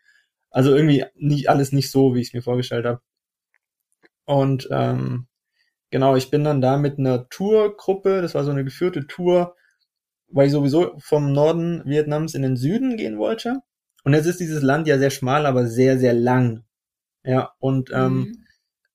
Also 0.51 0.75
irgendwie 0.75 1.05
nicht 1.15 1.49
alles 1.49 1.71
nicht 1.71 1.89
so, 1.91 2.13
wie 2.13 2.21
ich 2.21 2.27
es 2.27 2.33
mir 2.33 2.41
vorgestellt 2.43 2.85
habe. 2.85 3.01
Und 4.25 4.67
ähm, 4.71 5.27
genau, 5.89 6.15
ich 6.15 6.29
bin 6.29 6.43
dann 6.43 6.61
da 6.61 6.77
mit 6.77 6.99
einer 6.99 7.27
Tourgruppe, 7.29 8.21
das 8.21 8.35
war 8.35 8.43
so 8.43 8.51
eine 8.51 8.63
geführte 8.63 9.07
Tour, 9.07 9.55
weil 10.27 10.47
ich 10.47 10.53
sowieso 10.53 10.97
vom 10.99 11.33
Norden 11.33 11.83
Vietnams 11.85 12.35
in 12.35 12.43
den 12.43 12.57
Süden 12.57 12.97
gehen 12.97 13.17
wollte. 13.17 13.61
Und 14.03 14.13
jetzt 14.13 14.25
ist 14.25 14.39
dieses 14.39 14.61
Land 14.61 14.87
ja 14.87 14.97
sehr 14.97 15.09
schmal, 15.09 15.45
aber 15.45 15.67
sehr, 15.67 15.99
sehr 15.99 16.13
lang. 16.13 16.63
Ja, 17.23 17.53
und 17.59 17.91
ähm, 17.93 18.17
mhm. 18.19 18.40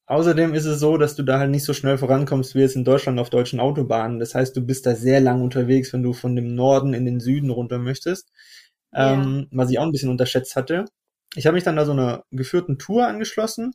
Außerdem 0.06 0.54
ist 0.54 0.66
es 0.66 0.78
so, 0.78 0.98
dass 0.98 1.16
du 1.16 1.24
da 1.24 1.38
halt 1.38 1.50
nicht 1.50 1.64
so 1.64 1.72
schnell 1.72 1.98
vorankommst 1.98 2.54
wie 2.54 2.60
jetzt 2.60 2.76
in 2.76 2.84
Deutschland 2.84 3.18
auf 3.18 3.28
deutschen 3.28 3.58
Autobahnen. 3.58 4.20
Das 4.20 4.34
heißt, 4.34 4.56
du 4.56 4.60
bist 4.60 4.86
da 4.86 4.94
sehr 4.94 5.20
lang 5.20 5.42
unterwegs, 5.42 5.92
wenn 5.92 6.04
du 6.04 6.12
von 6.12 6.36
dem 6.36 6.54
Norden 6.54 6.94
in 6.94 7.04
den 7.04 7.18
Süden 7.18 7.50
runter 7.50 7.78
möchtest. 7.78 8.30
Ja. 8.92 9.14
Ähm, 9.14 9.48
was 9.50 9.70
ich 9.70 9.78
auch 9.78 9.84
ein 9.84 9.92
bisschen 9.92 10.10
unterschätzt 10.10 10.54
hatte. 10.54 10.84
Ich 11.34 11.46
habe 11.46 11.54
mich 11.54 11.64
dann 11.64 11.76
da 11.76 11.84
so 11.84 11.92
einer 11.92 12.24
geführten 12.30 12.78
Tour 12.78 13.06
angeschlossen. 13.06 13.72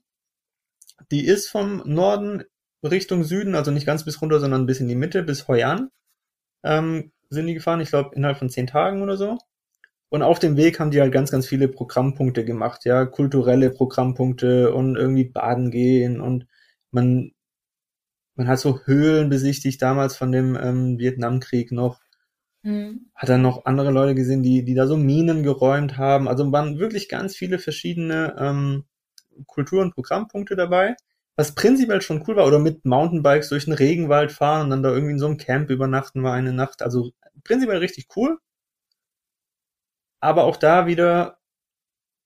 Die 1.12 1.26
ist 1.26 1.50
vom 1.50 1.84
Norden 1.86 2.44
Richtung 2.84 3.24
Süden, 3.24 3.56
also 3.56 3.72
nicht 3.72 3.86
ganz 3.86 4.06
bis 4.06 4.22
runter, 4.22 4.40
sondern 4.40 4.66
bis 4.66 4.80
in 4.80 4.88
die 4.88 4.96
Mitte, 4.96 5.24
bis 5.24 5.48
Hoi 5.48 5.64
An 5.64 5.90
ähm, 6.64 7.12
sind 7.30 7.48
die 7.48 7.54
gefahren. 7.54 7.82
Ich 7.82 7.90
glaube, 7.90 8.16
innerhalb 8.16 8.38
von 8.38 8.50
zehn 8.50 8.68
Tagen 8.68 9.02
oder 9.02 9.18
so. 9.18 9.38
Und 10.12 10.24
auf 10.24 10.40
dem 10.40 10.58
Weg 10.58 10.82
haben 10.82 10.92
die 10.92 11.00
halt 11.00 11.14
ganz, 11.14 11.32
ganz 11.32 11.48
viele 11.48 11.70
Programmpunkte 11.70 12.44
gemacht, 12.44 12.84
ja, 12.84 13.06
kulturelle 13.06 13.70
Programmpunkte 13.70 14.74
und 14.74 14.98
irgendwie 14.98 15.24
baden 15.24 15.72
gehen 15.72 16.20
und 16.20 16.48
man, 16.92 17.32
man 18.36 18.50
hat 18.50 18.60
so 18.60 18.82
Höhlen 18.84 19.30
besichtigt 19.30 19.82
damals 19.82 20.18
von 20.18 20.34
dem 20.34 20.58
ähm, 20.62 21.00
Vietnamkrieg 21.00 21.72
noch. 21.72 22.02
Mhm. 22.64 23.10
Hat 23.16 23.30
dann 23.30 23.42
noch 23.42 23.64
andere 23.64 23.90
Leute 23.92 24.14
gesehen, 24.14 24.44
die, 24.44 24.66
die 24.66 24.74
da 24.74 24.86
so 24.86 24.98
Minen 24.98 25.44
geräumt 25.44 25.98
haben. 25.98 26.28
Also 26.28 26.52
waren 26.52 26.78
wirklich 26.78 27.08
ganz 27.08 27.38
viele 27.38 27.58
verschiedene 27.58 28.36
ähm, 28.38 28.84
Kultur- 29.48 29.82
und 29.82 29.96
Programmpunkte 29.96 30.58
dabei. 30.58 30.98
Was 31.38 31.56
prinzipiell 31.56 32.02
schon 32.02 32.26
cool 32.28 32.36
war, 32.36 32.48
oder 32.48 32.60
mit 32.60 32.84
Mountainbikes 32.84 33.48
durch 33.48 33.64
den 33.64 33.74
Regenwald 33.76 34.34
fahren 34.34 34.66
und 34.66 34.70
dann 34.72 34.84
da 34.84 34.90
irgendwie 34.90 35.14
in 35.14 35.20
so 35.20 35.28
einem 35.28 35.38
Camp 35.38 35.70
übernachten 35.70 36.22
war 36.22 36.34
eine 36.34 36.52
Nacht. 36.52 36.82
Also 36.82 37.12
prinzipiell 37.46 37.78
richtig 37.78 38.10
cool 38.18 38.38
aber 40.22 40.46
auch 40.46 40.56
da 40.56 40.88
wieder, 40.88 41.40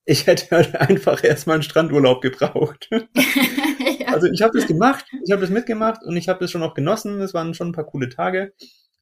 ich 0.06 0.28
hätte 0.28 0.48
halt 0.56 0.76
einfach 0.76 1.24
erstmal 1.24 1.56
einen 1.56 1.64
Strandurlaub 1.64 2.22
gebraucht. 2.22 2.90
ja. 2.92 4.08
Also 4.14 4.28
ich 4.28 4.42
habe 4.44 4.58
das 4.58 4.68
gemacht, 4.68 5.06
ich 5.26 5.32
habe 5.32 5.42
das 5.42 5.50
mitgemacht 5.50 6.04
und 6.04 6.16
ich 6.16 6.30
habe 6.30 6.40
das 6.40 6.52
schon 6.52 6.62
auch 6.62 6.76
genossen. 6.76 7.20
Es 7.22 7.34
waren 7.34 7.56
schon 7.56 7.70
ein 7.70 7.74
paar 7.74 7.86
coole 7.86 8.10
Tage. 8.10 8.54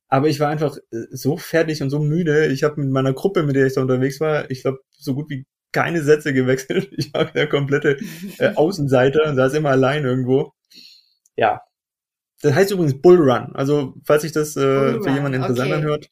Aber 0.08 0.28
ich 0.28 0.40
war 0.40 0.50
einfach 0.50 0.78
äh, 0.92 1.06
so 1.10 1.38
fertig 1.38 1.82
und 1.82 1.90
so 1.90 2.00
müde. 2.00 2.48
Ich 2.48 2.64
habe 2.64 2.80
mit 2.80 2.92
meiner 2.92 3.14
Gruppe, 3.14 3.44
mit 3.44 3.56
der 3.56 3.66
ich 3.66 3.74
da 3.74 3.82
unterwegs 3.82 4.20
war, 4.22 4.50
ich 4.52 4.62
glaube, 4.62 4.80
so 4.92 5.16
gut 5.16 5.30
wie 5.30 5.46
keine 5.72 6.04
Sätze 6.04 6.34
gewechselt. 6.34 6.90
Ich 6.98 7.14
war 7.14 7.26
der 7.26 7.48
komplette 7.48 7.98
äh, 8.38 8.54
Außenseiter 8.54 9.28
und 9.28 9.36
saß 9.36 9.56
immer 9.56 9.72
allein 9.72 10.06
irgendwo. 10.06 10.54
Ja. 11.36 11.62
Das 12.42 12.54
heißt 12.54 12.72
übrigens 12.72 13.02
Bullrun. 13.02 13.56
Also, 13.56 13.96
falls 14.06 14.22
sich 14.22 14.34
das 14.34 14.56
äh, 14.56 15.02
für 15.02 15.10
jemanden 15.10 15.42
interessant 15.42 15.72
okay. 15.72 15.80
anhört, 15.80 16.10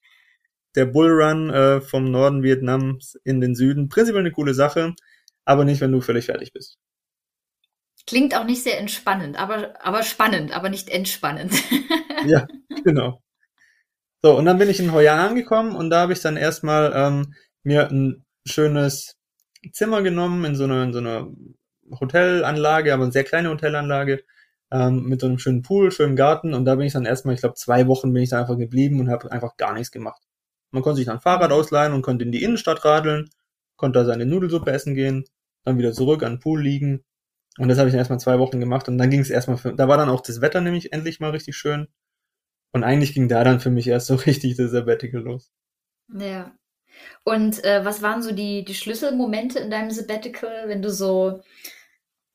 der 0.75 0.85
Bullrun 0.85 1.49
äh, 1.49 1.81
vom 1.81 2.11
Norden 2.11 2.43
Vietnams 2.43 3.15
in 3.23 3.41
den 3.41 3.55
Süden. 3.55 3.89
Prinzipiell 3.89 4.21
eine 4.21 4.31
coole 4.31 4.53
Sache, 4.53 4.93
aber 5.45 5.65
nicht, 5.65 5.81
wenn 5.81 5.91
du 5.91 6.01
völlig 6.01 6.25
fertig 6.25 6.53
bist. 6.53 6.77
Klingt 8.07 8.35
auch 8.35 8.45
nicht 8.45 8.63
sehr 8.63 8.79
entspannend, 8.79 9.39
aber, 9.39 9.73
aber 9.85 10.03
spannend, 10.03 10.55
aber 10.55 10.69
nicht 10.69 10.89
entspannend. 10.89 11.53
ja, 12.25 12.47
genau. 12.83 13.21
So, 14.23 14.37
und 14.37 14.45
dann 14.45 14.57
bin 14.57 14.69
ich 14.69 14.79
in 14.79 14.91
Hoi 14.91 15.07
An 15.09 15.19
angekommen 15.19 15.75
und 15.75 15.89
da 15.89 16.01
habe 16.01 16.13
ich 16.13 16.21
dann 16.21 16.37
erstmal 16.37 16.91
ähm, 16.95 17.33
mir 17.63 17.89
ein 17.89 18.25
schönes 18.45 19.15
Zimmer 19.71 20.01
genommen 20.01 20.45
in 20.45 20.55
so 20.55 20.63
einer, 20.63 20.83
in 20.83 20.93
so 20.93 20.99
einer 20.99 21.27
Hotelanlage, 21.99 22.93
aber 22.93 23.03
eine 23.03 23.11
sehr 23.11 23.23
kleine 23.23 23.49
Hotelanlage 23.49 24.23
ähm, 24.71 25.03
mit 25.03 25.21
so 25.21 25.27
einem 25.27 25.39
schönen 25.39 25.61
Pool, 25.61 25.91
schönen 25.91 26.15
Garten 26.15 26.53
und 26.53 26.65
da 26.65 26.75
bin 26.75 26.87
ich 26.87 26.93
dann 26.93 27.05
erstmal, 27.05 27.35
ich 27.35 27.41
glaube 27.41 27.55
zwei 27.55 27.87
Wochen 27.87 28.13
bin 28.13 28.23
ich 28.23 28.29
da 28.29 28.39
einfach 28.39 28.57
geblieben 28.57 28.99
und 28.99 29.09
habe 29.09 29.31
einfach 29.31 29.57
gar 29.57 29.73
nichts 29.73 29.91
gemacht. 29.91 30.21
Man 30.71 30.83
konnte 30.83 30.97
sich 30.97 31.05
dann 31.05 31.17
ein 31.17 31.21
Fahrrad 31.21 31.51
ausleihen 31.51 31.93
und 31.93 32.01
konnte 32.01 32.25
in 32.25 32.31
die 32.31 32.43
Innenstadt 32.43 32.85
radeln, 32.85 33.29
konnte 33.75 33.99
da 33.99 34.05
seine 34.05 34.25
Nudelsuppe 34.25 34.71
essen 34.71 34.95
gehen, 34.95 35.25
dann 35.63 35.77
wieder 35.77 35.93
zurück 35.93 36.23
an 36.23 36.33
den 36.33 36.39
Pool 36.39 36.61
liegen. 36.61 37.03
Und 37.57 37.67
das 37.67 37.77
habe 37.77 37.89
ich 37.89 37.93
dann 37.93 37.99
erstmal 37.99 38.19
zwei 38.19 38.39
Wochen 38.39 38.59
gemacht 38.59 38.87
und 38.87 38.97
dann 38.97 39.09
ging 39.09 39.19
es 39.19 39.29
erstmal 39.29 39.57
für, 39.57 39.73
da 39.73 39.87
war 39.87 39.97
dann 39.97 40.09
auch 40.09 40.21
das 40.21 40.41
Wetter 40.41 40.61
nämlich 40.61 40.93
endlich 40.93 41.19
mal 41.19 41.31
richtig 41.31 41.57
schön. 41.57 41.87
Und 42.71 42.83
eigentlich 42.83 43.13
ging 43.13 43.27
da 43.27 43.43
dann 43.43 43.59
für 43.59 43.69
mich 43.69 43.87
erst 43.87 44.07
so 44.07 44.15
richtig 44.27 44.55
das 44.55 44.71
Sabbatical 44.71 45.21
los. 45.21 45.51
Ja. 46.13 46.55
Und 47.23 47.63
äh, 47.63 47.85
was 47.85 48.01
waren 48.01 48.21
so 48.21 48.31
die, 48.31 48.63
die 48.65 48.75
Schlüsselmomente 48.75 49.59
in 49.59 49.71
deinem 49.71 49.91
Sabbatical, 49.91 50.67
wenn 50.67 50.81
du 50.81 50.89
so, 50.89 51.41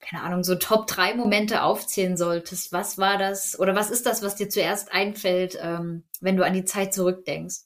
keine 0.01 0.23
Ahnung, 0.23 0.45
so 0.45 0.55
Top 0.55 0.87
3 0.87 1.15
Momente 1.15 1.63
aufzählen 1.63 2.17
solltest? 2.17 2.73
Was 2.73 2.99
war 2.99 3.19
das 3.19 3.59
oder 3.59 3.75
was 3.75 3.91
ist 3.91 4.07
das, 4.07 4.23
was 4.23 4.37
dir 4.37 4.49
zuerst 4.49 4.93
einfällt, 4.93 5.59
ähm, 5.61 6.05
wenn 6.21 6.37
du 6.37 6.45
an 6.45 6.55
die 6.55 6.65
Zeit 6.65 6.95
zurückdenkst? 6.95 7.66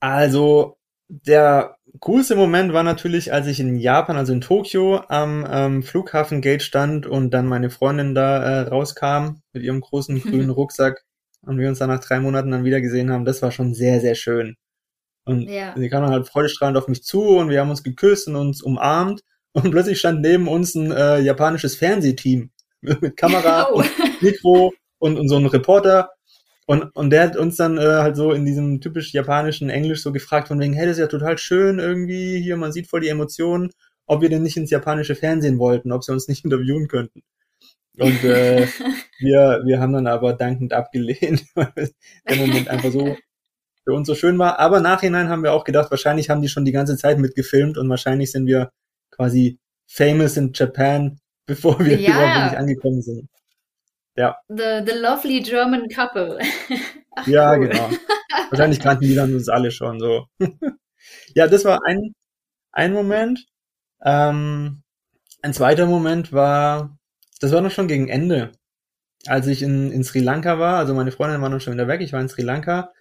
Also, 0.00 0.78
der 1.08 1.76
coolste 2.00 2.36
Moment 2.36 2.72
war 2.72 2.82
natürlich, 2.82 3.32
als 3.32 3.46
ich 3.46 3.60
in 3.60 3.78
Japan, 3.78 4.16
also 4.16 4.32
in 4.32 4.40
Tokio, 4.40 5.00
am 5.08 5.46
ähm, 5.50 5.82
Flughafengate 5.82 6.60
stand 6.60 7.06
und 7.06 7.30
dann 7.30 7.46
meine 7.46 7.70
Freundin 7.70 8.14
da 8.14 8.42
äh, 8.42 8.60
rauskam 8.68 9.40
mit 9.52 9.62
ihrem 9.62 9.80
großen 9.80 10.20
grünen 10.22 10.50
Rucksack 10.50 11.04
und 11.42 11.58
wir 11.58 11.68
uns 11.68 11.78
dann 11.78 11.88
nach 11.88 12.00
drei 12.00 12.20
Monaten 12.20 12.50
dann 12.50 12.64
wieder 12.64 12.80
gesehen 12.80 13.10
haben. 13.10 13.24
Das 13.24 13.42
war 13.42 13.50
schon 13.50 13.74
sehr, 13.74 14.00
sehr 14.00 14.14
schön. 14.14 14.56
Und 15.24 15.42
ja. 15.42 15.74
sie 15.76 15.88
kam 15.88 16.02
dann 16.02 16.12
halt 16.12 16.28
freudestrahlend 16.28 16.78
auf 16.78 16.88
mich 16.88 17.04
zu 17.04 17.22
und 17.22 17.50
wir 17.50 17.60
haben 17.60 17.70
uns 17.70 17.82
geküsst 17.82 18.28
und 18.28 18.36
uns 18.36 18.62
umarmt 18.62 19.22
und 19.52 19.70
plötzlich 19.70 19.98
stand 19.98 20.20
neben 20.20 20.48
uns 20.48 20.74
ein 20.74 20.92
äh, 20.92 21.20
japanisches 21.20 21.76
Fernsehteam 21.76 22.50
mit 22.80 23.16
Kamera 23.16 23.68
oh. 23.70 23.78
und 23.78 24.22
Mikro 24.22 24.72
und, 24.98 25.18
und 25.18 25.28
so 25.28 25.36
ein 25.36 25.46
Reporter 25.46 26.10
und, 26.68 26.94
und 26.94 27.08
der 27.08 27.22
hat 27.22 27.36
uns 27.36 27.56
dann 27.56 27.78
äh, 27.78 27.80
halt 27.80 28.14
so 28.14 28.32
in 28.32 28.44
diesem 28.44 28.82
typisch 28.82 29.14
japanischen 29.14 29.70
Englisch 29.70 30.02
so 30.02 30.12
gefragt 30.12 30.48
von 30.48 30.60
wegen, 30.60 30.74
hey, 30.74 30.84
das 30.84 30.98
ist 30.98 31.00
ja 31.00 31.06
total 31.06 31.38
schön 31.38 31.78
irgendwie, 31.78 32.42
hier, 32.42 32.58
man 32.58 32.72
sieht 32.72 32.88
voll 32.88 33.00
die 33.00 33.08
Emotionen, 33.08 33.70
ob 34.04 34.20
wir 34.20 34.28
denn 34.28 34.42
nicht 34.42 34.58
ins 34.58 34.70
japanische 34.70 35.14
Fernsehen 35.14 35.58
wollten, 35.58 35.92
ob 35.92 36.04
sie 36.04 36.12
uns 36.12 36.28
nicht 36.28 36.44
interviewen 36.44 36.86
könnten. 36.86 37.22
Und 37.98 38.22
äh, 38.22 38.66
wir, 39.18 39.62
wir 39.64 39.80
haben 39.80 39.94
dann 39.94 40.06
aber 40.06 40.34
dankend 40.34 40.74
abgelehnt, 40.74 41.46
weil 41.54 41.72
der 42.28 42.36
Moment 42.36 42.68
einfach 42.68 42.92
so 42.92 43.16
für 43.84 43.94
uns 43.94 44.06
so 44.06 44.14
schön 44.14 44.38
war. 44.38 44.58
Aber 44.58 44.80
nachhinein 44.80 45.30
haben 45.30 45.44
wir 45.44 45.54
auch 45.54 45.64
gedacht, 45.64 45.90
wahrscheinlich 45.90 46.28
haben 46.28 46.42
die 46.42 46.50
schon 46.50 46.66
die 46.66 46.72
ganze 46.72 46.98
Zeit 46.98 47.18
mitgefilmt 47.18 47.78
und 47.78 47.88
wahrscheinlich 47.88 48.30
sind 48.30 48.46
wir 48.46 48.72
quasi 49.10 49.58
famous 49.86 50.36
in 50.36 50.52
Japan, 50.54 51.18
bevor 51.46 51.80
wir 51.80 51.98
ja. 51.98 52.10
überhaupt 52.10 52.44
nicht 52.44 52.60
angekommen 52.60 53.00
sind. 53.00 53.30
Ja. 54.18 54.36
The, 54.48 54.82
the 54.84 54.98
lovely 54.98 55.40
German 55.40 55.88
couple. 55.88 56.40
Ach, 57.16 57.26
ja, 57.28 57.54
cool. 57.54 57.68
genau. 57.68 57.88
Wahrscheinlich 58.50 58.80
kannten 58.80 59.04
die 59.04 59.14
dann 59.14 59.32
uns 59.32 59.48
alle 59.48 59.70
schon 59.70 60.00
so. 60.00 60.26
ja, 61.34 61.46
das 61.46 61.64
war 61.64 61.78
ein, 61.86 62.14
ein 62.72 62.92
Moment. 62.92 63.46
Ähm, 64.04 64.82
ein 65.42 65.54
zweiter 65.54 65.86
Moment 65.86 66.32
war, 66.32 66.98
das 67.40 67.52
war 67.52 67.60
noch 67.60 67.70
schon 67.70 67.86
gegen 67.86 68.08
Ende, 68.08 68.50
als 69.26 69.46
ich 69.46 69.62
in, 69.62 69.92
in 69.92 70.02
Sri 70.02 70.18
Lanka 70.18 70.58
war. 70.58 70.78
Also 70.78 70.94
meine 70.94 71.12
Freundin 71.12 71.40
war 71.40 71.48
noch 71.48 71.60
schon 71.60 71.74
wieder 71.74 71.86
weg. 71.86 72.00
Ich 72.00 72.12
war 72.12 72.20
in 72.20 72.28
Sri 72.28 72.42
Lanka 72.42 72.92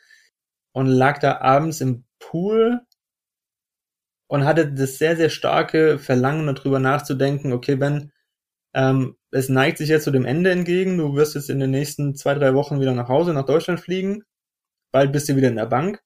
und 0.72 0.86
lag 0.86 1.18
da 1.18 1.40
abends 1.40 1.82
im 1.82 2.06
Pool 2.20 2.82
und 4.28 4.46
hatte 4.46 4.72
das 4.72 5.00
sehr, 5.00 5.16
sehr 5.18 5.30
starke 5.30 5.98
Verlangen, 5.98 6.54
darüber 6.54 6.78
nachzudenken, 6.78 7.54
okay, 7.54 7.76
Ben, 7.76 8.12
ähm, 8.78 9.18
es 9.32 9.50
neigt 9.50 9.80
sich 9.80 9.90
jetzt 9.90 10.04
zu 10.04 10.12
dem 10.12 10.24
Ende 10.24 10.52
entgegen. 10.52 11.00
Du 11.00 11.16
wirst 11.16 11.34
jetzt 11.34 11.50
in 11.50 11.60
den 11.60 11.72
nächsten 11.72 12.16
zwei, 12.16 12.36
drei 12.36 12.54
Wochen 12.54 12.80
wieder 12.80 12.94
nach 12.94 13.10
Hause, 13.10 13.34
nach 13.34 13.46
Deutschland 13.46 13.80
fliegen. 13.80 14.24
Bald 14.92 15.12
bist 15.12 15.28
du 15.28 15.36
wieder 15.36 15.48
in 15.48 15.56
der 15.56 15.66
Bank. 15.66 16.00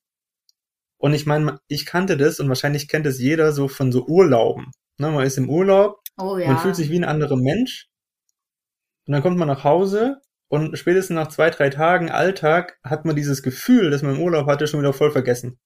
Und 0.98 1.14
ich 1.14 1.26
meine, 1.26 1.60
ich 1.68 1.86
kannte 1.86 2.16
das 2.16 2.40
und 2.40 2.48
wahrscheinlich 2.48 2.88
kennt 2.88 3.06
es 3.06 3.20
jeder 3.20 3.52
so 3.52 3.68
von 3.68 3.92
so 3.92 4.06
Urlauben. 4.06 4.72
Ne, 4.98 5.12
man 5.12 5.26
ist 5.26 5.38
im 5.38 5.50
Urlaub, 5.50 6.00
oh, 6.18 6.38
ja. 6.38 6.48
man 6.48 6.60
fühlt 6.60 6.76
sich 6.78 6.90
wie 6.90 7.00
ein 7.00 7.04
anderer 7.04 7.36
Mensch. 7.36 7.90
Und 9.06 9.14
dann 9.14 9.22
kommt 9.22 9.38
man 9.38 9.48
nach 9.50 9.66
Hause 9.66 10.22
und 10.48 10.78
spätestens 10.78 11.16
nach 11.16 11.28
zwei, 11.28 11.50
drei 11.50 11.70
Tagen 11.70 12.10
Alltag 12.10 12.80
hat 12.84 13.04
man 13.04 13.16
dieses 13.18 13.44
Gefühl, 13.44 13.90
das 13.90 14.02
man 14.02 14.16
im 14.16 14.22
Urlaub 14.22 14.48
hatte, 14.48 14.68
schon 14.68 14.80
wieder 14.80 14.94
voll 14.94 15.12
vergessen. 15.12 15.60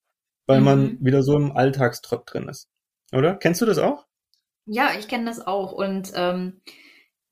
Weil 0.48 0.60
mhm. 0.60 0.66
man 0.66 0.98
wieder 1.02 1.22
so 1.22 1.36
im 1.36 1.52
Alltagstrott 1.52 2.24
drin 2.26 2.48
ist. 2.48 2.70
Oder? 3.12 3.36
Kennst 3.36 3.62
du 3.62 3.66
das 3.66 3.78
auch? 3.78 4.06
Ja, 4.66 4.90
ich 4.98 5.08
kenne 5.08 5.26
das 5.26 5.46
auch. 5.46 5.74
Und 5.74 6.12
ähm, 6.16 6.62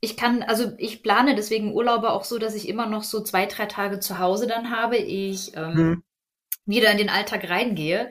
ich 0.03 0.17
kann, 0.17 0.43
also 0.43 0.73
ich 0.79 1.01
plane 1.01 1.33
deswegen 1.33 1.71
Urlaube 1.71 2.11
auch 2.11 2.25
so, 2.25 2.37
dass 2.37 2.55
ich 2.55 2.67
immer 2.67 2.87
noch 2.87 3.03
so 3.03 3.23
zwei, 3.23 3.45
drei 3.45 3.67
Tage 3.67 4.01
zu 4.01 4.19
Hause 4.19 4.47
dann 4.47 4.69
habe, 4.69 4.97
ich 4.97 5.55
ähm, 5.55 5.75
hm. 5.75 6.03
wieder 6.65 6.91
in 6.91 6.97
den 6.97 7.09
Alltag 7.09 7.49
reingehe. 7.49 8.09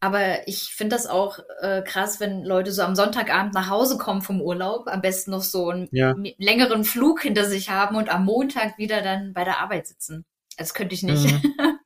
Aber 0.00 0.48
ich 0.48 0.74
finde 0.74 0.96
das 0.96 1.06
auch 1.06 1.38
äh, 1.60 1.82
krass, 1.82 2.18
wenn 2.18 2.42
Leute 2.42 2.72
so 2.72 2.82
am 2.82 2.96
Sonntagabend 2.96 3.54
nach 3.54 3.70
Hause 3.70 3.96
kommen 3.96 4.22
vom 4.22 4.42
Urlaub, 4.42 4.88
am 4.88 5.02
besten 5.02 5.30
noch 5.30 5.42
so 5.42 5.68
einen 5.68 5.88
ja. 5.92 6.16
längeren 6.38 6.82
Flug 6.82 7.22
hinter 7.22 7.44
sich 7.44 7.70
haben 7.70 7.94
und 7.94 8.08
am 8.08 8.24
Montag 8.24 8.76
wieder 8.76 9.00
dann 9.00 9.32
bei 9.32 9.44
der 9.44 9.60
Arbeit 9.60 9.86
sitzen. 9.86 10.24
Das 10.56 10.74
könnte 10.74 10.96
ich 10.96 11.04
nicht. 11.04 11.30
Mhm. 11.30 11.78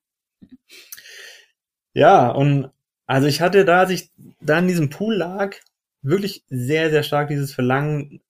ja, 1.92 2.30
und 2.30 2.70
also 3.06 3.26
ich 3.26 3.42
hatte 3.42 3.66
da, 3.66 3.80
als 3.80 3.90
ich 3.90 4.10
da 4.40 4.58
in 4.58 4.68
diesem 4.68 4.88
Pool 4.88 5.16
lag, 5.16 5.56
wirklich 6.00 6.44
sehr, 6.48 6.88
sehr 6.88 7.02
stark 7.02 7.28
dieses 7.28 7.52
Verlangen, 7.52 8.22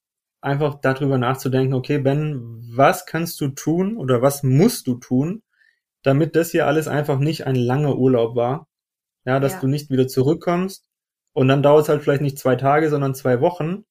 einfach 0.45 0.81
darüber 0.81 1.19
nachzudenken, 1.19 1.75
okay, 1.75 1.99
Ben, 1.99 2.63
was 2.77 3.07
kannst 3.07 3.41
du 3.41 3.49
tun 3.49 3.97
oder 3.97 4.23
was 4.23 4.43
musst 4.43 4.87
du 4.87 4.95
tun, 4.95 5.43
damit 6.03 6.37
das 6.37 6.51
hier 6.51 6.67
alles 6.67 6.87
einfach 6.87 7.19
nicht 7.19 7.47
ein 7.47 7.57
langer 7.57 7.97
Urlaub 7.97 8.37
war. 8.37 8.69
Ja, 9.25 9.41
dass 9.41 9.55
ja. 9.55 9.61
du 9.61 9.69
nicht 9.69 9.89
wieder 9.89 10.07
zurückkommst 10.07 10.87
und 11.33 11.49
dann 11.49 11.63
dauert 11.63 11.85
es 11.85 11.89
halt 11.89 12.03
vielleicht 12.03 12.21
nicht 12.21 12.39
zwei 12.39 12.57
Tage, 12.57 12.91
sondern 12.91 13.15
zwei 13.15 13.41
Wochen, 13.41 13.85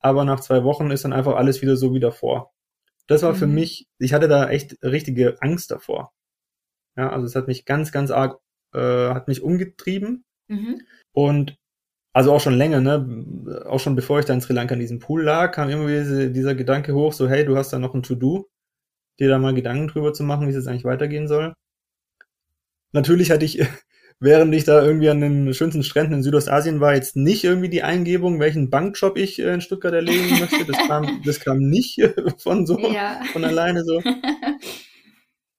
aber 0.00 0.24
nach 0.24 0.40
zwei 0.40 0.64
Wochen 0.64 0.90
ist 0.90 1.04
dann 1.04 1.12
einfach 1.12 1.36
alles 1.36 1.60
wieder 1.60 1.76
so 1.76 1.92
wie 1.92 2.00
davor. 2.00 2.52
Das 3.06 3.22
war 3.22 3.32
mhm. 3.32 3.36
für 3.36 3.46
mich, 3.46 3.86
ich 3.98 4.14
hatte 4.14 4.28
da 4.28 4.48
echt 4.48 4.78
richtige 4.82 5.36
Angst 5.42 5.70
davor. 5.70 6.12
Ja, 6.96 7.10
also 7.10 7.26
es 7.26 7.34
hat 7.36 7.48
mich 7.48 7.66
ganz, 7.66 7.92
ganz 7.92 8.10
arg, 8.10 8.40
äh, 8.72 9.10
hat 9.10 9.28
mich 9.28 9.42
umgetrieben. 9.42 10.24
Mhm. 10.48 10.80
Und 11.12 11.58
also 12.12 12.32
auch 12.32 12.40
schon 12.40 12.54
länger, 12.54 12.80
ne? 12.80 13.64
Auch 13.66 13.80
schon 13.80 13.96
bevor 13.96 14.18
ich 14.18 14.24
da 14.24 14.34
in 14.34 14.40
Sri 14.40 14.52
Lanka 14.52 14.74
in 14.74 14.80
diesem 14.80 14.98
Pool 14.98 15.22
lag, 15.22 15.52
kam 15.52 15.68
immer 15.70 15.86
wieder 15.86 16.28
dieser 16.28 16.54
Gedanke 16.54 16.94
hoch, 16.94 17.12
so 17.12 17.28
hey, 17.28 17.44
du 17.44 17.56
hast 17.56 17.72
da 17.72 17.78
noch 17.78 17.94
ein 17.94 18.02
To-Do, 18.02 18.48
dir 19.20 19.28
da 19.28 19.38
mal 19.38 19.54
Gedanken 19.54 19.88
drüber 19.88 20.12
zu 20.12 20.22
machen, 20.24 20.46
wie 20.46 20.50
es 20.50 20.56
jetzt 20.56 20.68
eigentlich 20.68 20.84
weitergehen 20.84 21.28
soll. 21.28 21.54
Natürlich 22.92 23.30
hatte 23.30 23.44
ich, 23.44 23.60
während 24.20 24.54
ich 24.54 24.64
da 24.64 24.82
irgendwie 24.84 25.10
an 25.10 25.20
den 25.20 25.54
schönsten 25.54 25.82
Stränden 25.82 26.14
in 26.14 26.22
Südostasien 26.22 26.80
war, 26.80 26.94
jetzt 26.94 27.16
nicht 27.16 27.44
irgendwie 27.44 27.68
die 27.68 27.82
Eingebung, 27.82 28.40
welchen 28.40 28.70
Bankjob 28.70 29.16
ich 29.16 29.38
äh, 29.38 29.54
in 29.54 29.60
Stuttgart 29.60 29.94
erledigen 29.94 30.40
möchte. 30.40 30.64
Das 30.64 30.78
kam, 30.88 31.22
das 31.24 31.40
kam 31.40 31.58
nicht 31.58 32.00
von 32.38 32.66
so, 32.66 32.78
ja. 32.78 33.20
von 33.32 33.44
alleine 33.44 33.84
so. 33.84 34.02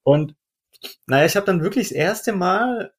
Und 0.02 0.34
naja, 1.06 1.26
ich 1.26 1.36
habe 1.36 1.46
dann 1.46 1.62
wirklich 1.62 1.88
das 1.88 1.96
erste 1.96 2.32
Mal, 2.32 2.92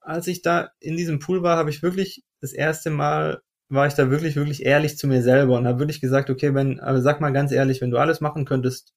als 0.00 0.26
ich 0.26 0.42
da 0.42 0.70
in 0.80 0.96
diesem 0.96 1.18
Pool 1.18 1.42
war, 1.42 1.56
habe 1.56 1.70
ich 1.70 1.82
wirklich 1.82 2.24
das 2.40 2.52
erste 2.52 2.90
Mal 2.90 3.42
war 3.68 3.86
ich 3.86 3.94
da 3.94 4.10
wirklich, 4.10 4.36
wirklich 4.36 4.64
ehrlich 4.64 4.96
zu 4.96 5.06
mir 5.06 5.22
selber 5.22 5.58
und 5.58 5.66
habe 5.66 5.80
wirklich 5.80 6.00
gesagt, 6.00 6.30
okay, 6.30 6.54
wenn, 6.54 6.80
aber 6.80 7.02
sag 7.02 7.20
mal 7.20 7.32
ganz 7.32 7.52
ehrlich, 7.52 7.80
wenn 7.80 7.90
du 7.90 7.98
alles 7.98 8.20
machen 8.20 8.44
könntest 8.44 8.94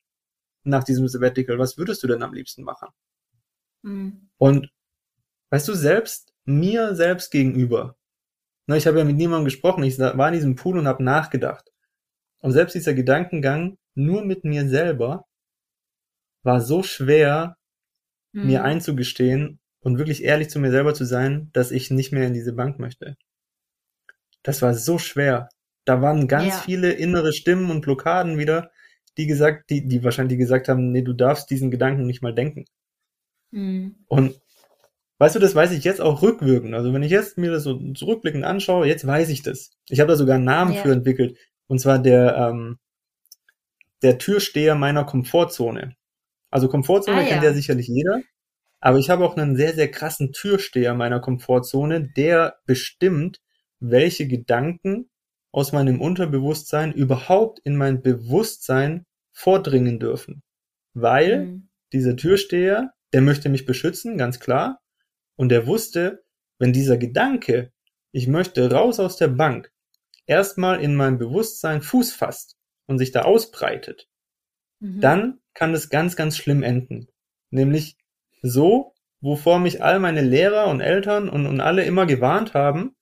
nach 0.63 0.83
diesem 0.83 1.07
Sabbatical, 1.07 1.59
was 1.59 1.77
würdest 1.77 2.03
du 2.03 2.07
denn 2.07 2.23
am 2.23 2.33
liebsten 2.33 2.63
machen? 2.63 2.89
Mhm. 3.81 4.29
Und 4.37 4.71
weißt 5.49 5.67
du, 5.67 5.73
selbst 5.73 6.33
mir 6.45 6.95
selbst 6.95 7.31
gegenüber, 7.31 7.97
ne, 8.67 8.77
ich 8.77 8.87
habe 8.87 8.99
ja 8.99 9.03
mit 9.03 9.17
niemandem 9.17 9.45
gesprochen, 9.45 9.83
ich 9.83 9.99
war 9.99 10.27
in 10.27 10.33
diesem 10.33 10.55
Pool 10.55 10.77
und 10.77 10.87
habe 10.87 11.03
nachgedacht. 11.03 11.71
Und 12.39 12.51
selbst 12.53 12.73
dieser 12.73 12.93
Gedankengang 12.93 13.77
nur 13.93 14.23
mit 14.23 14.45
mir 14.45 14.67
selber 14.67 15.25
war 16.43 16.61
so 16.61 16.81
schwer, 16.81 17.57
mhm. 18.31 18.47
mir 18.47 18.63
einzugestehen 18.63 19.59
und 19.81 19.97
wirklich 19.97 20.23
ehrlich 20.23 20.49
zu 20.49 20.59
mir 20.59 20.71
selber 20.71 20.93
zu 20.93 21.05
sein, 21.05 21.49
dass 21.53 21.71
ich 21.71 21.91
nicht 21.91 22.11
mehr 22.11 22.27
in 22.27 22.33
diese 22.33 22.53
Bank 22.53 22.79
möchte. 22.79 23.17
Das 24.43 24.61
war 24.61 24.73
so 24.73 24.97
schwer. 24.97 25.49
Da 25.85 26.01
waren 26.01 26.27
ganz 26.27 26.47
ja. 26.47 26.61
viele 26.61 26.91
innere 26.91 27.33
Stimmen 27.33 27.71
und 27.71 27.81
Blockaden 27.81 28.37
wieder, 28.37 28.71
die 29.17 29.27
gesagt, 29.27 29.69
die, 29.69 29.87
die 29.87 30.03
wahrscheinlich 30.03 30.37
gesagt 30.37 30.67
haben, 30.67 30.91
nee, 30.91 31.01
du 31.01 31.13
darfst 31.13 31.49
diesen 31.49 31.71
Gedanken 31.71 32.05
nicht 32.05 32.21
mal 32.21 32.33
denken. 32.33 32.65
Mhm. 33.51 33.95
Und 34.07 34.39
weißt 35.17 35.35
du, 35.35 35.39
das 35.39 35.55
weiß 35.55 35.71
ich 35.71 35.83
jetzt 35.83 36.01
auch 36.01 36.21
rückwirkend. 36.21 36.73
Also 36.73 36.93
wenn 36.93 37.03
ich 37.03 37.11
jetzt 37.11 37.37
mir 37.37 37.51
das 37.51 37.63
so 37.63 37.93
zurückblickend 37.93 38.43
anschaue, 38.43 38.87
jetzt 38.87 39.05
weiß 39.05 39.29
ich 39.29 39.41
das. 39.41 39.71
Ich 39.89 39.99
habe 39.99 40.09
da 40.09 40.15
sogar 40.15 40.35
einen 40.35 40.45
Namen 40.45 40.73
ja. 40.73 40.81
für 40.81 40.91
entwickelt. 40.91 41.37
Und 41.67 41.79
zwar 41.79 41.99
der, 41.99 42.35
ähm, 42.37 42.79
der 44.01 44.17
Türsteher 44.17 44.75
meiner 44.75 45.03
Komfortzone. 45.03 45.95
Also 46.49 46.67
Komfortzone 46.67 47.21
ah, 47.21 47.23
kennt 47.23 47.43
ja. 47.43 47.49
ja 47.49 47.53
sicherlich 47.53 47.87
jeder. 47.87 48.21
Aber 48.79 48.97
ich 48.97 49.09
habe 49.09 49.23
auch 49.23 49.37
einen 49.37 49.55
sehr, 49.55 49.73
sehr 49.73 49.89
krassen 49.91 50.33
Türsteher 50.33 50.95
meiner 50.95 51.19
Komfortzone, 51.19 52.09
der 52.15 52.57
bestimmt, 52.65 53.39
welche 53.81 54.27
Gedanken 54.27 55.09
aus 55.51 55.73
meinem 55.73 55.99
Unterbewusstsein 55.99 56.93
überhaupt 56.93 57.59
in 57.63 57.75
mein 57.75 58.01
Bewusstsein 58.01 59.05
vordringen 59.33 59.99
dürfen. 59.99 60.43
Weil 60.93 61.45
mhm. 61.45 61.69
dieser 61.91 62.15
Türsteher, 62.15 62.93
der 63.11 63.21
möchte 63.21 63.49
mich 63.49 63.65
beschützen, 63.65 64.17
ganz 64.17 64.39
klar. 64.39 64.79
Und 65.35 65.49
der 65.49 65.67
wusste, 65.67 66.23
wenn 66.59 66.71
dieser 66.71 66.97
Gedanke, 66.97 67.71
ich 68.11 68.27
möchte 68.27 68.71
raus 68.71 68.99
aus 68.99 69.17
der 69.17 69.29
Bank, 69.29 69.71
erstmal 70.25 70.81
in 70.81 70.95
meinem 70.95 71.17
Bewusstsein 71.17 71.81
Fuß 71.81 72.13
fasst 72.13 72.55
und 72.85 72.99
sich 72.99 73.11
da 73.11 73.23
ausbreitet, 73.23 74.07
mhm. 74.79 75.01
dann 75.01 75.39
kann 75.53 75.73
es 75.73 75.89
ganz, 75.89 76.15
ganz 76.15 76.37
schlimm 76.37 76.63
enden. 76.63 77.07
Nämlich 77.49 77.97
so, 78.41 78.93
wovor 79.19 79.59
mich 79.59 79.83
all 79.83 79.99
meine 79.99 80.21
Lehrer 80.21 80.67
und 80.67 80.81
Eltern 80.81 81.29
und, 81.29 81.45
und 81.45 81.59
alle 81.59 81.83
immer 81.83 82.05
gewarnt 82.05 82.53
haben, 82.53 82.95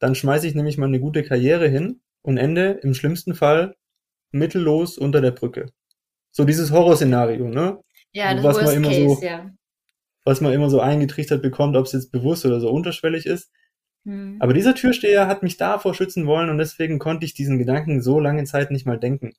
dann 0.00 0.14
schmeiße 0.14 0.46
ich 0.48 0.54
nämlich 0.54 0.78
mal 0.78 0.86
eine 0.86 0.98
gute 0.98 1.22
Karriere 1.22 1.68
hin 1.68 2.00
und 2.22 2.36
ende 2.36 2.80
im 2.82 2.94
schlimmsten 2.94 3.34
Fall 3.34 3.76
mittellos 4.32 4.98
unter 4.98 5.20
der 5.20 5.30
Brücke. 5.30 5.70
So 6.32 6.44
dieses 6.44 6.72
Horrorszenario, 6.72 7.48
ne? 7.48 7.78
Ja, 8.12 8.34
das 8.34 8.42
was 8.42 8.56
Worst 8.56 8.66
man 8.66 8.76
immer 8.76 8.88
Case, 8.88 9.16
so, 9.16 9.22
ja. 9.22 9.50
Was 10.24 10.40
man 10.40 10.52
immer 10.52 10.70
so 10.70 10.80
eingetrichtert 10.80 11.42
bekommt, 11.42 11.76
ob 11.76 11.86
es 11.86 11.92
jetzt 11.92 12.12
bewusst 12.12 12.44
oder 12.44 12.60
so 12.60 12.70
unterschwellig 12.70 13.26
ist. 13.26 13.50
Hm. 14.04 14.36
Aber 14.40 14.52
dieser 14.52 14.74
Türsteher 14.74 15.26
hat 15.26 15.42
mich 15.42 15.56
davor 15.56 15.94
schützen 15.94 16.26
wollen 16.26 16.50
und 16.50 16.58
deswegen 16.58 16.98
konnte 16.98 17.24
ich 17.24 17.34
diesen 17.34 17.58
Gedanken 17.58 18.02
so 18.02 18.20
lange 18.20 18.44
Zeit 18.44 18.70
nicht 18.70 18.86
mal 18.86 18.98
denken. 18.98 19.32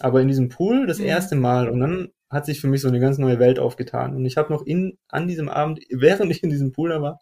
Aber 0.00 0.20
in 0.20 0.28
diesem 0.28 0.48
Pool 0.48 0.86
das 0.86 0.98
hm. 0.98 1.06
erste 1.06 1.36
Mal 1.36 1.68
und 1.68 1.80
dann 1.80 2.08
hat 2.30 2.46
sich 2.46 2.60
für 2.60 2.68
mich 2.68 2.80
so 2.80 2.88
eine 2.88 3.00
ganz 3.00 3.18
neue 3.18 3.38
Welt 3.38 3.58
aufgetan. 3.58 4.14
Und 4.14 4.24
ich 4.24 4.36
habe 4.36 4.52
noch 4.52 4.62
in, 4.64 4.98
an 5.08 5.26
diesem 5.26 5.48
Abend, 5.48 5.80
während 5.90 6.30
ich 6.30 6.42
in 6.42 6.50
diesem 6.50 6.72
Pool 6.72 6.90
da 6.90 7.02
war, 7.02 7.20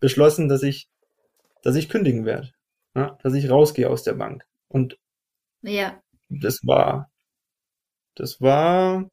beschlossen, 0.00 0.48
dass 0.48 0.62
ich, 0.62 0.88
dass 1.62 1.76
ich 1.76 1.88
kündigen 1.88 2.24
werde. 2.24 2.50
Ja, 2.94 3.18
dass 3.22 3.34
ich 3.34 3.50
rausgehe 3.50 3.90
aus 3.90 4.02
der 4.04 4.14
Bank. 4.14 4.44
Und 4.68 4.98
ja. 5.62 6.00
das 6.28 6.60
war, 6.64 7.10
das 8.14 8.40
war, 8.40 9.10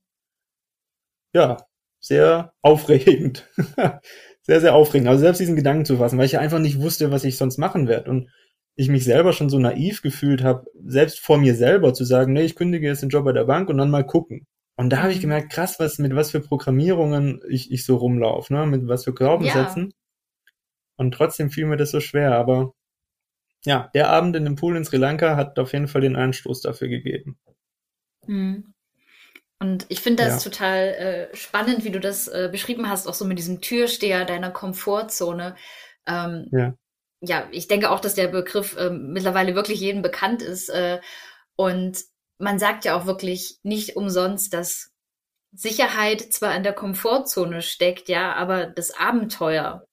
ja, 1.33 1.57
sehr 1.99 2.53
aufregend. 2.61 3.49
sehr, 4.41 4.61
sehr 4.61 4.75
aufregend. 4.75 5.09
Also 5.09 5.21
selbst 5.21 5.39
diesen 5.39 5.55
Gedanken 5.55 5.85
zu 5.85 5.97
fassen, 5.97 6.17
weil 6.17 6.25
ich 6.25 6.33
ja 6.33 6.39
einfach 6.39 6.59
nicht 6.59 6.81
wusste, 6.81 7.11
was 7.11 7.23
ich 7.23 7.37
sonst 7.37 7.57
machen 7.57 7.87
werde. 7.87 8.09
Und 8.09 8.29
ich 8.75 8.89
mich 8.89 9.03
selber 9.03 9.33
schon 9.33 9.49
so 9.49 9.59
naiv 9.59 10.01
gefühlt 10.01 10.43
habe, 10.43 10.65
selbst 10.85 11.19
vor 11.19 11.37
mir 11.37 11.55
selber 11.55 11.93
zu 11.93 12.05
sagen, 12.05 12.33
nee, 12.33 12.43
ich 12.43 12.55
kündige 12.55 12.87
jetzt 12.87 13.03
den 13.03 13.09
Job 13.09 13.25
bei 13.25 13.33
der 13.33 13.45
Bank 13.45 13.69
und 13.69 13.77
dann 13.77 13.91
mal 13.91 14.05
gucken. 14.05 14.47
Und 14.75 14.89
da 14.89 15.03
habe 15.03 15.11
ich 15.11 15.17
mhm. 15.17 15.23
gemerkt, 15.23 15.51
krass, 15.51 15.79
was 15.79 15.99
mit 15.99 16.15
was 16.15 16.31
für 16.31 16.39
Programmierungen 16.39 17.41
ich, 17.49 17.71
ich 17.71 17.85
so 17.85 17.97
rumlaufe, 17.97 18.53
ne? 18.53 18.65
Mit 18.65 18.87
was 18.87 19.03
für 19.03 19.13
Glaubenssätzen. 19.13 19.89
Ja. 19.89 19.95
Und 20.97 21.13
trotzdem 21.13 21.49
fiel 21.49 21.65
mir 21.65 21.77
das 21.77 21.91
so 21.91 21.99
schwer. 21.99 22.35
Aber 22.35 22.73
ja, 23.65 23.89
der 23.93 24.09
Abend 24.09 24.35
in 24.35 24.45
dem 24.45 24.55
Pool 24.55 24.75
in 24.75 24.85
Sri 24.85 24.97
Lanka 24.97 25.35
hat 25.35 25.57
auf 25.59 25.73
jeden 25.73 25.87
Fall 25.87 26.01
den 26.01 26.15
Anstoß 26.15 26.61
dafür 26.61 26.87
gegeben. 26.87 27.37
Mhm. 28.27 28.73
Und 29.59 29.85
ich 29.87 30.01
finde 30.01 30.23
das 30.23 30.43
ja. 30.43 30.51
total 30.51 30.77
äh, 30.79 31.35
spannend, 31.35 31.85
wie 31.85 31.91
du 31.91 31.99
das 31.99 32.27
äh, 32.27 32.49
beschrieben 32.51 32.89
hast, 32.89 33.07
auch 33.07 33.13
so 33.13 33.23
mit 33.23 33.37
diesem 33.37 33.61
Türsteher 33.61 34.25
deiner 34.25 34.51
Komfortzone. 34.51 35.55
Ähm, 36.05 36.47
ja. 36.51 36.73
ja, 37.21 37.47
ich 37.51 37.69
denke 37.69 37.89
auch, 37.89 38.01
dass 38.01 38.15
der 38.15 38.27
Begriff 38.27 38.75
äh, 38.75 38.89
mittlerweile 38.89 39.55
wirklich 39.55 39.79
jedem 39.79 40.01
bekannt 40.01 40.41
ist. 40.41 40.67
Äh, 40.67 40.99
und 41.55 41.97
man 42.39 42.59
sagt 42.59 42.83
ja 42.83 42.95
auch 42.97 43.05
wirklich 43.05 43.59
nicht 43.63 43.95
umsonst, 43.95 44.53
dass 44.53 44.91
Sicherheit 45.53 46.21
zwar 46.33 46.53
in 46.55 46.63
der 46.63 46.73
Komfortzone 46.73 47.61
steckt, 47.61 48.09
ja, 48.09 48.33
aber 48.33 48.65
das 48.65 48.91
Abenteuer, 48.91 49.87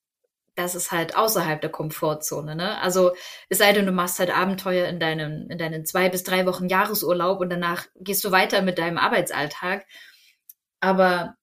das 0.62 0.74
ist 0.74 0.92
halt 0.92 1.16
außerhalb 1.16 1.60
der 1.60 1.70
Komfortzone, 1.70 2.54
ne? 2.54 2.80
Also, 2.80 3.12
es 3.48 3.58
sei 3.58 3.72
denn, 3.72 3.86
du 3.86 3.92
machst 3.92 4.18
halt 4.18 4.30
Abenteuer 4.30 4.88
in 4.88 5.00
deinen, 5.00 5.50
in 5.50 5.58
deinen 5.58 5.84
zwei 5.84 6.08
bis 6.08 6.22
drei 6.22 6.46
Wochen 6.46 6.68
Jahresurlaub 6.68 7.40
und 7.40 7.50
danach 7.50 7.86
gehst 7.96 8.24
du 8.24 8.30
weiter 8.30 8.62
mit 8.62 8.78
deinem 8.78 8.98
Arbeitsalltag. 8.98 9.86
Aber 10.80 11.36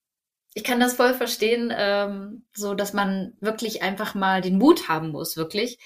ich 0.53 0.63
kann 0.63 0.79
das 0.79 0.93
voll 0.93 1.13
verstehen, 1.13 1.71
ähm, 1.75 2.45
so 2.55 2.73
dass 2.73 2.93
man 2.93 3.33
wirklich 3.39 3.83
einfach 3.83 4.15
mal 4.15 4.41
den 4.41 4.57
Mut 4.57 4.89
haben 4.89 5.09
muss, 5.09 5.37
wirklich, 5.37 5.77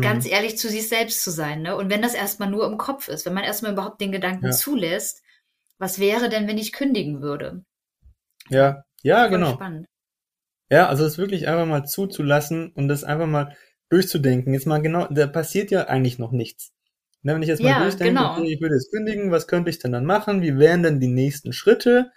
ganz 0.00 0.24
mhm. 0.24 0.32
ehrlich 0.32 0.56
zu 0.56 0.68
sich 0.68 0.88
selbst 0.88 1.22
zu 1.22 1.30
sein. 1.30 1.62
Ne? 1.62 1.76
Und 1.76 1.90
wenn 1.90 2.00
das 2.00 2.14
erstmal 2.14 2.48
nur 2.48 2.66
im 2.66 2.78
Kopf 2.78 3.08
ist, 3.08 3.26
wenn 3.26 3.34
man 3.34 3.44
erstmal 3.44 3.72
überhaupt 3.72 4.00
den 4.00 4.12
Gedanken 4.12 4.46
ja. 4.46 4.52
zulässt, 4.52 5.22
was 5.78 5.98
wäre 5.98 6.28
denn, 6.28 6.48
wenn 6.48 6.58
ich 6.58 6.72
kündigen 6.72 7.20
würde? 7.20 7.64
Ja, 8.48 8.84
ja, 9.02 9.20
Voll 9.22 9.30
genau. 9.30 9.52
Spannend. 9.52 9.86
Ja, 10.72 10.88
also 10.88 11.04
es 11.04 11.18
wirklich 11.18 11.48
einfach 11.48 11.66
mal 11.66 11.84
zuzulassen 11.84 12.72
und 12.72 12.88
das 12.88 13.04
einfach 13.04 13.26
mal 13.26 13.54
durchzudenken. 13.90 14.54
Jetzt 14.54 14.66
mal 14.66 14.80
genau, 14.80 15.06
da 15.10 15.26
passiert 15.26 15.70
ja 15.70 15.84
eigentlich 15.84 16.18
noch 16.18 16.32
nichts. 16.32 16.72
Ne, 17.20 17.34
wenn 17.34 17.42
ich 17.42 17.48
jetzt 17.48 17.62
mal 17.62 17.68
ja, 17.68 17.82
durchdenke, 17.82 18.14
genau. 18.14 18.38
okay, 18.38 18.54
ich 18.54 18.60
würde 18.62 18.76
jetzt 18.76 18.90
kündigen, 18.90 19.30
was 19.30 19.46
könnte 19.46 19.68
ich 19.68 19.80
denn 19.80 19.92
dann 19.92 20.06
machen? 20.06 20.40
Wie 20.40 20.58
wären 20.58 20.82
denn 20.82 20.98
die 20.98 21.08
nächsten 21.08 21.52
Schritte? 21.52 22.10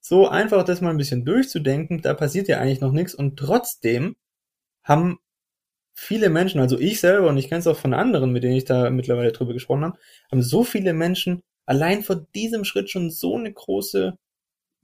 So 0.00 0.28
einfach 0.28 0.64
das 0.64 0.82
mal 0.82 0.90
ein 0.90 0.98
bisschen 0.98 1.24
durchzudenken, 1.24 2.02
da 2.02 2.12
passiert 2.12 2.46
ja 2.46 2.58
eigentlich 2.58 2.82
noch 2.82 2.92
nichts 2.92 3.14
und 3.14 3.38
trotzdem 3.38 4.16
haben 4.82 5.18
viele 5.94 6.28
Menschen, 6.28 6.60
also 6.60 6.78
ich 6.78 7.00
selber 7.00 7.28
und 7.28 7.38
ich 7.38 7.48
kenne 7.48 7.60
es 7.60 7.66
auch 7.66 7.78
von 7.78 7.94
anderen, 7.94 8.32
mit 8.32 8.42
denen 8.44 8.56
ich 8.56 8.66
da 8.66 8.90
mittlerweile 8.90 9.32
drüber 9.32 9.54
gesprochen 9.54 9.84
habe, 9.84 9.98
haben 10.30 10.42
so 10.42 10.62
viele 10.62 10.92
Menschen 10.92 11.42
allein 11.64 12.02
vor 12.02 12.26
diesem 12.34 12.66
Schritt 12.66 12.90
schon 12.90 13.10
so 13.10 13.34
eine 13.34 13.50
große 13.50 14.18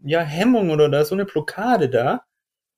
ja, 0.05 0.23
Hemmung 0.23 0.71
oder 0.71 0.89
da 0.89 1.03
ist 1.03 1.09
so 1.09 1.15
eine 1.15 1.27
Blockade 1.27 1.91
da. 1.91 2.25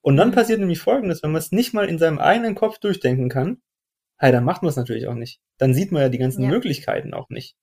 Und 0.02 0.16
dann 0.16 0.32
passiert 0.32 0.60
nämlich 0.60 0.80
Folgendes, 0.80 1.22
wenn 1.22 1.32
man 1.32 1.40
es 1.40 1.52
nicht 1.52 1.72
mal 1.72 1.88
in 1.88 1.98
seinem 1.98 2.18
eigenen 2.18 2.54
Kopf 2.54 2.78
durchdenken 2.78 3.28
kann, 3.28 3.62
hey, 4.18 4.32
dann 4.32 4.44
macht 4.44 4.62
man 4.62 4.68
es 4.68 4.76
natürlich 4.76 5.06
auch 5.06 5.14
nicht. 5.14 5.40
Dann 5.58 5.74
sieht 5.74 5.92
man 5.92 6.02
ja 6.02 6.08
die 6.08 6.18
ganzen 6.18 6.42
ja. 6.42 6.48
Möglichkeiten 6.48 7.14
auch 7.14 7.28
nicht. 7.30 7.56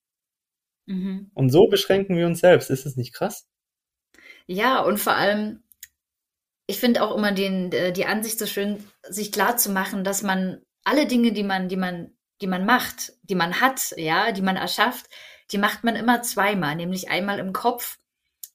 Mhm. 0.86 1.30
Und 1.34 1.50
so 1.50 1.68
beschränken 1.68 2.16
wir 2.16 2.26
uns 2.26 2.40
selbst. 2.40 2.70
Ist 2.70 2.86
es 2.86 2.96
nicht 2.96 3.14
krass? 3.14 3.46
Ja, 4.46 4.82
und 4.82 4.98
vor 4.98 5.14
allem, 5.14 5.62
ich 6.66 6.78
finde 6.78 7.02
auch 7.02 7.16
immer 7.16 7.32
den, 7.32 7.72
äh, 7.72 7.92
die 7.92 8.06
Ansicht 8.06 8.38
so 8.38 8.46
schön, 8.46 8.84
sich 9.08 9.32
klar 9.32 9.56
zu 9.56 9.70
machen, 9.70 10.02
dass 10.02 10.22
man 10.22 10.62
alle 10.84 11.06
Dinge, 11.06 11.32
die 11.32 11.44
man, 11.44 11.68
die 11.68 11.76
man, 11.76 12.12
die 12.40 12.46
man 12.46 12.64
macht, 12.64 13.12
die 13.22 13.34
man 13.34 13.60
hat, 13.60 13.94
ja, 13.96 14.32
die 14.32 14.42
man 14.42 14.56
erschafft, 14.56 15.06
die 15.52 15.58
macht 15.58 15.84
man 15.84 15.96
immer 15.96 16.22
zweimal, 16.22 16.76
nämlich 16.76 17.10
einmal 17.10 17.38
im 17.38 17.52
Kopf 17.52 17.98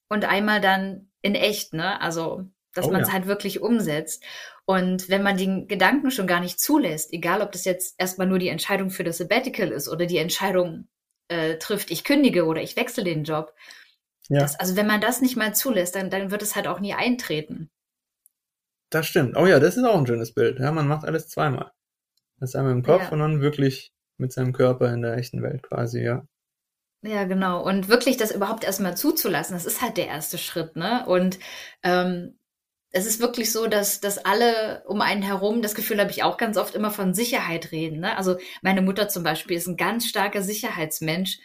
und 0.09 0.25
einmal 0.25 0.61
dann 0.61 1.09
in 1.21 1.36
echt, 1.36 1.73
ne? 1.73 1.99
Also, 2.01 2.45
dass 2.76 2.86
Oh 2.86 2.91
man 2.91 3.01
es 3.01 3.07
ja. 3.07 3.13
halt 3.13 3.26
wirklich 3.28 3.61
umsetzt. 3.61 4.23
Und 4.65 5.09
wenn 5.09 5.23
man 5.23 5.38
den 5.38 5.67
Gedanken 5.67 6.11
schon 6.11 6.28
gar 6.28 6.39
nicht 6.39 6.59
zulässt, 6.59 7.13
egal 7.13 7.41
ob 7.41 7.51
das 7.51 7.65
jetzt 7.65 7.95
erstmal 7.97 8.28
nur 8.28 8.39
die 8.39 8.49
Entscheidung 8.49 8.89
für 8.89 9.03
das 9.03 9.17
Sabbatical 9.17 9.71
ist 9.71 9.89
oder 9.89 10.05
die 10.05 10.17
Entscheidung 10.17 10.88
äh, 11.28 11.57
trifft, 11.57 11.91
ich 11.91 12.03
kündige 12.03 12.45
oder 12.45 12.61
ich 12.61 12.76
wechsle 12.76 13.03
den 13.03 13.23
Job. 13.23 13.53
Ja. 14.30 14.39
Das, 14.41 14.59
also 14.59 14.76
wenn 14.76 14.88
man 14.88 15.01
das 15.01 15.21
nicht 15.21 15.36
mal 15.38 15.53
zulässt, 15.53 15.95
dann, 15.95 16.09
dann 16.09 16.32
wird 16.32 16.41
es 16.41 16.55
halt 16.55 16.67
auch 16.67 16.80
nie 16.80 16.93
eintreten. 16.93 17.69
Das 18.89 19.07
stimmt. 19.07 19.36
Oh 19.38 19.45
ja, 19.45 19.59
das 19.59 19.78
ist 19.78 19.84
auch 19.84 19.97
ein 19.97 20.07
schönes 20.07 20.34
Bild. 20.34 20.59
Ja, 20.59 20.71
man 20.71 20.88
macht 20.88 21.05
alles 21.05 21.28
zweimal. 21.30 21.71
Das 22.39 22.55
einmal 22.55 22.73
im 22.73 22.84
Kopf 22.84 23.03
Ja. 23.03 23.09
und 23.09 23.19
dann 23.19 23.41
wirklich 23.41 23.91
mit 24.17 24.32
seinem 24.32 24.53
Körper 24.53 24.93
in 24.93 25.01
der 25.01 25.17
echten 25.17 25.41
Welt 25.41 25.63
quasi, 25.63 26.01
ja. 26.01 26.26
Ja, 27.01 27.26
genau. 27.26 27.63
Und 27.63 27.88
wirklich 27.88 28.17
das 28.17 28.32
überhaupt 28.32 28.63
erstmal 28.63 28.97
zuzulassen, 28.97 29.55
das 29.55 29.65
ist 29.65 29.82
halt 29.82 29.97
der 29.97 30.07
erste 30.07 30.38
Schritt, 30.38 30.76
ne? 30.76 31.05
Und 31.05 31.38
ähm, 31.84 32.39
es 32.91 33.05
ist 33.05 33.19
wirklich 33.19 33.51
so, 33.51 33.67
dass, 33.67 33.99
dass 33.99 34.17
alle 34.19 34.83
um 34.88 35.01
einen 35.01 35.21
herum, 35.21 35.61
das 35.61 35.75
Gefühl 35.75 35.99
habe 35.99 36.11
ich 36.11 36.23
auch 36.23 36.38
ganz 36.38 36.57
oft 36.57 36.75
immer 36.75 36.91
von 36.91 37.13
Sicherheit 37.13 37.71
reden. 37.71 37.99
Ne? 37.99 38.17
Also 38.17 38.38
meine 38.61 38.81
Mutter 38.81 39.09
zum 39.09 39.23
Beispiel 39.23 39.57
ist 39.57 39.67
ein 39.67 39.77
ganz 39.77 40.07
starker 40.07 40.41
Sicherheitsmensch. 40.41 41.39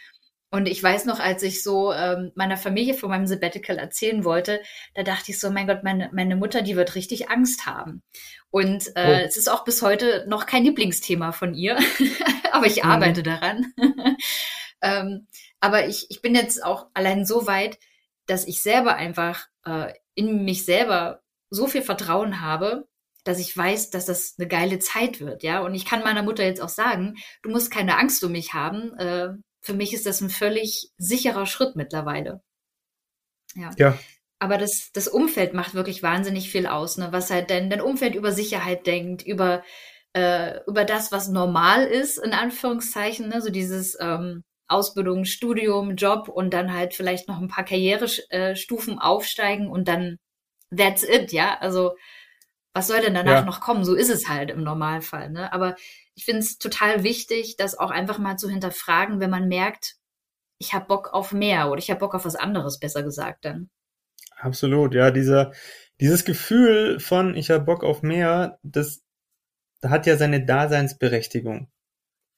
Und 0.53 0.67
ich 0.67 0.83
weiß 0.83 1.05
noch, 1.05 1.21
als 1.21 1.45
ich 1.45 1.63
so 1.63 1.93
ähm, 1.93 2.33
meiner 2.35 2.57
Familie 2.57 2.95
von 2.95 3.09
meinem 3.09 3.27
Sabbatical 3.29 3.79
erzählen 3.79 4.25
wollte, 4.25 4.61
da 4.95 5.05
dachte 5.05 5.31
ich 5.31 5.39
so, 5.39 5.49
mein 5.51 5.69
Gott, 5.69 5.85
meine, 5.85 6.11
meine 6.13 6.35
Mutter, 6.35 6.63
die 6.63 6.75
wird 6.75 6.97
richtig 6.97 7.31
Angst 7.31 7.67
haben. 7.67 8.03
Und 8.51 8.89
äh, 8.97 9.23
Oh. 9.23 9.27
es 9.27 9.37
ist 9.37 9.49
auch 9.49 9.63
bis 9.65 9.81
heute 9.83 10.25
noch 10.29 10.47
kein 10.47 10.65
Lieblingsthema 10.65 11.31
von 11.31 11.55
ihr, 11.55 11.79
aber 12.53 12.67
ich 12.67 12.83
Mhm. 12.83 12.91
arbeite 12.91 13.23
daran. 13.23 13.73
ähm, 14.83 15.27
aber 15.61 15.87
ich, 15.87 16.07
ich 16.11 16.21
bin 16.23 16.35
jetzt 16.35 16.65
auch 16.65 16.87
allein 16.95 17.25
so 17.27 17.47
weit, 17.47 17.79
dass 18.27 18.47
ich 18.47 18.63
selber 18.63 18.97
einfach 18.97 19.47
äh, 19.65 19.93
in 20.15 20.45
mich 20.45 20.65
selber 20.65 21.23
so 21.51 21.67
viel 21.67 21.83
Vertrauen 21.83 22.41
habe, 22.41 22.87
dass 23.25 23.39
ich 23.39 23.55
weiß, 23.57 23.91
dass 23.91 24.07
das 24.07 24.35
eine 24.39 24.49
geile 24.49 24.79
Zeit 24.79 25.21
wird, 25.21 25.43
ja. 25.43 25.61
Und 25.61 25.75
ich 25.75 25.85
kann 25.85 26.03
meiner 26.03 26.23
Mutter 26.23 26.45
jetzt 26.45 26.63
auch 26.63 26.69
sagen, 26.71 27.17
du 27.43 27.51
musst 27.51 27.71
keine 27.71 27.99
Angst 27.99 28.25
um 28.25 28.33
mich 28.33 28.55
haben. 28.55 28.95
Äh, 28.99 29.31
für 29.61 29.75
mich 29.75 29.93
ist 29.93 30.07
das 30.07 30.21
ein 30.21 30.31
völlig 30.31 30.91
sicherer 30.97 31.47
Schritt 31.47 31.77
mittlerweile. 31.77 32.41
Ja. 33.55 33.71
Ja. 33.77 33.99
Aber 34.39 34.57
das, 34.57 34.91
das 34.95 35.07
Umfeld 35.07 35.53
macht 35.53 35.75
wirklich 35.75 36.03
wahnsinnig 36.03 36.51
viel 36.51 36.67
aus, 36.67 36.97
ne? 36.97 37.09
Was 37.11 37.31
halt 37.31 37.51
denn 37.51 37.69
dein 37.69 37.83
Umfeld 37.83 38.15
über 38.15 38.33
Sicherheit 38.33 38.87
denkt, 38.87 39.23
über, 39.23 39.63
äh, 40.15 40.61
über 40.67 40.85
das, 40.85 41.13
was 41.13 41.29
normal 41.29 41.85
ist, 41.85 42.17
in 42.17 42.33
Anführungszeichen, 42.33 43.29
ne? 43.29 43.43
So 43.43 43.51
dieses 43.51 43.99
ähm, 44.01 44.45
Ausbildung, 44.67 45.27
Studium, 45.27 45.97
Job 45.97 46.29
und 46.29 46.55
dann 46.55 46.73
halt 46.73 46.95
vielleicht 46.95 47.29
noch 47.29 47.39
ein 47.41 47.49
paar 47.49 47.65
Karrierestufen 47.65 48.99
aufsteigen 48.99 49.69
und 49.69 49.89
dann 49.89 50.17
that's 50.75 51.03
it, 51.03 51.33
ja. 51.33 51.59
Also 51.61 51.97
was 52.73 52.87
soll 52.87 53.01
denn 53.01 53.15
danach 53.15 53.41
Ja. 53.41 53.45
noch 53.45 53.61
kommen? 53.61 53.85
So 53.85 53.95
ist 53.95 54.11
es 54.11 54.29
halt 54.29 54.51
im 54.51 54.63
Normalfall, 54.63 55.31
ne? 55.31 55.53
Aber 55.53 55.77
ich 56.15 56.25
finde 56.25 56.41
es 56.41 56.59
total 56.59 57.03
wichtig, 57.03 57.57
das 57.57 57.79
auch 57.79 57.91
einfach 57.91 58.19
mal 58.19 58.37
zu 58.37 58.49
hinterfragen, 58.49 59.21
wenn 59.21 59.31
man 59.31 59.49
merkt, 59.49 59.97
ich 60.59 60.75
habe 60.75 60.87
Bock 60.87 61.13
auf 61.13 61.33
mehr 61.33 61.71
oder 61.71 61.79
ich 61.79 61.91
habe 61.91 62.01
Bock 62.01 62.15
auf 62.15 62.25
was 62.25 62.37
anderes, 62.37 62.79
besser 62.79 63.03
gesagt 63.03 63.45
dann. 63.45 63.71
Absolut, 64.37 64.95
ja, 64.95 65.11
dieser, 65.11 65.53
dieses 66.01 66.25
Gefühl 66.25 67.01
von, 67.01 67.35
ich 67.35 67.51
habe 67.51 67.65
Bock 67.65 67.83
auf 67.85 68.03
mehr, 68.03 68.59
das, 68.63 69.03
hat 69.83 70.07
ja 70.07 70.17
seine 70.17 70.45
Daseinsberechtigung. 70.45 71.71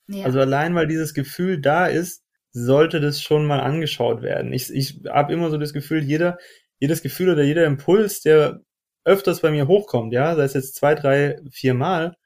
Ja. 0.07 0.25
Also 0.25 0.41
allein 0.41 0.75
weil 0.75 0.87
dieses 0.87 1.15
Gefühl 1.15 1.61
da 1.61 1.87
ist, 1.87 2.23
sollte 2.53 3.01
das 3.01 3.21
schon 3.23 3.47
mal 3.47 3.61
angeschaut 3.61 4.23
werden. 4.23 4.53
Ich, 4.53 4.73
ich 4.73 5.01
habe 5.09 5.33
immer 5.33 5.51
so 5.51 5.59
das 5.59 5.73
Gefühl, 5.73 6.03
jeder, 6.05 6.39
jedes 6.83 7.03
Gefühl 7.03 7.31
oder 7.31 7.45
jeder 7.45 7.65
Impuls, 7.67 8.21
der 8.23 8.61
öfters 9.05 9.41
bei 9.43 9.51
mir 9.53 9.69
hochkommt, 9.69 10.13
ja, 10.13 10.35
sei 10.37 10.45
es 10.45 10.55
jetzt 10.55 10.75
zwei, 10.77 10.95
drei, 10.97 11.39
vier 11.53 11.75
Mal, 11.75 12.17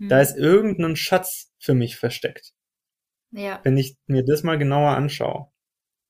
Hm. 0.00 0.08
da 0.08 0.20
ist 0.20 0.36
irgendein 0.36 0.96
Schatz 0.96 1.52
für 1.58 1.74
mich 1.74 1.96
versteckt, 1.96 2.52
ja. 3.32 3.60
wenn 3.64 3.76
ich 3.78 3.96
mir 4.06 4.24
das 4.24 4.42
mal 4.42 4.58
genauer 4.58 4.92
anschaue. 4.96 5.48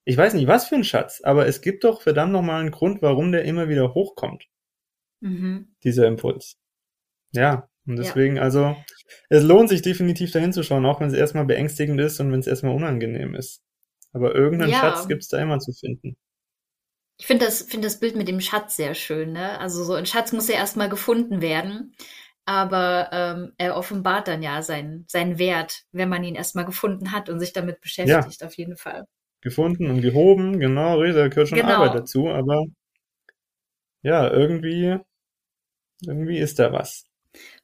Ich 0.04 0.16
weiß 0.16 0.34
nicht, 0.34 0.48
was 0.48 0.66
für 0.68 0.76
ein 0.76 0.84
Schatz, 0.84 1.20
aber 1.24 1.46
es 1.46 1.60
gibt 1.62 1.84
doch 1.84 2.02
verdammt 2.02 2.32
nochmal 2.32 2.60
einen 2.60 2.72
Grund, 2.72 3.02
warum 3.02 3.32
der 3.32 3.44
immer 3.44 3.68
wieder 3.68 3.94
hochkommt. 3.94 4.44
Mhm. 5.20 5.76
dieser 5.84 6.08
Impuls. 6.08 6.56
Ja, 7.32 7.68
und 7.86 7.96
Ja. 7.96 8.02
deswegen, 8.04 8.38
also, 8.40 8.76
es 9.30 9.44
lohnt 9.44 9.68
sich 9.68 9.82
definitiv 9.82 10.32
dahin 10.32 10.52
zu 10.52 10.62
schauen, 10.64 10.86
auch 10.86 11.00
wenn 11.00 11.08
es 11.08 11.14
erstmal 11.14 11.44
beängstigend 11.46 12.00
ist 12.00 12.20
und 12.20 12.32
wenn 12.32 12.40
es 12.40 12.48
erstmal 12.48 12.74
unangenehm 12.74 13.34
ist. 13.36 13.62
Aber 14.12 14.34
irgendeinen 14.34 14.72
Ja. 14.72 14.80
Schatz 14.80 15.08
gibt's 15.08 15.28
da 15.28 15.40
immer 15.40 15.60
zu 15.60 15.72
finden. 15.72 16.16
Ich 17.22 17.28
finde 17.28 17.44
das, 17.44 17.62
finde 17.62 17.86
das 17.86 18.00
Bild 18.00 18.16
mit 18.16 18.26
dem 18.26 18.40
Schatz 18.40 18.74
sehr 18.74 18.94
schön, 18.94 19.30
ne? 19.30 19.56
Also 19.60 19.84
so 19.84 19.94
ein 19.94 20.06
Schatz 20.06 20.32
muss 20.32 20.48
ja 20.48 20.56
erstmal 20.56 20.88
gefunden 20.88 21.40
werden, 21.40 21.94
aber 22.46 23.10
ähm, 23.12 23.52
er 23.58 23.76
offenbart 23.76 24.26
dann 24.26 24.42
ja 24.42 24.60
seinen, 24.60 25.04
seinen 25.06 25.38
Wert, 25.38 25.84
wenn 25.92 26.08
man 26.08 26.24
ihn 26.24 26.34
erstmal 26.34 26.64
gefunden 26.64 27.12
hat 27.12 27.28
und 27.28 27.38
sich 27.38 27.52
damit 27.52 27.80
beschäftigt, 27.80 28.42
auf 28.42 28.54
jeden 28.54 28.76
Fall. 28.76 29.06
Gefunden 29.40 29.88
und 29.88 30.00
gehoben, 30.00 30.58
genau, 30.58 31.00
da 31.00 31.28
gehört 31.28 31.48
schon 31.48 31.58
Genau. 31.58 31.74
Arbeit 31.74 31.94
dazu, 31.94 32.28
aber 32.28 32.64
ja, 34.02 34.28
irgendwie, 34.28 34.98
irgendwie 36.04 36.38
ist 36.38 36.58
da 36.58 36.72
was. 36.72 37.04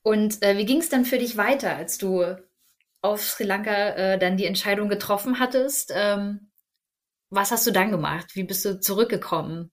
Und 0.04 0.40
äh, 0.44 0.56
wie 0.56 0.66
ging 0.66 0.78
es 0.78 0.88
dann 0.88 1.04
für 1.04 1.18
dich 1.18 1.36
weiter, 1.36 1.74
als 1.74 1.98
du 1.98 2.22
auf 3.02 3.24
Sri 3.24 3.42
Lanka 3.42 3.88
äh, 3.96 4.18
dann 4.20 4.36
die 4.36 4.46
Entscheidung 4.46 4.88
getroffen 4.88 5.40
hattest? 5.40 5.92
Ähm, 5.92 6.47
was 7.30 7.50
hast 7.50 7.66
du 7.66 7.70
dann 7.70 7.90
gemacht? 7.90 8.34
Wie 8.34 8.44
bist 8.44 8.64
du 8.64 8.80
zurückgekommen? 8.80 9.70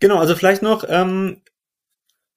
Genau, 0.00 0.18
also 0.18 0.34
vielleicht 0.34 0.62
noch, 0.62 0.84
ähm, 0.88 1.42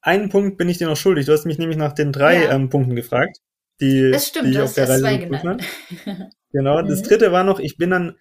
einen 0.02 0.30
Punkt 0.30 0.58
bin 0.58 0.70
ich 0.70 0.78
dir 0.78 0.88
noch 0.88 0.98
schuldig. 0.98 1.26
Du 1.26 1.34
hast 1.34 1.46
mich 1.46 1.58
nämlich 1.58 1.78
nach 1.78 1.94
den 1.94 2.12
drei 2.12 2.44
Ja. 2.44 2.52
ähm, 2.52 2.70
Punkten 2.70 2.96
gefragt, 2.96 3.38
die, 3.82 4.12
Das 4.12 4.28
stimmt, 4.28 4.48
die 4.48 4.52
ich 4.52 4.58
du 4.58 4.64
auf 4.64 4.70
hast 4.70 4.78
der 4.78 4.90
Reise 4.90 5.02
zwei 5.02 5.18
genannt. 5.18 5.64
Genau, 6.54 6.82
das 6.82 7.02
Mhm. 7.02 7.08
dritte 7.08 7.32
war 7.34 7.44
noch, 7.44 7.60
ich 7.60 7.78
bin 7.78 7.90
dann, 7.90 8.16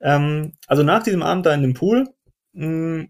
ähm, 0.00 0.54
also 0.66 0.82
nach 0.82 1.02
diesem 1.02 1.22
Abend 1.22 1.44
da 1.46 1.52
in 1.52 1.62
dem 1.62 1.74
Pool, 1.74 2.08
mh, 2.52 3.06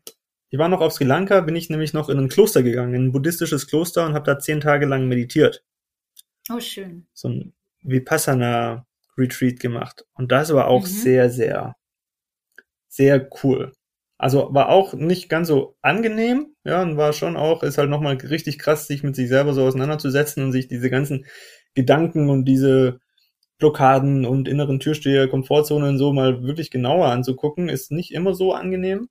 ich 0.51 0.59
war 0.59 0.69
noch 0.69 0.81
auf 0.81 0.93
Sri 0.93 1.05
Lanka, 1.05 1.41
bin 1.43 1.55
ich 1.55 1.71
nämlich 1.71 1.93
noch 1.93 2.09
in 2.09 2.19
ein 2.19 2.29
Kloster 2.29 2.62
gegangen, 2.62 2.95
in 2.95 3.05
ein 3.07 3.12
buddhistisches 3.12 3.67
Kloster 3.69 4.07
und 4.07 4.15
habe 4.15 4.27
da 4.27 4.39
zehn 4.39 4.61
Tage 4.61 4.87
lang 4.87 5.07
meditiert. 5.07 5.62
Oh, 6.51 6.61
schön. 6.61 7.07
So 7.12 7.29
ein 7.29 7.53
Vipassana-Retreat 7.83 9.61
gemacht. 9.61 10.07
Und 10.15 10.33
das 10.33 10.53
war 10.53 10.67
auch 10.69 10.83
Mhm. 10.83 10.87
sehr, 10.87 11.31
sehr, 11.31 11.77
sehr 12.95 13.28
cool. 13.42 13.72
Also 14.18 14.49
war 14.55 14.68
auch 14.68 14.95
nicht 14.95 15.28
ganz 15.28 15.49
so 15.49 15.76
angenehm, 15.82 16.55
ja, 16.64 16.82
und 16.82 16.97
war 16.97 17.12
schon 17.12 17.36
auch, 17.36 17.62
ist 17.62 17.78
halt 17.78 17.90
nochmal 17.90 18.14
richtig 18.16 18.59
krass, 18.59 18.86
sich 18.86 19.03
mit 19.03 19.16
sich 19.16 19.28
selber 19.28 19.53
so 19.53 19.64
auseinanderzusetzen 19.64 20.45
und 20.45 20.53
sich 20.53 20.68
diese 20.68 20.88
ganzen 20.90 21.26
Gedanken 21.74 22.30
und 22.30 22.45
diese 22.45 23.01
Blockaden 23.59 24.24
und 24.24 24.49
inneren 24.49 24.80
Türsteher, 24.80 25.28
Komfortzonen 25.28 25.99
so 25.99 26.12
mal 26.12 26.42
wirklich 26.45 26.70
genauer 26.70 27.09
anzugucken, 27.09 27.68
ist 27.68 27.90
nicht 27.92 28.12
immer 28.12 28.34
so 28.34 28.53
angenehm. 28.53 29.09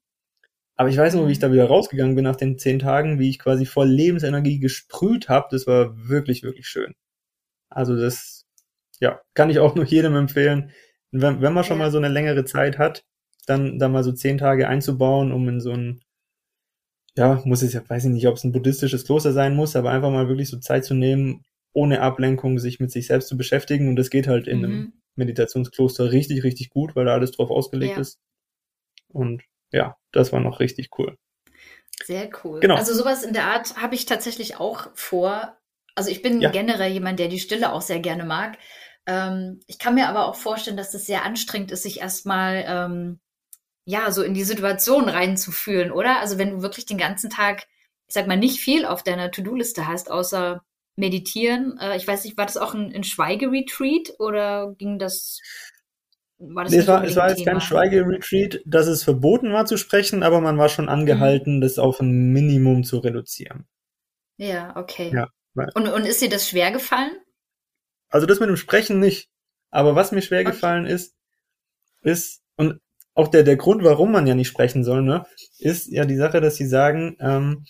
Aber 0.76 0.90
ich 0.90 0.98
weiß 0.98 1.16
noch, 1.16 1.28
wie 1.28 1.32
ich 1.34 1.40
da 1.40 1.52
wieder 1.52 1.68
rausgegangen 1.68 2.16
bin 2.16 2.24
nach 2.24 2.36
den 2.36 2.58
zehn 2.58 2.80
Tagen, 2.80 3.20
wie 3.20 3.30
ich 3.30 3.40
quasi 3.40 3.66
voll 3.66 3.90
Lebensenergie 3.90 4.60
gesprüht 4.60 5.30
habe. 5.30 5.48
Das 5.52 5.68
war 5.68 5.96
wirklich, 6.10 6.44
wirklich 6.44 6.68
schön. 6.68 6.96
Also 7.70 7.96
das, 7.98 8.46
ja, 9.00 9.22
kann 9.36 9.50
ich 9.50 9.60
auch 9.60 9.76
nur 9.76 9.86
jedem 9.86 10.16
empfehlen. 10.16 10.72
Wenn, 11.12 11.42
wenn 11.42 11.54
man 11.54 11.64
schon 11.64 11.78
mal 11.80 11.92
so 11.92 11.98
eine 12.00 12.10
längere 12.10 12.46
Zeit 12.46 12.80
hat, 12.80 13.06
dann 13.46 13.80
da 13.80 13.90
mal 13.90 14.04
so 14.04 14.12
zehn 14.12 14.38
Tage 14.38 14.68
einzubauen, 14.68 15.32
um 15.32 15.48
in 15.50 15.60
so 15.60 15.72
ein, 15.72 16.02
ja, 17.16 17.42
muss 17.46 17.62
es 17.62 17.74
ja, 17.74 17.88
weiß 17.88 18.06
ich 18.06 18.12
nicht, 18.12 18.28
ob 18.28 18.36
es 18.36 18.44
ein 18.44 18.52
buddhistisches 18.52 19.06
Kloster 19.06 19.34
sein 19.34 19.56
muss, 19.56 19.76
aber 19.76 19.92
einfach 19.92 20.10
mal 20.12 20.28
wirklich 20.28 20.50
so 20.50 20.58
Zeit 20.58 20.84
zu 20.86 20.94
nehmen, 20.94 21.44
ohne 21.74 22.02
Ablenkung 22.02 22.60
sich 22.60 22.80
mit 22.80 22.92
sich 22.92 23.08
selbst 23.08 23.28
zu 23.28 23.38
beschäftigen. 23.38 23.88
Und 23.90 23.96
das 23.96 24.10
geht 24.10 24.28
halt 24.28 24.48
in 24.48 24.64
einem 24.64 24.72
Mhm. 24.74 24.94
Meditationskloster 25.16 26.12
richtig, 26.12 26.44
richtig 26.44 26.70
gut, 26.70 26.96
weil 26.96 27.06
da 27.06 27.14
alles 27.14 27.32
drauf 27.32 27.52
ausgelegt 27.52 27.96
Ja. 27.96 28.02
ist. 28.02 28.20
Und 29.10 29.44
ja, 29.72 29.96
das 30.12 30.32
war 30.34 30.40
noch 30.40 30.60
richtig 30.60 30.90
cool. 30.98 31.16
Sehr 32.04 32.30
cool. 32.44 32.60
Genau. 32.60 32.76
Also 32.76 32.94
sowas 32.94 33.24
in 33.24 33.34
der 33.34 33.46
Art 33.46 33.78
habe 33.78 33.96
ich 33.96 34.06
tatsächlich 34.06 34.58
auch 34.60 34.90
vor. 34.96 35.58
Also 35.96 36.10
ich 36.10 36.22
bin 36.22 36.42
Ja. 36.42 36.50
generell 36.50 36.92
jemand, 36.92 37.20
der 37.20 37.28
die 37.28 37.40
Stille 37.40 37.72
auch 37.72 37.82
sehr 37.82 38.00
gerne 38.00 38.26
mag. 38.26 38.58
Ähm, 39.06 39.60
ich 39.68 39.78
kann 39.80 39.96
mir 39.96 40.08
aber 40.10 40.26
auch 40.28 40.36
vorstellen, 40.36 40.78
dass 40.78 40.92
das 40.92 41.06
sehr 41.06 41.24
anstrengend 41.24 41.72
ist, 41.72 41.84
sich 41.84 42.00
erstmal 42.02 42.64
ähm, 42.68 43.20
ja 43.86 44.12
so 44.12 44.24
in 44.24 44.34
die 44.34 44.44
Situation 44.44 45.10
reinzufühlen, 45.10 45.92
oder? 45.92 46.20
Also 46.20 46.38
wenn 46.38 46.52
du 46.52 46.62
wirklich 46.62 46.86
den 46.86 46.98
ganzen 46.98 47.30
Tag, 47.30 47.68
ich 48.08 48.14
sag 48.16 48.28
mal, 48.28 48.38
nicht 48.38 48.60
viel 48.60 48.86
auf 48.86 49.04
deiner 49.04 49.32
To-Do-Liste 49.32 49.88
hast, 49.88 50.10
außer 50.12 50.64
meditieren. 50.96 51.78
Äh, 51.80 51.98
ich 51.98 52.08
weiß 52.08 52.24
nicht, 52.26 52.38
war 52.38 52.46
das 52.46 52.58
auch 52.58 52.74
ein, 52.76 52.94
ein 52.96 53.04
Schweigeretreat 53.04 54.14
oder 54.20 54.74
ging 54.78 55.00
das? 55.00 55.40
War 56.38 56.64
das 56.66 56.74
Nee, 56.74 56.80
es 56.80 56.88
war, 56.88 57.06
es 57.06 57.16
war 57.16 57.30
jetzt 57.30 57.46
kein? 57.46 57.62
Schweigeretreat, 57.62 58.62
dass 58.66 58.88
es 58.88 59.04
verboten 59.04 59.54
war 59.54 59.66
zu 59.66 59.78
sprechen, 59.78 60.24
aber 60.24 60.42
man 60.42 60.58
war 60.58 60.68
schon 60.68 60.90
Mhm. 60.90 60.90
angehalten, 60.90 61.62
das 61.62 61.80
auf 61.80 62.02
ein 62.02 62.34
Minimum 62.34 62.84
zu 62.84 62.98
reduzieren. 62.98 63.66
Ja, 64.38 64.76
okay. 64.76 65.20
Ja, 65.56 65.74
Und, 65.74 65.88
und 65.88 66.06
ist 66.06 66.22
dir 66.22 66.30
das 66.30 66.48
schwer 66.50 66.72
gefallen? 66.72 67.12
Also 68.10 68.26
das 68.28 68.40
mit 68.40 68.48
dem 68.50 68.56
Sprechen 68.58 69.00
nicht. 69.00 69.30
Aber 69.70 69.96
was 69.96 70.12
mir 70.12 70.22
schwer 70.22 70.46
Okay. 70.46 70.54
gefallen 70.54 70.86
ist, 70.86 71.16
ist, 72.02 72.44
und 72.58 72.82
auch 73.16 73.28
der, 73.28 73.44
der 73.44 73.58
Grund, 73.58 73.84
warum 73.84 74.12
man 74.12 74.28
ja 74.28 74.36
nicht 74.36 74.48
sprechen 74.48 74.84
soll, 74.84 75.04
ne, 75.04 75.26
ist 75.60 75.92
ja 75.92 76.06
die 76.06 76.16
Sache, 76.16 76.42
dass 76.42 76.56
sie 76.56 76.66
sagen, 76.66 77.16
ähm, 77.20 77.66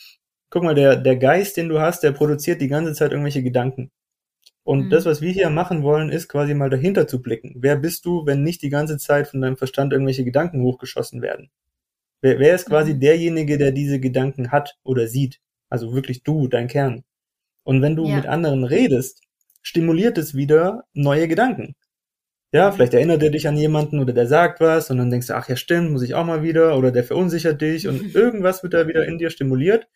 guck 0.50 0.64
mal, 0.64 0.76
der, 0.76 0.96
der 0.96 1.18
Geist, 1.18 1.58
den 1.58 1.70
du 1.70 1.80
hast, 1.80 2.04
der 2.04 2.12
produziert 2.12 2.62
die 2.62 2.68
ganze 2.68 2.94
Zeit 2.94 3.12
irgendwelche 3.12 3.44
Gedanken. 3.44 3.92
Und 4.64 4.86
mhm. 4.86 4.90
das, 4.90 5.06
was 5.06 5.22
wir 5.22 5.32
hier 5.32 5.50
machen 5.50 5.84
wollen, 5.84 6.10
ist 6.10 6.30
quasi 6.30 6.54
mal 6.54 6.70
dahinter 6.70 7.08
zu 7.08 7.22
blicken. 7.22 7.56
Wer 7.58 7.76
bist 7.76 8.06
du, 8.06 8.26
wenn 8.26 8.44
nicht 8.44 8.62
die 8.62 8.70
ganze 8.70 8.98
Zeit 8.98 9.28
von 9.28 9.42
deinem 9.42 9.58
Verstand 9.58 9.92
irgendwelche 9.92 10.24
Gedanken 10.24 10.62
hochgeschossen 10.62 11.22
werden? 11.22 11.50
Wer, 12.22 12.40
wer 12.40 12.56
ist 12.56 12.68
quasi 12.68 12.94
mhm. 12.94 13.02
derjenige, 13.02 13.58
der 13.58 13.72
diese 13.72 14.00
Gedanken 14.00 14.52
hat 14.52 14.78
oder 14.84 15.08
sieht? 15.08 15.42
Also 15.70 15.94
wirklich 15.94 16.24
du, 16.24 16.48
dein 16.48 16.68
Kern. 16.68 17.04
Und 17.64 17.82
wenn 17.82 17.96
du 17.96 18.08
ja. 18.08 18.16
mit 18.16 18.28
anderen 18.28 18.64
redest, 18.64 19.22
stimuliert 19.62 20.18
es 20.18 20.36
wieder 20.36 20.84
neue 20.94 21.28
Gedanken. 21.28 21.76
Ja, 22.54 22.72
vielleicht 22.72 22.94
erinnert 22.94 23.22
er 23.24 23.32
dich 23.32 23.48
an 23.48 23.58
jemanden 23.58 24.00
oder 24.00 24.14
der 24.14 24.28
sagt 24.28 24.62
was 24.62 24.90
und 24.90 24.98
dann 24.98 25.10
denkst 25.10 25.28
du, 25.28 25.36
ach 25.36 25.50
ja, 25.50 25.56
stimmt, 25.56 25.92
muss 25.92 26.04
ich 26.04 26.14
auch 26.14 26.26
mal 26.26 26.44
wieder 26.44 26.78
oder 26.78 26.92
der 26.92 27.04
verunsichert 27.04 27.62
dich 27.62 27.88
und 27.88 28.16
irgendwas 28.16 28.64
wird 28.64 28.74
da 28.74 28.88
wieder 28.88 29.06
in 29.06 29.18
dir 29.18 29.32
stimuliert 29.32 29.88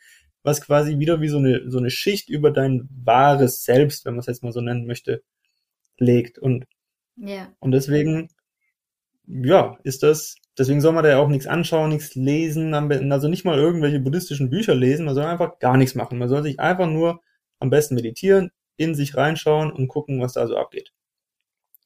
was 0.48 0.62
quasi 0.62 0.98
wieder 0.98 1.20
wie 1.20 1.28
so 1.28 1.38
eine, 1.38 1.70
so 1.70 1.78
eine 1.78 1.90
Schicht 1.90 2.30
über 2.30 2.52
dein 2.52 2.88
wahres 2.90 3.64
Selbst, 3.64 4.06
wenn 4.06 4.14
man 4.14 4.22
es 4.22 4.28
jetzt 4.28 4.44
mal 4.44 4.54
so 4.54 4.62
nennen 4.62 4.88
möchte, 4.88 5.22
legt. 5.98 6.40
Und, 6.40 6.66
ja. 7.18 7.52
und 7.60 7.72
deswegen, 7.72 8.30
ja, 9.28 9.78
ist 9.84 10.04
das, 10.04 10.36
deswegen 10.58 10.80
soll 10.80 10.94
man 10.94 11.04
da 11.04 11.10
ja 11.10 11.18
auch 11.18 11.28
nichts 11.28 11.48
anschauen, 11.48 11.90
nichts 11.90 12.16
lesen, 12.16 12.74
also 12.74 13.28
nicht 13.28 13.44
mal 13.44 13.58
irgendwelche 13.58 14.00
buddhistischen 14.00 14.50
Bücher 14.50 14.74
lesen, 14.74 15.06
man 15.06 15.16
soll 15.16 15.26
einfach 15.26 15.60
gar 15.60 15.76
nichts 15.76 15.96
machen. 15.96 16.18
Man 16.18 16.30
soll 16.30 16.44
sich 16.44 16.62
einfach 16.62 16.88
nur 16.88 17.22
am 17.60 17.70
besten 17.70 17.96
meditieren, 17.96 18.52
in 18.78 18.96
sich 18.96 19.18
reinschauen 19.18 19.72
und 19.72 19.90
gucken, 19.90 20.22
was 20.22 20.34
da 20.34 20.48
so 20.48 20.56
abgeht. 20.56 20.94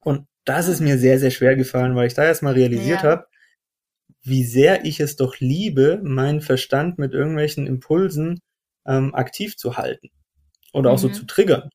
Und 0.01 0.27
das 0.45 0.67
ist 0.67 0.81
mir 0.81 0.97
sehr, 0.97 1.19
sehr 1.19 1.31
schwer 1.31 1.55
gefallen, 1.55 1.95
weil 1.95 2.07
ich 2.07 2.13
da 2.13 2.25
erstmal 2.25 2.53
realisiert 2.53 3.03
ja. 3.03 3.09
habe, 3.09 3.27
wie 4.23 4.43
sehr 4.43 4.85
ich 4.85 4.99
es 4.99 5.15
doch 5.15 5.39
liebe, 5.39 5.99
meinen 6.03 6.41
Verstand 6.41 6.97
mit 6.99 7.13
irgendwelchen 7.13 7.67
Impulsen 7.67 8.39
ähm, 8.85 9.13
aktiv 9.15 9.57
zu 9.57 9.77
halten 9.77 10.09
oder 10.73 10.91
auch 10.91 10.97
mhm. 10.97 11.01
so 11.01 11.09
zu 11.09 11.25
triggern. 11.25 11.69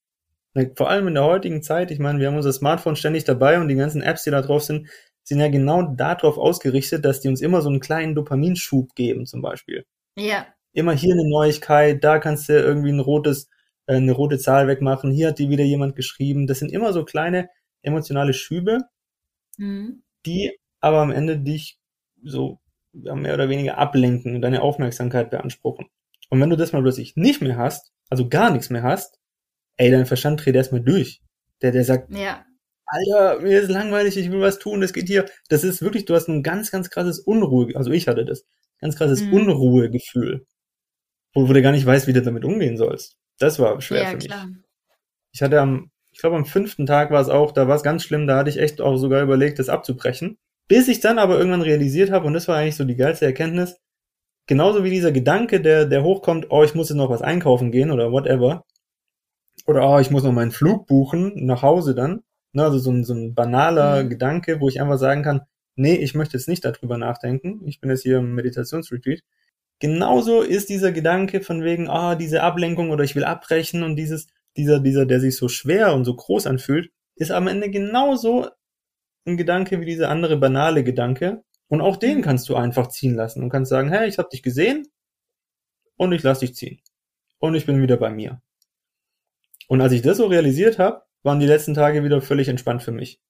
Vor 0.74 0.88
allem 0.88 1.08
in 1.08 1.14
der 1.14 1.24
heutigen 1.24 1.62
Zeit, 1.62 1.90
ich 1.90 1.98
meine, 1.98 2.18
wir 2.18 2.28
haben 2.28 2.36
unser 2.36 2.52
Smartphone 2.52 2.96
ständig 2.96 3.24
dabei 3.24 3.60
und 3.60 3.68
die 3.68 3.74
ganzen 3.74 4.00
Apps, 4.00 4.22
die 4.22 4.30
da 4.30 4.40
drauf 4.40 4.62
sind, 4.62 4.88
sind 5.22 5.40
ja 5.40 5.48
genau 5.48 5.82
darauf 5.82 6.38
ausgerichtet, 6.38 7.04
dass 7.04 7.20
die 7.20 7.28
uns 7.28 7.42
immer 7.42 7.60
so 7.60 7.68
einen 7.68 7.80
kleinen 7.80 8.14
Dopaminschub 8.14 8.94
geben, 8.94 9.26
zum 9.26 9.42
Beispiel. 9.42 9.84
Ja. 10.16 10.46
Immer 10.72 10.92
hier 10.92 11.12
eine 11.12 11.28
Neuigkeit, 11.28 12.02
da 12.02 12.18
kannst 12.18 12.48
du 12.48 12.54
irgendwie 12.54 12.92
ein 12.92 13.00
rotes, 13.00 13.48
äh, 13.86 13.96
eine 13.96 14.12
rote 14.12 14.38
Zahl 14.38 14.66
wegmachen, 14.66 15.10
hier 15.10 15.28
hat 15.28 15.38
die 15.38 15.50
wieder 15.50 15.64
jemand 15.64 15.94
geschrieben. 15.94 16.46
Das 16.46 16.60
sind 16.60 16.72
immer 16.72 16.92
so 16.92 17.04
kleine 17.04 17.50
emotionale 17.86 18.34
Schübe, 18.34 18.80
mhm. 19.56 20.02
die 20.26 20.58
aber 20.80 20.98
am 20.98 21.10
Ende 21.10 21.38
dich 21.38 21.78
so 22.22 22.60
mehr 22.92 23.34
oder 23.34 23.48
weniger 23.48 23.78
ablenken 23.78 24.34
und 24.34 24.42
deine 24.42 24.62
Aufmerksamkeit 24.62 25.30
beanspruchen. 25.30 25.86
Und 26.30 26.40
wenn 26.40 26.50
du 26.50 26.56
das 26.56 26.72
mal 26.72 26.82
plötzlich 26.82 27.16
nicht 27.16 27.40
mehr 27.40 27.56
hast, 27.56 27.92
also 28.08 28.28
gar 28.28 28.50
nichts 28.50 28.70
mehr 28.70 28.82
hast, 28.82 29.18
ey, 29.76 29.90
dein 29.90 30.06
Verstand 30.06 30.44
dreht 30.44 30.54
erstmal 30.54 30.80
durch. 30.80 31.22
Der, 31.62 31.72
der 31.72 31.84
sagt, 31.84 32.12
ja. 32.12 32.44
Alter, 32.86 33.40
mir 33.40 33.60
ist 33.60 33.70
langweilig, 33.70 34.16
ich 34.16 34.30
will 34.30 34.40
was 34.40 34.58
tun, 34.58 34.80
das 34.80 34.92
geht 34.92 35.08
hier. 35.08 35.26
Das 35.48 35.64
ist 35.64 35.82
wirklich, 35.82 36.04
du 36.04 36.14
hast 36.14 36.28
ein 36.28 36.42
ganz, 36.42 36.70
ganz 36.70 36.88
krasses 36.88 37.18
Unruhe, 37.18 37.74
also 37.74 37.90
ich 37.90 38.06
hatte 38.06 38.24
das, 38.24 38.46
ganz 38.80 38.96
krasses 38.96 39.22
mhm. 39.22 39.34
Unruhegefühl. 39.34 40.46
Wo, 41.34 41.48
wo 41.48 41.52
du 41.52 41.62
gar 41.62 41.72
nicht 41.72 41.84
weißt, 41.84 42.06
wie 42.06 42.12
du 42.12 42.22
damit 42.22 42.44
umgehen 42.44 42.76
sollst. 42.76 43.18
Das 43.38 43.58
war 43.58 43.80
schwer 43.80 44.02
ja, 44.02 44.10
für 44.10 44.16
mich. 44.16 44.26
Klar. 44.26 44.48
Ich 45.32 45.42
hatte 45.42 45.60
am, 45.60 45.90
ich 46.16 46.20
glaube 46.20 46.36
am 46.36 46.46
fünften 46.46 46.86
Tag 46.86 47.10
war 47.10 47.20
es 47.20 47.28
auch, 47.28 47.52
da 47.52 47.68
war 47.68 47.76
es 47.76 47.82
ganz 47.82 48.02
schlimm, 48.02 48.26
da 48.26 48.38
hatte 48.38 48.48
ich 48.48 48.58
echt 48.58 48.80
auch 48.80 48.96
sogar 48.96 49.22
überlegt, 49.22 49.58
das 49.58 49.68
abzubrechen. 49.68 50.38
Bis 50.66 50.88
ich 50.88 51.00
dann 51.00 51.18
aber 51.18 51.36
irgendwann 51.36 51.60
realisiert 51.60 52.10
habe, 52.10 52.26
und 52.26 52.32
das 52.32 52.48
war 52.48 52.56
eigentlich 52.56 52.76
so 52.76 52.84
die 52.84 52.96
geilste 52.96 53.26
Erkenntnis, 53.26 53.76
genauso 54.46 54.82
wie 54.82 54.88
dieser 54.88 55.12
Gedanke, 55.12 55.60
der, 55.60 55.84
der 55.84 56.02
hochkommt, 56.02 56.46
oh, 56.48 56.64
ich 56.64 56.74
muss 56.74 56.88
jetzt 56.88 56.96
noch 56.96 57.10
was 57.10 57.20
einkaufen 57.20 57.70
gehen 57.70 57.90
oder 57.90 58.12
whatever. 58.12 58.64
Oder 59.66 59.86
oh, 59.86 59.98
ich 59.98 60.10
muss 60.10 60.22
noch 60.22 60.32
meinen 60.32 60.52
Flug 60.52 60.86
buchen, 60.86 61.32
nach 61.44 61.60
Hause 61.60 61.94
dann. 61.94 62.22
Ne, 62.54 62.64
also 62.64 62.78
so 62.78 62.92
ein, 62.92 63.04
so 63.04 63.12
ein 63.12 63.34
banaler 63.34 64.02
mhm. 64.02 64.08
Gedanke, 64.08 64.58
wo 64.58 64.70
ich 64.70 64.80
einfach 64.80 64.96
sagen 64.96 65.22
kann, 65.22 65.42
nee, 65.74 65.96
ich 65.96 66.14
möchte 66.14 66.38
jetzt 66.38 66.48
nicht 66.48 66.64
darüber 66.64 66.96
nachdenken. 66.96 67.60
Ich 67.66 67.78
bin 67.82 67.90
jetzt 67.90 68.04
hier 68.04 68.20
im 68.20 68.34
Meditationsretreat. 68.34 69.20
Genauso 69.80 70.40
ist 70.40 70.70
dieser 70.70 70.92
Gedanke 70.92 71.42
von 71.42 71.62
wegen, 71.62 71.90
ah, 71.90 72.12
oh, 72.12 72.14
diese 72.14 72.42
Ablenkung 72.42 72.88
oder 72.88 73.04
ich 73.04 73.14
will 73.16 73.24
abbrechen 73.24 73.82
und 73.82 73.96
dieses, 73.96 74.28
dieser, 74.56 74.80
dieser, 74.80 75.06
der 75.06 75.20
sich 75.20 75.36
so 75.36 75.48
schwer 75.48 75.94
und 75.94 76.04
so 76.04 76.14
groß 76.14 76.46
anfühlt, 76.46 76.90
ist 77.16 77.30
am 77.30 77.48
Ende 77.48 77.70
genauso 77.70 78.48
ein 79.26 79.36
Gedanke 79.36 79.80
wie 79.80 79.86
dieser 79.86 80.08
andere 80.08 80.36
banale 80.36 80.84
Gedanke. 80.84 81.42
Und 81.68 81.80
auch 81.80 81.96
den 81.96 82.22
kannst 82.22 82.48
du 82.48 82.54
einfach 82.56 82.88
ziehen 82.88 83.14
lassen 83.14 83.42
und 83.42 83.50
kannst 83.50 83.70
sagen, 83.70 83.90
hey, 83.90 84.08
ich 84.08 84.18
habe 84.18 84.28
dich 84.28 84.42
gesehen 84.42 84.86
und 85.96 86.12
ich 86.12 86.22
lass 86.22 86.40
dich 86.40 86.54
ziehen. 86.54 86.80
Und 87.38 87.54
ich 87.54 87.66
bin 87.66 87.82
wieder 87.82 87.96
bei 87.96 88.10
mir. 88.10 88.40
Und 89.68 89.80
als 89.80 89.92
ich 89.92 90.02
das 90.02 90.18
so 90.18 90.26
realisiert 90.26 90.78
habe, 90.78 91.02
waren 91.22 91.40
die 91.40 91.46
letzten 91.46 91.74
Tage 91.74 92.04
wieder 92.04 92.20
völlig 92.20 92.48
entspannt 92.48 92.82
für 92.82 92.92
mich. 92.92 93.20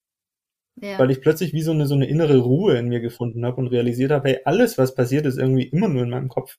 Ja. 0.77 0.99
Weil 0.99 1.11
ich 1.11 1.22
plötzlich 1.22 1.55
wie 1.55 1.62
so 1.62 1.70
eine, 1.70 1.87
so 1.87 1.95
eine 1.95 2.07
innere 2.07 2.39
Ruhe 2.39 2.77
in 2.77 2.89
mir 2.89 3.01
gefunden 3.01 3.47
habe 3.47 3.57
und 3.57 3.68
realisiert 3.68 4.11
habe, 4.11 4.29
hey, 4.29 4.41
alles, 4.45 4.77
was 4.77 4.95
passiert, 4.95 5.24
ist 5.24 5.39
irgendwie 5.39 5.66
immer 5.66 5.89
nur 5.89 6.03
in 6.03 6.11
meinem 6.11 6.29
Kopf. 6.29 6.59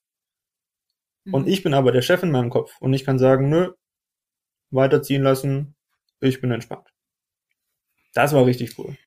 Mhm. 1.26 1.34
Und 1.36 1.47
ich 1.47 1.61
bin 1.61 1.76
aber 1.76 1.91
der 1.91 2.01
Chef 2.01 2.24
in 2.24 2.32
meinem 2.32 2.49
Kopf. 2.49 2.76
Und 2.80 2.93
ich 2.93 3.05
kann 3.05 3.20
sagen, 3.20 3.49
nö, 3.49 3.74
weiterziehen 4.72 5.24
lassen, 5.24 5.76
ich 6.20 6.41
bin 6.41 6.51
entspannt. 6.51 6.88
Das 8.13 8.34
war 8.34 8.45
richtig 8.45 8.78
cool. 8.80 8.97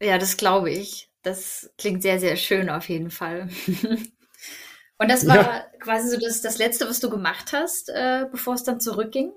Ja, 0.00 0.18
das 0.18 0.36
glaube 0.36 0.70
ich. 0.70 1.08
Das 1.22 1.72
klingt 1.78 2.02
sehr, 2.02 2.18
sehr 2.18 2.36
schön 2.36 2.68
auf 2.68 2.88
jeden 2.88 3.10
Fall. 3.10 3.48
Und 4.98 5.10
das 5.10 5.26
war 5.26 5.36
ja. 5.36 5.66
quasi 5.80 6.08
so 6.10 6.18
das, 6.18 6.42
das 6.42 6.58
Letzte, 6.58 6.88
was 6.88 7.00
du 7.00 7.10
gemacht 7.10 7.52
hast, 7.52 7.88
äh, 7.88 8.26
bevor 8.30 8.54
es 8.54 8.64
dann 8.64 8.80
zurückging? 8.80 9.32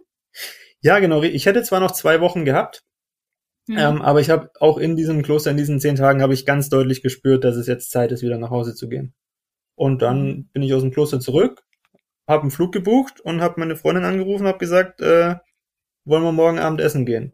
Ja, 0.82 0.99
genau. 0.99 1.23
Ich 1.23 1.45
hätte 1.45 1.63
zwar 1.63 1.80
noch 1.80 1.91
zwei 1.91 2.21
Wochen 2.21 2.45
gehabt, 2.45 2.84
mhm. 3.67 3.78
ähm, 3.78 4.01
aber 4.01 4.21
ich 4.21 4.30
habe 4.30 4.51
auch 4.59 4.78
in 4.78 4.95
diesem 4.95 5.23
Kloster, 5.23 5.51
in 5.51 5.57
diesen 5.57 5.80
zehn 5.80 5.95
Tagen, 5.95 6.21
habe 6.21 6.34
ich 6.34 6.45
ganz 6.45 6.69
deutlich 6.69 7.01
gespürt, 7.01 7.43
dass 7.43 7.55
es 7.55 7.65
jetzt 7.67 7.89
Zeit 7.89 8.11
ist, 8.11 8.21
wieder 8.21 8.38
nach 8.38 8.51
Hause 8.51 8.76
zu 8.76 8.89
gehen. 8.89 9.15
Und 9.76 10.01
dann 10.01 10.28
mhm. 10.28 10.49
bin 10.53 10.61
ich 10.61 10.73
aus 10.73 10.82
dem 10.82 10.91
Kloster 10.91 11.19
zurück, 11.19 11.63
habe 12.28 12.43
einen 12.43 12.51
Flug 12.51 12.71
gebucht 12.71 13.21
und 13.21 13.41
habe 13.41 13.59
meine 13.59 13.76
Freundin 13.76 14.05
angerufen, 14.05 14.47
habe 14.47 14.57
gesagt, 14.57 15.01
äh, 15.01 15.36
wollen 16.05 16.23
wir 16.23 16.32
morgen 16.32 16.59
Abend 16.59 16.82
essen 16.82 17.05
gehen? 17.05 17.34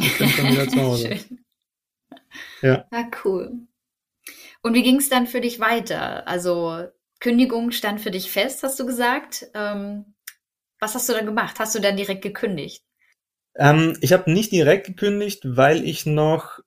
Ich 0.00 0.18
bin 0.18 0.28
schon 0.28 0.50
wieder 0.50 0.68
zu 0.68 0.80
Hause. 0.80 1.20
Ja. 2.62 2.86
Ah, 2.90 3.10
cool. 3.24 3.66
Und 4.62 4.74
wie 4.74 4.82
ging 4.82 4.96
es 4.96 5.08
dann 5.08 5.26
für 5.26 5.40
dich 5.40 5.60
weiter? 5.60 6.26
Also 6.26 6.86
Kündigung 7.20 7.72
stand 7.72 8.00
für 8.00 8.10
dich 8.10 8.30
fest, 8.30 8.62
hast 8.62 8.78
du 8.80 8.86
gesagt. 8.86 9.48
Ähm, 9.54 10.14
was 10.80 10.94
hast 10.94 11.08
du 11.08 11.12
dann 11.12 11.26
gemacht? 11.26 11.58
Hast 11.58 11.74
du 11.74 11.80
dann 11.80 11.96
direkt 11.96 12.22
gekündigt? 12.22 12.84
Ähm, 13.56 13.96
ich 14.00 14.12
habe 14.12 14.32
nicht 14.32 14.50
direkt 14.50 14.86
gekündigt, 14.86 15.42
weil 15.44 15.84
ich 15.84 16.06
noch 16.06 16.60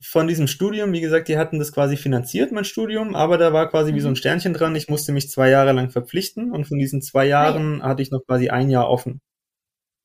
von 0.00 0.28
diesem 0.28 0.46
Studium, 0.46 0.92
wie 0.92 1.00
gesagt, 1.00 1.28
die 1.28 1.38
hatten 1.38 1.58
das 1.58 1.72
quasi 1.72 1.96
finanziert, 1.96 2.52
mein 2.52 2.64
Studium, 2.64 3.14
aber 3.14 3.38
da 3.38 3.52
war 3.52 3.68
quasi 3.68 3.92
mhm. 3.92 3.96
wie 3.96 4.00
so 4.00 4.08
ein 4.08 4.12
mhm. 4.12 4.16
Sternchen 4.16 4.52
dran. 4.52 4.76
Ich 4.76 4.88
musste 4.88 5.12
mich 5.12 5.30
zwei 5.30 5.48
Jahre 5.48 5.72
lang 5.72 5.90
verpflichten 5.90 6.52
und 6.52 6.66
von 6.66 6.78
diesen 6.78 7.02
zwei 7.02 7.26
Jahren 7.26 7.80
ah, 7.80 7.84
ja. 7.84 7.90
hatte 7.90 8.02
ich 8.02 8.10
noch 8.10 8.24
quasi 8.26 8.50
ein 8.50 8.68
Jahr 8.68 8.88
offen. 8.88 9.20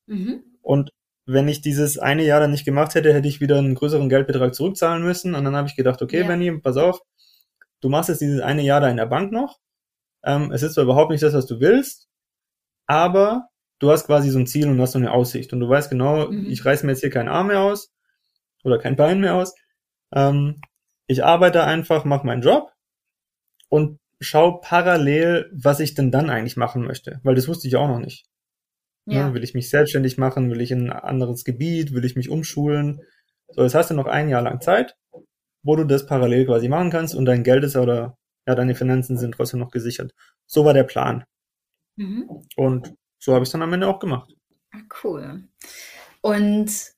Mhm. 0.06 0.42
Und 0.62 0.90
wenn 1.26 1.48
ich 1.48 1.60
dieses 1.60 1.98
eine 1.98 2.24
Jahr 2.24 2.40
dann 2.40 2.50
nicht 2.50 2.64
gemacht 2.64 2.94
hätte, 2.94 3.12
hätte 3.12 3.28
ich 3.28 3.40
wieder 3.40 3.58
einen 3.58 3.74
größeren 3.74 4.08
Geldbetrag 4.08 4.54
zurückzahlen 4.54 5.02
müssen. 5.02 5.34
Und 5.34 5.44
dann 5.44 5.54
habe 5.54 5.68
ich 5.68 5.76
gedacht, 5.76 6.02
okay, 6.02 6.20
ja. 6.20 6.26
Benny, 6.26 6.58
pass 6.58 6.76
auf, 6.76 7.00
du 7.80 7.88
machst 7.88 8.08
jetzt 8.08 8.20
dieses 8.20 8.40
eine 8.40 8.62
Jahr 8.62 8.80
da 8.80 8.88
in 8.88 8.96
der 8.96 9.06
Bank 9.06 9.30
noch. 9.30 9.58
Ähm, 10.24 10.52
es 10.52 10.62
ist 10.62 10.74
zwar 10.74 10.84
überhaupt 10.84 11.10
nicht 11.10 11.22
das, 11.22 11.34
was 11.34 11.46
du 11.46 11.60
willst, 11.60 12.08
aber 12.86 13.48
du 13.78 13.90
hast 13.90 14.06
quasi 14.06 14.30
so 14.30 14.38
ein 14.38 14.46
Ziel 14.46 14.68
und 14.68 14.80
hast 14.80 14.92
so 14.92 14.98
eine 14.98 15.12
Aussicht. 15.12 15.52
Und 15.52 15.60
du 15.60 15.68
weißt 15.68 15.90
genau, 15.90 16.30
mhm. 16.30 16.46
ich 16.46 16.64
reiß 16.64 16.82
mir 16.82 16.92
jetzt 16.92 17.00
hier 17.00 17.10
keinen 17.10 17.28
Arm 17.28 17.48
mehr 17.48 17.60
aus 17.60 17.92
oder 18.64 18.78
kein 18.78 18.96
Bein 18.96 19.20
mehr 19.20 19.34
aus. 19.34 19.54
Ähm, 20.12 20.60
ich 21.06 21.24
arbeite 21.24 21.64
einfach, 21.64 22.04
mache 22.04 22.26
meinen 22.26 22.42
Job 22.42 22.72
und 23.68 23.98
schau 24.20 24.58
parallel, 24.58 25.50
was 25.52 25.80
ich 25.80 25.94
denn 25.94 26.10
dann 26.10 26.30
eigentlich 26.30 26.56
machen 26.56 26.82
möchte. 26.82 27.20
Weil 27.22 27.34
das 27.34 27.48
wusste 27.48 27.68
ich 27.68 27.76
auch 27.76 27.88
noch 27.88 27.98
nicht. 27.98 28.26
Ne, 29.04 29.14
ja. 29.16 29.28
Ne, 29.28 29.34
will 29.34 29.44
ich 29.44 29.54
mich 29.54 29.68
selbstständig 29.68 30.18
machen? 30.18 30.50
Will 30.50 30.60
ich 30.60 30.70
in 30.70 30.90
ein 30.90 30.92
anderes 30.92 31.44
Gebiet? 31.44 31.92
Will 31.92 32.04
ich 32.04 32.16
mich 32.16 32.30
umschulen? 32.30 33.00
So, 33.48 33.62
jetzt 33.62 33.74
hast 33.74 33.90
du 33.90 33.94
noch 33.94 34.06
ein 34.06 34.28
Jahr 34.28 34.42
lang 34.42 34.60
Zeit, 34.60 34.96
wo 35.62 35.76
du 35.76 35.84
das 35.84 36.06
parallel 36.06 36.46
quasi 36.46 36.68
machen 36.68 36.90
kannst 36.90 37.14
und 37.14 37.24
dein 37.24 37.42
Geld 37.42 37.64
ist 37.64 37.76
oder 37.76 38.16
ja, 38.46 38.54
deine 38.54 38.74
Finanzen 38.74 39.18
sind 39.18 39.34
trotzdem 39.34 39.60
noch 39.60 39.70
gesichert. 39.70 40.12
So 40.46 40.64
war 40.64 40.74
der 40.74 40.84
Plan. 40.84 41.24
Mhm. 41.96 42.28
Und 42.56 42.94
so 43.18 43.34
habe 43.34 43.42
ich 43.42 43.48
es 43.48 43.52
dann 43.52 43.62
am 43.62 43.72
Ende 43.72 43.88
auch 43.88 43.98
gemacht. 43.98 44.32
Ah, 44.72 44.80
cool. 45.04 45.44
Und 46.22 46.92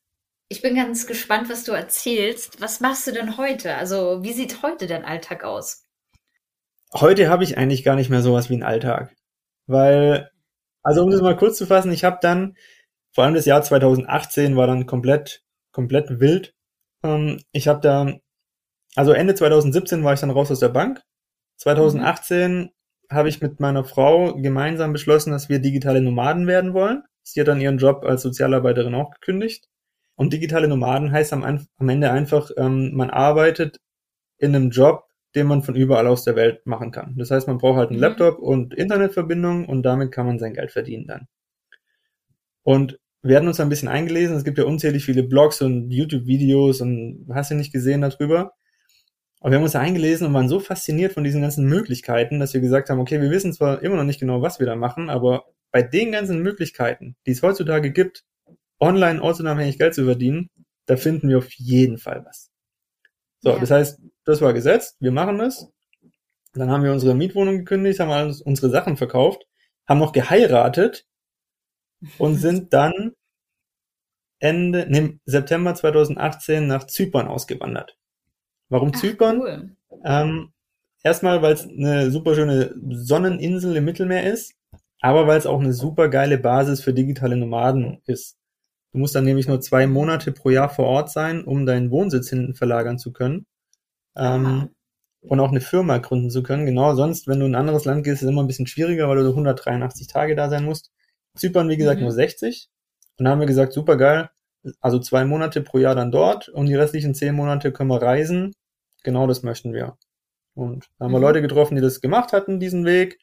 ich 0.48 0.62
bin 0.62 0.74
ganz 0.74 1.06
gespannt, 1.06 1.48
was 1.48 1.64
du 1.64 1.72
erzählst. 1.72 2.60
Was 2.60 2.80
machst 2.80 3.06
du 3.06 3.12
denn 3.12 3.36
heute? 3.36 3.74
Also, 3.76 4.22
wie 4.22 4.32
sieht 4.32 4.62
heute 4.62 4.86
dein 4.86 5.04
Alltag 5.04 5.44
aus? 5.44 5.86
Heute 6.92 7.28
habe 7.28 7.44
ich 7.44 7.58
eigentlich 7.58 7.82
gar 7.84 7.96
nicht 7.96 8.10
mehr 8.10 8.22
sowas 8.22 8.50
wie 8.50 8.54
einen 8.54 8.62
Alltag. 8.62 9.14
Weil 9.66 10.30
also 10.84 11.02
um 11.02 11.10
das 11.10 11.22
mal 11.22 11.36
kurz 11.36 11.56
zu 11.56 11.66
fassen, 11.66 11.90
ich 11.90 12.04
habe 12.04 12.18
dann, 12.20 12.56
vor 13.12 13.24
allem 13.24 13.34
das 13.34 13.46
Jahr 13.46 13.62
2018 13.62 14.54
war 14.54 14.66
dann 14.66 14.86
komplett, 14.86 15.42
komplett 15.72 16.20
wild. 16.20 16.54
Ähm, 17.02 17.40
ich 17.52 17.68
habe 17.68 17.80
da 17.80 18.12
also 18.94 19.12
Ende 19.12 19.34
2017 19.34 20.04
war 20.04 20.12
ich 20.12 20.20
dann 20.20 20.30
raus 20.30 20.50
aus 20.50 20.60
der 20.60 20.68
Bank. 20.68 21.02
2018 21.56 22.52
mhm. 22.52 22.70
habe 23.10 23.28
ich 23.28 23.40
mit 23.40 23.60
meiner 23.60 23.84
Frau 23.84 24.34
gemeinsam 24.34 24.92
beschlossen, 24.92 25.32
dass 25.32 25.48
wir 25.48 25.58
digitale 25.58 26.00
Nomaden 26.00 26.46
werden 26.46 26.74
wollen. 26.74 27.02
Sie 27.22 27.40
hat 27.40 27.48
dann 27.48 27.60
ihren 27.60 27.78
Job 27.78 28.04
als 28.04 28.22
Sozialarbeiterin 28.22 28.94
auch 28.94 29.10
gekündigt. 29.10 29.66
Und 30.16 30.32
digitale 30.32 30.68
Nomaden 30.68 31.10
heißt 31.10 31.32
am, 31.32 31.42
am 31.44 31.88
Ende 31.88 32.10
einfach, 32.10 32.50
ähm, 32.56 32.94
man 32.94 33.10
arbeitet 33.10 33.80
in 34.38 34.54
einem 34.54 34.70
Job, 34.70 35.04
den 35.34 35.46
man 35.46 35.62
von 35.62 35.74
überall 35.74 36.06
aus 36.06 36.24
der 36.24 36.36
Welt 36.36 36.66
machen 36.66 36.92
kann. 36.92 37.14
Das 37.16 37.30
heißt, 37.30 37.48
man 37.48 37.58
braucht 37.58 37.78
halt 37.78 37.90
einen 37.90 37.98
mhm. 37.98 38.04
Laptop 38.04 38.38
und 38.38 38.74
Internetverbindung 38.74 39.66
und 39.66 39.82
damit 39.82 40.12
kann 40.12 40.26
man 40.26 40.38
sein 40.38 40.54
Geld 40.54 40.70
verdienen 40.70 41.06
dann. 41.06 41.28
Und 42.62 42.98
wir 43.22 43.36
hatten 43.36 43.48
uns 43.48 43.58
ein 43.58 43.68
bisschen 43.68 43.88
eingelesen. 43.88 44.36
Es 44.36 44.44
gibt 44.44 44.58
ja 44.58 44.64
unzählig 44.64 45.04
viele 45.04 45.22
Blogs 45.22 45.62
und 45.62 45.90
YouTube-Videos 45.90 46.80
und 46.82 47.26
hast 47.32 47.50
du 47.50 47.54
nicht 47.54 47.72
gesehen 47.72 48.02
darüber. 48.02 48.52
Aber 49.40 49.50
wir 49.50 49.56
haben 49.56 49.64
uns 49.64 49.76
eingelesen 49.76 50.26
und 50.26 50.34
waren 50.34 50.48
so 50.48 50.60
fasziniert 50.60 51.12
von 51.12 51.24
diesen 51.24 51.42
ganzen 51.42 51.66
Möglichkeiten, 51.66 52.38
dass 52.38 52.54
wir 52.54 52.60
gesagt 52.60 52.88
haben, 52.88 53.00
okay, 53.00 53.20
wir 53.20 53.30
wissen 53.30 53.52
zwar 53.52 53.82
immer 53.82 53.96
noch 53.96 54.04
nicht 54.04 54.20
genau, 54.20 54.40
was 54.40 54.58
wir 54.58 54.66
da 54.66 54.76
machen, 54.76 55.10
aber 55.10 55.44
bei 55.70 55.82
den 55.82 56.12
ganzen 56.12 56.40
Möglichkeiten, 56.40 57.16
die 57.26 57.32
es 57.32 57.42
heutzutage 57.42 57.90
gibt, 57.90 58.24
online 58.80 59.22
ortsunabhängig 59.22 59.78
Geld 59.78 59.94
zu 59.94 60.04
verdienen, 60.04 60.50
da 60.86 60.96
finden 60.96 61.28
wir 61.28 61.38
auf 61.38 61.52
jeden 61.54 61.98
Fall 61.98 62.24
was. 62.24 62.50
So, 63.40 63.50
ja. 63.50 63.58
das 63.58 63.70
heißt, 63.70 64.00
das 64.24 64.40
war 64.40 64.52
gesetzt, 64.52 64.96
wir 65.00 65.12
machen 65.12 65.38
das. 65.38 65.70
Dann 66.54 66.70
haben 66.70 66.84
wir 66.84 66.92
unsere 66.92 67.14
Mietwohnung 67.14 67.58
gekündigt, 67.58 68.00
haben 68.00 68.34
unsere 68.44 68.70
Sachen 68.70 68.96
verkauft, 68.96 69.44
haben 69.86 69.98
noch 69.98 70.12
geheiratet 70.12 71.06
und 72.18 72.34
sind 72.36 72.72
dann 72.72 73.12
Ende, 74.38 74.86
nee, 74.88 75.18
September 75.24 75.74
2018 75.74 76.66
nach 76.66 76.86
Zypern 76.86 77.28
ausgewandert. 77.28 77.96
Warum 78.68 78.92
Ach, 78.94 79.00
Zypern? 79.00 79.40
Cool. 79.40 79.76
Ähm, 80.04 80.52
erstmal, 81.02 81.42
weil 81.42 81.54
es 81.54 81.66
eine 81.66 82.10
super 82.10 82.34
schöne 82.34 82.74
Sonneninsel 82.90 83.76
im 83.76 83.84
Mittelmeer 83.84 84.30
ist, 84.32 84.54
aber 85.00 85.26
weil 85.26 85.38
es 85.38 85.46
auch 85.46 85.60
eine 85.60 85.72
super 85.72 86.08
geile 86.08 86.38
Basis 86.38 86.82
für 86.82 86.92
digitale 86.92 87.36
Nomaden 87.36 88.00
ist. 88.06 88.36
Du 88.94 89.00
musst 89.00 89.16
dann 89.16 89.24
nämlich 89.24 89.48
nur 89.48 89.60
zwei 89.60 89.88
Monate 89.88 90.30
pro 90.30 90.50
Jahr 90.50 90.68
vor 90.68 90.86
Ort 90.86 91.10
sein, 91.10 91.42
um 91.42 91.66
deinen 91.66 91.90
Wohnsitz 91.90 92.30
hin 92.30 92.54
verlagern 92.54 92.96
zu 92.96 93.12
können. 93.12 93.44
Ähm, 94.16 94.70
und 95.20 95.40
auch 95.40 95.50
eine 95.50 95.60
Firma 95.60 95.98
gründen 95.98 96.30
zu 96.30 96.44
können. 96.44 96.64
Genau, 96.64 96.94
sonst, 96.94 97.26
wenn 97.26 97.40
du 97.40 97.46
in 97.46 97.56
ein 97.56 97.60
anderes 97.60 97.86
Land 97.86 98.04
gehst, 98.04 98.18
ist 98.18 98.22
es 98.22 98.28
immer 98.28 98.44
ein 98.44 98.46
bisschen 98.46 98.68
schwieriger, 98.68 99.08
weil 99.08 99.16
du 99.16 99.24
so 99.24 99.30
183 99.30 100.06
Tage 100.06 100.36
da 100.36 100.48
sein 100.48 100.64
musst. 100.64 100.92
Zypern, 101.34 101.68
wie 101.68 101.76
gesagt, 101.76 101.98
mhm. 101.98 102.04
nur 102.04 102.12
60. 102.12 102.68
Und 103.18 103.24
dann 103.24 103.32
haben 103.32 103.40
wir 103.40 103.48
gesagt, 103.48 103.72
super 103.72 103.96
geil, 103.96 104.30
also 104.80 105.00
zwei 105.00 105.24
Monate 105.24 105.60
pro 105.60 105.78
Jahr 105.78 105.96
dann 105.96 106.12
dort 106.12 106.48
und 106.48 106.66
die 106.66 106.76
restlichen 106.76 107.14
zehn 107.14 107.34
Monate 107.34 107.72
können 107.72 107.90
wir 107.90 108.00
reisen. 108.00 108.54
Genau 109.02 109.26
das 109.26 109.42
möchten 109.42 109.72
wir. 109.72 109.96
Und 110.54 110.88
da 110.98 111.06
haben 111.06 111.10
mhm. 111.10 111.16
wir 111.16 111.20
Leute 111.20 111.42
getroffen, 111.42 111.74
die 111.74 111.82
das 111.82 112.00
gemacht 112.00 112.32
hatten, 112.32 112.60
diesen 112.60 112.84
Weg, 112.84 113.18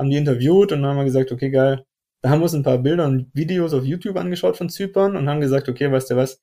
haben 0.00 0.10
die 0.10 0.16
interviewt 0.16 0.72
und 0.72 0.82
dann 0.82 0.90
haben 0.90 0.96
wir 0.96 1.04
gesagt, 1.04 1.30
okay, 1.30 1.50
geil. 1.50 1.84
Da 2.22 2.30
haben 2.30 2.38
wir 2.38 2.44
uns 2.44 2.54
ein 2.54 2.62
paar 2.62 2.78
Bilder 2.78 3.06
und 3.06 3.30
Videos 3.34 3.74
auf 3.74 3.84
YouTube 3.84 4.16
angeschaut 4.16 4.56
von 4.56 4.68
Zypern 4.68 5.16
und 5.16 5.28
haben 5.28 5.40
gesagt, 5.40 5.68
okay, 5.68 5.90
weißt 5.90 6.10
du 6.12 6.16
was, 6.16 6.40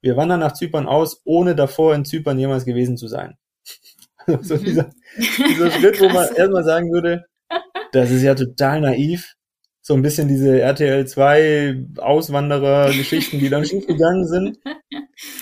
wir 0.00 0.16
wandern 0.16 0.40
nach 0.40 0.52
Zypern 0.52 0.86
aus, 0.86 1.20
ohne 1.24 1.56
davor 1.56 1.94
in 1.94 2.04
Zypern 2.04 2.38
jemals 2.38 2.64
gewesen 2.64 2.96
zu 2.96 3.08
sein. 3.08 3.36
Also 4.26 4.56
mhm. 4.56 4.64
dieser, 4.64 4.90
dieser 5.16 5.70
Schritt, 5.70 5.98
wo 6.02 6.08
man 6.10 6.28
erstmal 6.36 6.62
sagen 6.62 6.92
würde, 6.92 7.24
das 7.92 8.10
ist 8.10 8.20
ja 8.20 8.34
total 8.34 8.82
naiv, 8.82 9.36
so 9.80 9.94
ein 9.94 10.02
bisschen 10.02 10.28
diese 10.28 10.60
RTL 10.60 11.06
2 11.06 11.86
Auswanderer-Geschichten, 11.96 13.38
die 13.38 13.48
dann 13.48 13.64
schief 13.64 13.86
gegangen 13.86 14.26
sind. 14.26 14.58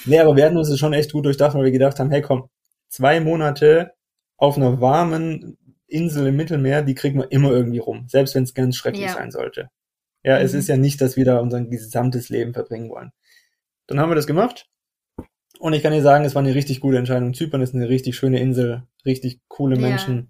Nee, 0.05 0.21
aber 0.21 0.37
wir 0.37 0.45
hatten 0.45 0.57
uns 0.57 0.71
das 0.71 0.79
schon 0.79 0.93
echt 0.93 1.13
gut 1.13 1.25
durchdacht, 1.25 1.57
weil 1.57 1.65
wir 1.65 1.73
gedacht 1.73 1.99
haben, 1.99 2.13
hey 2.13 2.23
komm, 2.23 2.49
zwei 2.89 3.19
Monate 3.19 3.91
auf 4.37 4.57
einer 4.57 4.81
warmen 4.81 5.59
Insel 5.89 6.27
im 6.29 6.37
Mittelmeer, 6.37 6.83
die 6.83 6.95
kriegen 6.95 7.19
wir 7.19 7.31
immer 7.31 7.51
irgendwie 7.51 7.79
rum, 7.79 8.07
selbst 8.09 8.35
wenn 8.35 8.43
es 8.43 8.55
ganz 8.55 8.77
schrecklich 8.77 9.07
ja. 9.07 9.13
sein 9.13 9.31
sollte. 9.31 9.71
Ja, 10.23 10.39
mhm. 10.39 10.45
es 10.45 10.55
ist 10.55 10.69
ja 10.69 10.77
nicht, 10.77 11.01
dass 11.01 11.17
wir 11.17 11.25
da 11.25 11.39
unser 11.39 11.63
gesamtes 11.65 12.29
Leben 12.29 12.53
verbringen 12.53 12.91
wollen. 12.91 13.13
Dann 13.87 14.01
haben 14.01 14.11
wir 14.11 14.17
das 14.17 14.27
gemacht. 14.27 14.67
Und 15.59 15.73
ich 15.73 15.83
kann 15.83 15.93
dir 15.93 16.03
sagen, 16.03 16.25
es 16.25 16.35
war 16.35 16.43
eine 16.43 16.55
richtig 16.55 16.81
gute 16.81 16.99
Entscheidung. 16.99 17.33
Zypern 17.33 17.63
ist 17.63 17.75
eine 17.75 17.89
richtig 17.89 18.17
schöne 18.17 18.41
Insel, 18.41 18.83
richtig 19.07 19.41
coole 19.49 19.77
Menschen, 19.77 20.17
ja. 20.17 20.25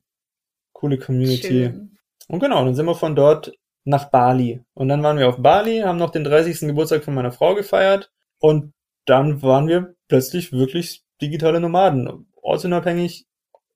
coole 0.72 0.98
Community. 0.98 1.48
Schön. 1.48 1.98
Und 2.28 2.40
genau, 2.40 2.64
dann 2.64 2.74
sind 2.74 2.86
wir 2.86 2.94
von 2.94 3.16
dort 3.16 3.52
nach 3.84 4.10
Bali. 4.10 4.62
Und 4.74 4.88
dann 4.88 5.02
waren 5.02 5.18
wir 5.18 5.28
auf 5.28 5.38
Bali, 5.38 5.80
haben 5.80 5.98
noch 5.98 6.10
den 6.10 6.24
30. 6.24 6.60
Geburtstag 6.68 7.04
von 7.04 7.14
meiner 7.14 7.32
Frau 7.32 7.54
gefeiert 7.54 8.12
und 8.38 8.72
dann 9.06 9.42
waren 9.42 9.68
wir 9.68 9.94
plötzlich 10.08 10.52
wirklich 10.52 11.04
digitale 11.22 11.60
Nomaden, 11.60 12.26
ortsunabhängig, 12.34 13.26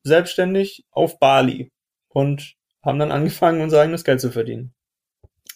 selbstständig 0.03 0.87
auf 0.91 1.19
Bali 1.19 1.73
und 2.09 2.57
haben 2.83 2.99
dann 2.99 3.13
angefangen, 3.13 3.61
unser 3.61 3.81
eigenes 3.81 4.05
Geld 4.05 4.21
zu 4.21 4.31
verdienen. 4.31 4.75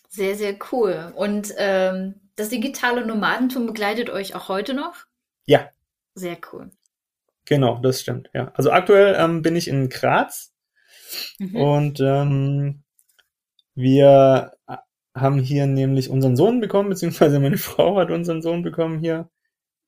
Sehr, 0.09 0.37
sehr 0.37 0.57
cool. 0.71 1.13
Und 1.17 1.53
ähm, 1.57 2.21
das 2.37 2.49
digitale 2.49 3.07
Nomadentum 3.07 3.67
begleitet 3.67 4.11
euch 4.11 4.35
auch 4.35 4.49
heute 4.49 4.75
noch? 4.75 4.95
Ja. 5.47 5.71
Sehr 6.15 6.37
cool. 6.53 6.71
Genau, 7.47 7.79
das 7.83 8.01
stimmt, 8.01 8.31
ja. 8.33 8.53
Also 8.55 8.71
aktuell 8.71 9.17
ähm, 9.19 9.43
bin 9.43 9.57
ich 9.57 9.69
in 9.69 9.89
Graz 9.89 10.55
mhm. 11.39 11.57
und 11.57 12.01
ähm, 12.01 12.85
wir 13.75 14.53
haben 15.15 15.39
hier 15.39 15.67
nämlich 15.67 16.11
unseren 16.11 16.37
Sohn 16.37 16.61
bekommen, 16.61 16.91
beziehungsweise 16.91 17.41
meine 17.41 17.59
Frau 17.59 17.97
hat 17.97 18.11
unseren 18.11 18.43
Sohn 18.43 18.63
bekommen 18.63 19.01
hier 19.01 19.29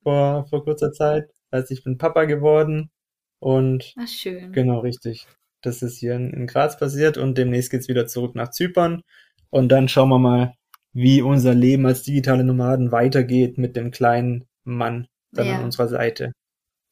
vor, 0.03 0.47
vor 0.49 0.65
kurzer 0.65 0.93
Zeit. 0.93 1.31
Das 1.51 1.63
heißt, 1.63 1.71
ich 1.71 1.85
bin 1.85 1.99
Papa 1.99 2.25
geworden 2.25 2.91
und 3.39 3.95
Ach, 3.99 4.09
schön. 4.09 4.53
genau 4.53 4.81
richtig. 4.81 5.27
Das 5.63 5.83
ist 5.83 5.99
hier 5.99 6.15
in, 6.15 6.31
in 6.33 6.47
Graz 6.47 6.79
passiert 6.79 7.19
und 7.19 7.39
demnächst 7.39 7.71
geht's 7.71 7.89
wieder 7.89 8.07
zurück 8.07 8.35
nach 8.35 8.51
Zypern 8.51 9.03
und 9.51 9.69
dann 9.69 9.89
schauen 9.89 10.09
wir 10.09 10.19
mal, 10.19 10.55
wie 10.93 11.23
unser 11.23 11.55
Leben 11.55 11.87
als 11.87 12.03
digitale 12.03 12.45
Nomaden 12.45 12.93
weitergeht 12.93 13.59
mit 13.59 13.77
dem 13.77 13.91
kleinen 13.91 14.47
Mann 14.65 15.09
dann 15.33 15.47
ja. 15.47 15.59
an 15.59 15.65
unserer 15.65 15.89
Seite. 15.89 16.33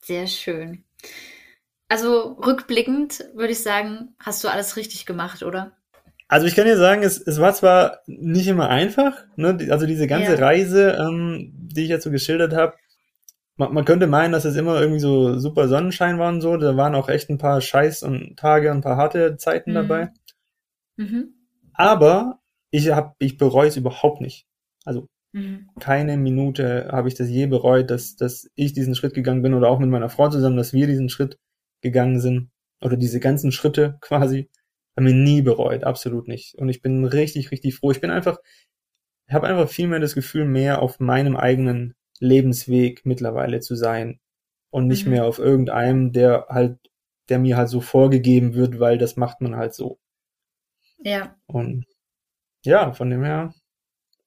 Sehr 0.03 0.27
schön. 0.27 0.85
Also 1.89 2.33
rückblickend 2.33 3.25
würde 3.35 3.53
ich 3.53 3.63
sagen, 3.63 4.15
hast 4.19 4.45
du 4.45 4.49
alles 4.49 4.77
richtig 4.77 5.07
gemacht, 5.07 5.43
oder? 5.43 5.73
Also 6.29 6.47
ich 6.47 6.55
kann 6.55 6.67
dir 6.67 6.77
sagen, 6.77 7.03
es, 7.03 7.19
es 7.19 7.41
war 7.41 7.55
zwar 7.55 8.01
nicht 8.07 8.47
immer 8.49 8.69
einfach, 8.69 9.25
ne? 9.37 9.57
also 9.71 9.87
diese 9.87 10.07
ganze 10.07 10.33
ja. 10.33 10.39
Reise, 10.39 10.97
ähm, 10.99 11.53
die 11.55 11.85
ich 11.85 11.91
jetzt 11.91 12.05
so 12.05 12.11
geschildert 12.11 12.55
habe, 12.55 12.75
man, 13.57 13.73
man 13.73 13.85
könnte 13.85 14.07
meinen, 14.07 14.33
dass 14.33 14.45
es 14.45 14.57
immer 14.57 14.81
irgendwie 14.81 15.01
so 15.01 15.39
super 15.39 15.69
Sonnenschein 15.69 16.19
war 16.19 16.29
und 16.29 16.41
so, 16.41 16.57
da 16.57 16.77
waren 16.77 16.95
auch 16.95 17.09
echt 17.09 17.31
ein 17.31 17.39
paar 17.39 17.61
Scheiß 17.61 18.03
und 18.03 18.37
Tage, 18.37 18.71
ein 18.71 18.81
paar 18.81 18.97
harte 18.97 19.37
Zeiten 19.37 19.71
mhm. 19.71 19.75
dabei. 19.75 20.13
Mhm. 20.97 21.35
Aber 21.73 22.41
ich 22.71 22.91
hab, 22.91 23.17
ich 23.19 23.37
bereue 23.37 23.69
es 23.69 23.77
überhaupt 23.77 24.21
nicht. 24.21 24.47
Also 24.85 25.09
mhm. 25.33 25.69
keine 25.81 26.17
Minute 26.17 26.89
habe 26.91 27.09
ich 27.09 27.15
das 27.15 27.29
je 27.29 27.47
bereut, 27.47 27.91
dass, 27.91 28.17
dass 28.17 28.51
ich 28.55 28.73
diesen 28.73 28.95
Schritt 28.95 29.15
gegangen 29.15 29.43
bin 29.43 29.55
oder 29.55 29.69
auch 29.69 29.79
mit 29.79 29.91
meiner 29.91 30.09
Frau 30.09 30.29
zusammen, 30.29 30.57
dass 30.57 30.73
wir 30.73 30.87
diesen 30.87 31.09
Schritt 31.09 31.39
gegangen 31.83 32.21
sind 32.21 32.51
oder 32.81 32.97
diese 32.97 33.21
ganzen 33.21 33.53
Schritte 33.53 33.99
quasi. 34.01 34.51
Haben 34.97 35.07
wir 35.07 35.15
nie 35.15 35.43
bereut, 35.43 35.83
absolut 35.83 36.29
nicht. 36.29 36.55
Und 36.55 36.69
ich 36.69 36.81
bin 36.81 37.05
richtig, 37.05 37.51
richtig 37.51 37.75
froh. 37.75 37.91
Ich 37.91 38.01
bin 38.01 38.13
einfach, 38.13 38.39
ich 39.27 39.35
habe 39.35 39.49
einfach 39.49 39.69
viel 39.69 39.89
mehr 39.89 39.99
das 39.99 40.15
Gefühl, 40.15 40.45
mehr 40.45 40.83
auf 40.83 41.01
meinem 41.01 41.35
eigenen 41.35 41.95
Lebensweg 42.21 43.05
mittlerweile 43.05 43.61
zu 43.61 43.75
sein 43.75 44.21
und 44.71 44.87
nicht 44.87 45.05
mhm. 45.05 45.13
mehr 45.13 45.27
auf 45.27 45.39
irgendeinem, 45.39 46.13
der 46.13 46.47
halt, 46.49 46.79
der 47.29 47.39
mir 47.39 47.57
halt 47.57 47.69
so 47.69 47.81
vorgegeben 47.81 48.55
wird, 48.55 48.81
weil 48.81 48.99
das 48.99 49.17
macht 49.17 49.41
man 49.41 49.57
halt 49.57 49.75
so. 49.75 49.99
Ja. 50.99 51.37
Und 51.47 51.87
ja, 52.65 52.93
von 52.93 53.11
dem 53.11 53.25
her, 53.25 53.55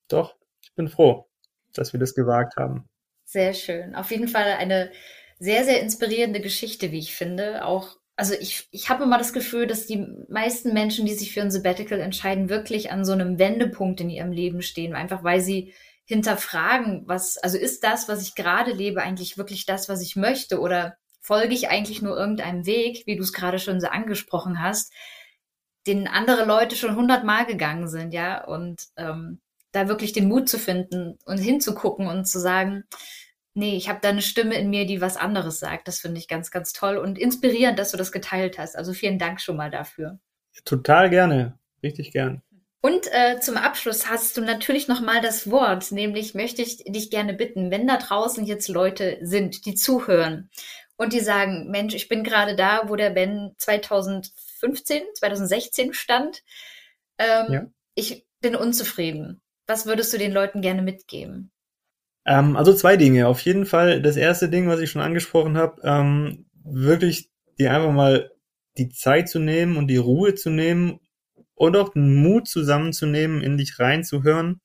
doch, 0.08 0.36
ich 0.62 0.74
bin 0.76 0.88
froh, 0.88 1.28
dass 1.74 1.94
wir 1.94 2.00
das 2.00 2.14
gewagt 2.14 2.56
haben. 2.58 2.88
Sehr 3.26 3.54
schön. 3.54 3.96
Auf 3.96 4.12
jeden 4.12 4.28
Fall 4.28 4.54
eine 4.58 4.92
sehr, 5.40 5.66
sehr 5.66 5.82
inspirierende 5.82 6.40
Geschichte, 6.40 6.92
wie 6.92 7.00
ich 7.00 7.14
finde. 7.14 7.66
Auch 7.66 7.98
also 8.18 8.34
ich, 8.34 8.68
ich 8.72 8.90
habe 8.90 9.04
immer 9.04 9.20
das 9.20 9.32
Gefühl, 9.32 9.68
dass 9.68 9.86
die 9.86 10.08
meisten 10.28 10.74
Menschen, 10.74 11.06
die 11.06 11.14
sich 11.14 11.34
für 11.34 11.42
ein 11.42 11.52
Sabbatical 11.52 12.00
entscheiden, 12.00 12.50
wirklich 12.50 12.92
an 12.92 13.06
so 13.06 13.12
einem 13.14 13.38
Wendepunkt 13.38 14.02
in 14.02 14.10
ihrem 14.10 14.32
Leben 14.32 14.64
stehen, 14.64 14.96
einfach 14.96 15.24
weil 15.24 15.40
sie 15.40 15.74
hinterfragen, 16.08 17.04
was, 17.06 17.38
also 17.38 17.58
ist 17.58 17.84
das, 17.84 18.08
was 18.08 18.22
ich 18.22 18.34
gerade 18.34 18.72
lebe, 18.72 19.04
eigentlich 19.04 19.38
wirklich 19.38 19.66
das, 19.66 19.90
was 19.90 20.02
ich 20.02 20.16
möchte 20.16 20.60
oder 20.60 20.96
folge 21.22 21.54
ich 21.54 21.70
eigentlich 21.70 22.02
nur 22.02 22.18
irgendeinem 22.18 22.66
Weg, 22.66 23.06
wie 23.06 23.18
du 23.18 23.24
es 23.24 23.34
gerade 23.34 23.60
schon 23.60 23.82
so 23.82 23.88
angesprochen 23.88 24.62
hast, 24.62 24.94
den 25.86 26.08
andere 26.08 26.46
Leute 26.46 26.78
schon 26.78 26.96
hundertmal 26.96 27.46
gegangen 27.46 27.90
sind, 27.90 28.14
ja, 28.14 28.44
und 28.46 28.84
ähm, 28.96 29.42
da 29.74 29.90
wirklich 29.90 30.14
den 30.14 30.30
Mut 30.30 30.48
zu 30.48 30.58
finden 30.58 31.18
und 31.26 31.38
hinzugucken 31.38 32.08
und 32.08 32.26
zu 32.26 32.40
sagen, 32.40 32.86
nee, 33.54 33.76
ich 33.76 33.90
habe 33.90 34.00
da 34.02 34.10
eine 34.10 34.22
Stimme 34.22 34.56
in 34.56 34.70
mir, 34.70 34.86
die 34.86 35.02
was 35.02 35.18
anderes 35.18 35.60
sagt. 35.60 35.90
Das 35.90 36.00
finde 36.00 36.20
ich 36.20 36.30
ganz, 36.30 36.52
ganz 36.52 36.72
toll 36.72 36.98
und 36.98 37.18
inspirierend, 37.20 37.78
dass 37.80 37.92
du 37.92 37.98
das 37.98 38.14
geteilt 38.14 38.58
hast. 38.58 38.78
Also 38.78 38.94
vielen 38.94 39.20
Dank 39.20 39.42
schon 39.42 39.58
mal 39.58 39.72
dafür. 39.72 40.20
Total 40.64 41.10
gerne, 41.10 41.60
richtig 41.84 42.12
gern. 42.12 42.42
Und 42.88 43.12
äh, 43.12 43.42
zum 43.42 43.58
Abschluss 43.58 44.10
hast 44.10 44.38
du 44.38 44.42
natürlich 44.42 44.88
noch 44.88 45.02
mal 45.02 45.20
das 45.20 45.52
Wort, 45.52 45.92
nämlich 45.92 46.36
möchte 46.36 46.62
ich 46.62 46.78
dich 46.86 47.10
gerne 47.10 47.34
bitten, 47.34 47.70
wenn 47.70 47.86
da 47.86 47.98
draußen 47.98 48.46
jetzt 48.46 48.70
Leute 48.70 49.18
sind, 49.20 49.66
die 49.66 49.76
zuhören 49.76 50.50
und 50.96 51.12
die 51.12 51.20
sagen, 51.20 51.70
Mensch, 51.70 51.94
ich 51.96 52.08
bin 52.08 52.24
gerade 52.24 52.56
da, 52.56 52.84
wo 52.86 52.96
der 52.96 53.10
Ben 53.10 53.52
2015, 53.58 55.04
2016 55.16 55.94
stand. 55.94 56.44
Ähm, 57.18 57.52
ja. 57.52 57.66
Ich 57.94 58.26
bin 58.40 58.56
unzufrieden. 58.56 59.42
Was 59.66 59.86
würdest 59.86 60.14
du 60.14 60.18
den 60.18 60.32
Leuten 60.32 60.62
gerne 60.62 60.82
mitgeben? 60.82 61.52
Ähm, 62.26 62.56
also 62.56 62.74
zwei 62.74 62.96
Dinge. 62.96 63.28
Auf 63.28 63.42
jeden 63.42 63.66
Fall 63.66 64.02
das 64.02 64.16
erste 64.16 64.48
Ding, 64.48 64.70
was 64.70 64.80
ich 64.80 64.92
schon 64.92 65.02
angesprochen 65.02 65.58
habe, 65.58 65.82
ähm, 65.84 66.46
wirklich 66.64 67.30
dir 67.60 67.74
einfach 67.74 67.92
mal 67.92 68.32
die 68.78 68.88
Zeit 68.88 69.28
zu 69.28 69.40
nehmen 69.40 69.76
und 69.76 69.88
die 69.88 69.98
Ruhe 69.98 70.36
zu 70.36 70.50
nehmen 70.50 71.02
und 71.58 71.76
auch 71.76 71.90
den 71.90 72.16
Mut 72.16 72.48
zusammenzunehmen, 72.48 73.42
in 73.42 73.58
dich 73.58 73.80
reinzuhören, 73.80 74.62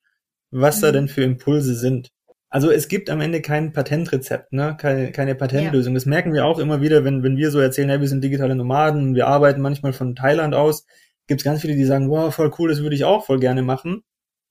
was 0.50 0.76
mhm. 0.78 0.80
da 0.82 0.92
denn 0.92 1.08
für 1.08 1.22
Impulse 1.22 1.74
sind. 1.74 2.10
Also 2.50 2.70
es 2.70 2.88
gibt 2.88 3.08
am 3.08 3.22
Ende 3.22 3.40
kein 3.40 3.72
Patentrezept, 3.72 4.52
ne? 4.52 4.76
keine, 4.78 5.10
keine 5.10 5.34
Patentlösung. 5.34 5.94
Ja. 5.94 5.96
Das 5.96 6.04
merken 6.04 6.34
wir 6.34 6.44
auch 6.44 6.58
immer 6.58 6.82
wieder, 6.82 7.02
wenn, 7.02 7.22
wenn 7.22 7.38
wir 7.38 7.50
so 7.50 7.58
erzählen, 7.58 7.88
hey, 7.88 8.00
wir 8.00 8.08
sind 8.08 8.22
digitale 8.22 8.54
Nomaden, 8.54 9.14
wir 9.14 9.26
arbeiten 9.26 9.62
manchmal 9.62 9.94
von 9.94 10.14
Thailand 10.14 10.54
aus. 10.54 10.84
Gibt 11.26 11.40
es 11.40 11.44
ganz 11.46 11.62
viele, 11.62 11.76
die 11.76 11.84
sagen, 11.86 12.10
wow, 12.10 12.32
voll 12.32 12.52
cool, 12.58 12.68
das 12.68 12.82
würde 12.82 12.94
ich 12.94 13.04
auch 13.04 13.24
voll 13.24 13.40
gerne 13.40 13.62
machen. 13.62 14.02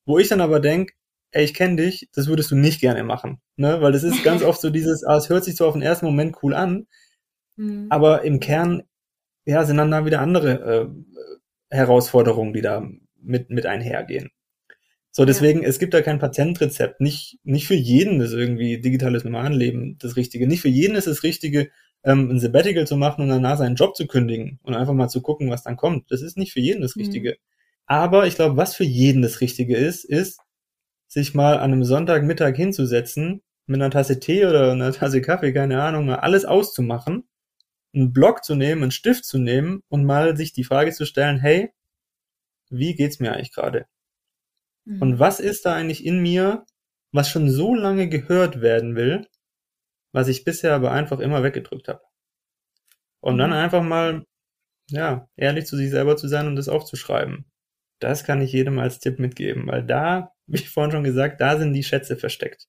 Wo 0.06 0.18
ich 0.18 0.30
dann 0.30 0.42
aber 0.42 0.60
denk, 0.60 0.94
ey, 1.30 1.44
ich 1.44 1.54
kenne 1.54 1.76
dich, 1.76 2.10
das 2.16 2.28
würdest 2.28 2.50
du 2.50 2.56
nicht 2.56 2.82
gerne 2.82 3.04
machen. 3.04 3.40
Ne? 3.56 3.82
Weil 3.82 3.92
das 3.92 4.02
ist 4.02 4.24
ganz 4.24 4.42
oft 4.42 4.60
so 4.60 4.72
dieses, 4.72 5.04
ah, 5.04 5.18
es 5.18 5.30
hört 5.30 5.44
sich 5.44 5.56
so 5.56 5.68
auf 5.68 5.74
den 5.74 5.84
ersten 5.84 6.08
Moment 6.08 6.38
cool 6.42 6.56
an, 6.56 6.88
mhm. 7.56 7.86
aber 7.90 8.24
im 8.24 8.40
Kern, 8.40 8.82
ja, 9.46 9.64
sind 9.64 9.78
dann 9.78 9.92
da 9.92 10.06
wieder 10.06 10.22
andere 10.22 10.52
äh, 10.52 10.88
Herausforderungen, 11.72 12.54
die 12.54 12.62
da 12.62 12.88
mit, 13.20 13.50
mit 13.50 13.66
einhergehen. 13.66 14.30
So, 15.12 15.26
deswegen, 15.26 15.64
ja. 15.64 15.68
es 15.68 15.80
gibt 15.80 15.94
da 15.94 16.02
kein 16.02 16.20
Patentrezept. 16.20 17.02
Nicht, 17.02 17.40
nicht 17.44 17.68
für 17.68 17.76
jeden 17.76 18.22
ist 18.22 18.34
irgendwie 18.34 18.80
digitales 18.80 19.24
Nomadenleben 19.24 19.98
das 20.00 20.16
Richtige. 20.16 20.48
Nicht 20.48 20.62
für 20.62 20.70
jeden 20.70 20.96
ist 20.96 21.08
das 21.08 21.24
Richtige, 21.24 21.70
ähm, 22.04 22.30
ein 22.30 22.40
Sabbatical 22.40 22.88
zu 22.88 22.96
machen 22.96 23.24
und 23.24 23.30
danach 23.30 23.58
seinen 23.58 23.76
Job 23.76 23.96
zu 23.96 24.08
kündigen 24.08 24.60
und 24.64 24.74
einfach 24.74 24.94
mal 24.94 25.10
zu 25.10 25.22
gucken, 25.22 25.50
was 25.50 25.64
dann 25.64 25.76
kommt. 25.76 26.12
Das 26.12 26.22
ist 26.22 26.38
nicht 26.38 26.54
für 26.54 26.62
jeden 26.62 26.82
das 26.82 26.96
mhm. 26.96 27.02
Richtige. 27.02 27.32
Mhm. 27.32 27.36
Aber 27.88 28.26
ich 28.26 28.36
glaube, 28.36 28.56
was 28.56 28.76
für 28.76 28.86
jeden 28.86 29.22
das 29.22 29.42
Richtige 29.42 29.76
ist, 29.76 30.06
ist, 30.06 30.40
sich 31.08 31.34
mal 31.34 31.58
an 31.58 31.74
einem 31.74 31.84
Sonntagmittag 31.84 32.56
hinzusetzen, 32.56 33.42
mit 33.66 33.82
einer 33.82 33.92
Tasse 33.92 34.20
Tee 34.20 34.46
oder 34.46 34.72
einer 34.72 34.94
Tasse 34.94 35.22
Kaffee, 35.22 35.52
keine 35.52 35.82
Ahnung, 35.82 36.06
mal 36.06 36.16
alles 36.16 36.46
auszumachen, 36.46 37.26
einen 37.94 38.14
Block 38.14 38.44
zu 38.44 38.56
nehmen, 38.56 38.84
einen 38.84 38.92
Stift 38.92 39.26
zu 39.26 39.38
nehmen 39.38 39.84
und 39.90 40.06
mal 40.06 40.38
sich 40.38 40.54
die 40.54 40.64
Frage 40.64 40.92
zu 40.92 41.06
stellen, 41.06 41.40
hey, 41.40 41.72
wie 42.70 42.96
geht's 42.96 43.20
mir 43.20 43.34
eigentlich 43.34 43.54
gerade? 43.54 43.86
Mhm. 44.86 45.02
Und 45.02 45.20
was 45.20 45.40
ist 45.40 45.66
da 45.66 45.76
eigentlich 45.76 46.06
in 46.06 46.22
mir, 46.22 46.66
was 47.12 47.30
schon 47.30 47.50
so 47.50 47.76
lange 47.76 48.08
gehört 48.10 48.62
werden 48.62 48.96
will, 48.96 49.28
was 50.14 50.28
ich 50.28 50.44
bisher 50.44 50.74
aber 50.74 50.92
einfach 50.92 51.20
immer 51.20 51.44
weggedrückt 51.44 51.88
habe? 51.88 52.02
Und 53.20 53.36
mhm. 53.36 53.40
dann 53.40 53.54
einfach 53.54 53.84
mal, 53.84 54.26
ja, 54.90 55.28
ehrlich 55.36 55.66
zu 55.66 55.78
sich 55.78 55.90
selber 55.90 56.18
zu 56.18 56.28
sein 56.28 56.48
und 56.48 56.56
das 56.56 56.70
aufzuschreiben. 56.70 57.46
Das 58.00 58.24
kann 58.24 58.42
ich 58.42 58.52
jedem 58.52 58.80
als 58.80 59.00
Tipp 59.00 59.20
mitgeben, 59.20 59.68
weil 59.68 59.86
da, 59.86 60.34
wie 60.48 60.58
ich 60.58 60.70
vorhin 60.70 60.92
schon 60.92 61.04
gesagt, 61.04 61.42
da 61.42 61.58
sind 61.58 61.74
die 61.74 61.84
Schätze 61.84 62.18
versteckt. 62.18 62.68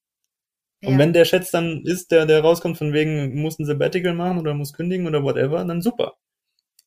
Ja. 0.82 0.88
Und 0.88 0.98
wenn 0.98 1.12
der 1.12 1.24
Schätz 1.24 1.50
dann 1.50 1.82
ist, 1.84 2.10
der, 2.10 2.26
der 2.26 2.40
rauskommt 2.40 2.76
von 2.76 2.92
wegen, 2.92 3.40
muss 3.40 3.58
ein 3.58 3.64
Sabbatical 3.64 4.14
machen 4.14 4.38
oder 4.38 4.52
muss 4.52 4.72
kündigen 4.72 5.06
oder 5.06 5.22
whatever, 5.22 5.64
dann 5.64 5.80
super. 5.80 6.14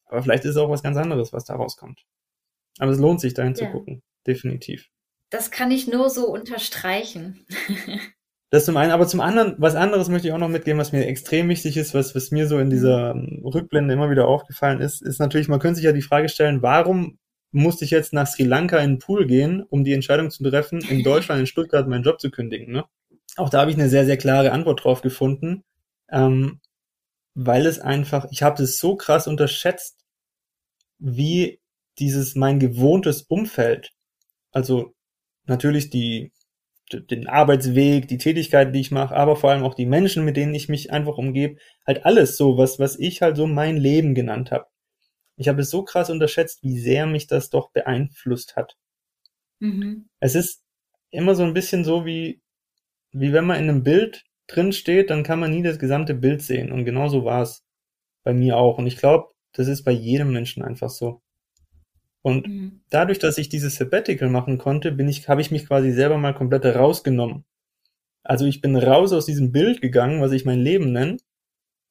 Aber 0.05 0.21
vielleicht 0.21 0.43
ist 0.43 0.51
es 0.51 0.57
auch 0.57 0.69
was 0.69 0.83
ganz 0.83 0.97
anderes, 0.97 1.33
was 1.33 1.45
da 1.45 1.55
rauskommt. 1.55 2.05
Aber 2.77 2.91
es 2.91 2.99
lohnt 2.99 3.21
sich, 3.21 3.33
dahin 3.33 3.53
ja. 3.53 3.65
zu 3.65 3.65
gucken. 3.67 4.03
Definitiv. 4.27 4.89
Das 5.29 5.49
kann 5.49 5.71
ich 5.71 5.87
nur 5.87 6.09
so 6.09 6.27
unterstreichen. 6.27 7.45
Das 8.51 8.63
zum 8.63 8.77
einen, 8.77 8.91
aber 8.91 9.07
zum 9.07 9.21
anderen, 9.21 9.55
was 9.57 9.75
anderes 9.75 10.07
möchte 10.07 10.27
ich 10.27 10.33
auch 10.33 10.37
noch 10.37 10.47
mitgeben, 10.47 10.79
was 10.79 10.91
mir 10.91 11.05
extrem 11.07 11.49
wichtig 11.49 11.75
ist, 11.77 11.93
was, 11.93 12.15
was 12.15 12.31
mir 12.31 12.47
so 12.47 12.59
in 12.59 12.69
dieser 12.69 13.11
ähm, 13.11 13.41
Rückblende 13.43 13.93
immer 13.93 14.09
wieder 14.11 14.27
aufgefallen 14.27 14.79
ist, 14.79 15.01
ist 15.01 15.19
natürlich, 15.19 15.49
man 15.49 15.59
könnte 15.59 15.77
sich 15.77 15.83
ja 15.83 15.91
die 15.91 16.03
Frage 16.03 16.29
stellen, 16.29 16.61
warum 16.61 17.17
musste 17.51 17.85
ich 17.85 17.91
jetzt 17.91 18.13
nach 18.13 18.27
Sri 18.27 18.43
Lanka 18.43 18.77
in 18.79 18.91
den 18.91 18.99
Pool 18.99 19.25
gehen, 19.25 19.63
um 19.63 19.83
die 19.83 19.93
Entscheidung 19.93 20.29
zu 20.29 20.43
treffen, 20.43 20.79
in 20.89 21.03
Deutschland, 21.03 21.41
in 21.41 21.47
Stuttgart 21.47 21.87
meinen 21.87 22.03
Job 22.03 22.21
zu 22.21 22.29
kündigen. 22.29 22.71
Ne? 22.71 22.85
Auch 23.37 23.49
da 23.49 23.61
habe 23.61 23.71
ich 23.71 23.77
eine 23.77 23.89
sehr, 23.89 24.05
sehr 24.05 24.17
klare 24.17 24.51
Antwort 24.51 24.83
drauf 24.83 25.01
gefunden, 25.01 25.63
ähm, 26.09 26.61
weil 27.33 27.65
es 27.65 27.79
einfach, 27.79 28.27
ich 28.31 28.43
habe 28.43 28.63
es 28.63 28.77
so 28.77 28.95
krass 28.95 29.27
unterschätzt, 29.27 30.05
wie 30.99 31.59
dieses 31.99 32.35
mein 32.35 32.59
gewohntes 32.59 33.23
Umfeld, 33.23 33.91
also 34.51 34.93
natürlich 35.45 35.89
die, 35.89 36.31
den 36.91 37.27
Arbeitsweg, 37.27 38.07
die 38.07 38.17
Tätigkeit, 38.17 38.73
die 38.73 38.79
ich 38.79 38.91
mache, 38.91 39.15
aber 39.15 39.35
vor 39.35 39.51
allem 39.51 39.63
auch 39.63 39.75
die 39.75 39.85
Menschen, 39.85 40.23
mit 40.23 40.37
denen 40.37 40.53
ich 40.53 40.69
mich 40.69 40.91
einfach 40.91 41.17
umgebe, 41.17 41.59
halt 41.85 42.05
alles 42.05 42.37
so, 42.37 42.57
was, 42.57 42.79
was 42.79 42.97
ich 42.97 43.21
halt 43.21 43.37
so 43.37 43.47
mein 43.47 43.77
Leben 43.77 44.15
genannt 44.15 44.51
habe. 44.51 44.67
Ich 45.37 45.47
habe 45.49 45.61
es 45.61 45.69
so 45.69 45.83
krass 45.83 46.09
unterschätzt, 46.09 46.63
wie 46.63 46.77
sehr 46.79 47.07
mich 47.07 47.27
das 47.27 47.49
doch 47.49 47.71
beeinflusst 47.71 48.55
hat. 48.55 48.77
Mhm. 49.59 50.07
Es 50.19 50.35
ist 50.35 50.63
immer 51.09 51.35
so 51.35 51.43
ein 51.43 51.53
bisschen 51.53 51.83
so 51.83 52.05
wie, 52.05 52.41
wie 53.15 53.31
wenn 53.31 53.45
man 53.45 53.57
in 53.57 53.69
einem 53.69 53.83
Bild 53.83 54.25
drin 54.47 54.73
steht, 54.73 55.09
dann 55.09 55.23
kann 55.23 55.39
man 55.39 55.51
nie 55.51 55.63
das 55.63 55.79
gesamte 55.79 56.13
Bild 56.13 56.41
sehen. 56.41 56.71
Und 56.71 56.83
genauso 56.83 57.23
war 57.23 57.41
es 57.41 57.63
bei 58.23 58.33
mir 58.33 58.57
auch. 58.57 58.77
Und 58.77 58.87
ich 58.87 58.97
glaube, 58.97 59.29
das 59.53 59.69
ist 59.69 59.83
bei 59.83 59.91
jedem 59.91 60.33
Menschen 60.33 60.63
einfach 60.63 60.89
so. 60.89 61.21
Und 62.21 62.47
mhm. 62.47 62.81
dadurch, 62.89 63.19
dass 63.19 63.37
ich 63.37 63.47
dieses 63.47 63.75
Sabbatical 63.75 64.29
machen 64.29 64.57
konnte, 64.57 64.91
bin 64.91 65.07
ich, 65.07 65.29
habe 65.29 65.41
ich 65.41 65.49
mich 65.49 65.65
quasi 65.65 65.91
selber 65.91 66.17
mal 66.17 66.33
komplett 66.33 66.65
rausgenommen. 66.65 67.45
Also 68.23 68.45
ich 68.45 68.59
bin 68.59 68.75
raus 68.75 69.13
aus 69.13 69.25
diesem 69.25 69.51
Bild 69.51 69.81
gegangen, 69.81 70.21
was 70.21 70.31
ich 70.31 70.43
mein 70.43 70.59
Leben 70.59 70.91
nenne, 70.91 71.17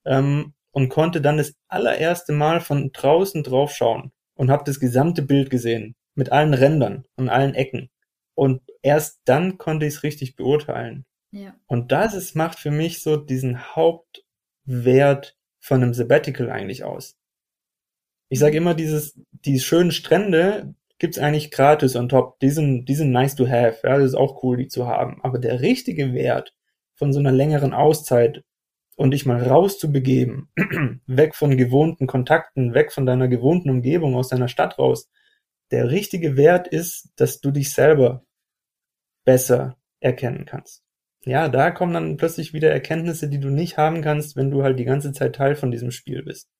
ähm, 0.05 0.53
und 0.73 0.89
konnte 0.91 1.23
dann 1.23 1.39
das 1.39 1.55
allererste 1.69 2.33
Mal 2.33 2.61
von 2.61 2.91
draußen 2.93 3.45
draufschauen 3.45 4.13
und 4.35 4.51
habe 4.51 4.65
das 4.65 4.81
gesamte 4.81 5.23
Bild 5.23 5.49
gesehen, 5.49 5.95
mit 6.17 6.33
allen 6.33 6.53
Rändern 6.53 7.05
und 7.17 7.29
allen 7.29 7.55
Ecken. 7.55 7.89
Und 8.35 8.61
erst 8.83 9.21
dann 9.25 9.57
konnte 9.57 9.87
ich 9.87 9.95
es 9.95 10.03
richtig 10.03 10.37
beurteilen. 10.37 11.07
Ja. 11.35 11.57
Und 11.67 11.91
das 11.91 12.15
ist, 12.15 12.37
macht 12.37 12.61
für 12.61 12.71
mich 12.71 13.03
so 13.03 13.17
diesen 13.17 13.75
Hauptwert 13.75 15.37
von 15.59 15.83
einem 15.83 15.93
Sabbatical 15.93 16.49
eigentlich 16.49 16.85
aus. 16.85 17.19
Ich 18.29 18.39
sage 18.39 18.57
immer, 18.57 18.75
dieses, 18.75 19.21
die 19.33 19.59
schönen 19.59 19.91
Strände 19.91 20.75
gibt's 20.99 21.19
eigentlich 21.19 21.51
gratis 21.51 21.97
on 21.97 22.09
top. 22.09 22.39
Die 22.39 22.51
sind, 22.51 22.87
die 22.87 22.95
sind 22.95 23.11
nice 23.11 23.35
to 23.35 23.49
have. 23.49 23.81
Ja, 23.83 23.99
das 23.99 24.11
ist 24.11 24.15
auch 24.15 24.45
cool, 24.45 24.57
die 24.57 24.69
zu 24.69 24.87
haben. 24.87 25.21
Aber 25.23 25.41
der 25.41 25.61
richtige 25.61 26.15
Wert 26.15 26.55
von 26.95 27.13
so 27.13 27.19
einer 27.19 27.33
längeren 27.33 27.75
Auszeit 27.75 28.45
und 28.97 29.11
dich 29.11 29.27
mal 29.27 29.43
rauszubegeben, 29.43 30.51
weg 31.07 31.35
von 31.35 31.57
gewohnten 31.57 32.07
Kontakten, 32.07 32.75
weg 32.75 32.93
von 32.93 33.07
deiner 33.07 33.27
gewohnten 33.27 33.71
Umgebung, 33.71 34.15
aus 34.15 34.29
deiner 34.29 34.47
Stadt 34.47 34.79
raus. 34.79 35.11
Der 35.73 35.91
richtige 35.91 36.37
Wert 36.37 36.69
ist, 36.69 37.09
dass 37.17 37.41
du 37.41 37.51
dich 37.51 37.73
selber 37.73 38.25
besser 39.25 39.77
erkennen 39.99 40.45
kannst. 40.45 40.84
Ja, 41.25 41.49
da 41.49 41.71
kommen 41.71 41.95
dann 41.95 42.17
plötzlich 42.17 42.53
wieder 42.53 42.71
Erkenntnisse, 42.71 43.29
die 43.29 43.41
du 43.41 43.49
nicht 43.49 43.79
haben 43.79 44.03
kannst, 44.03 44.37
wenn 44.37 44.51
du 44.51 44.63
halt 44.63 44.79
die 44.79 44.85
ganze 44.85 45.13
Zeit 45.13 45.35
Teil 45.35 45.57
von 45.57 45.71
diesem 45.71 45.91
Spiel 45.91 46.23
bist. 46.23 46.51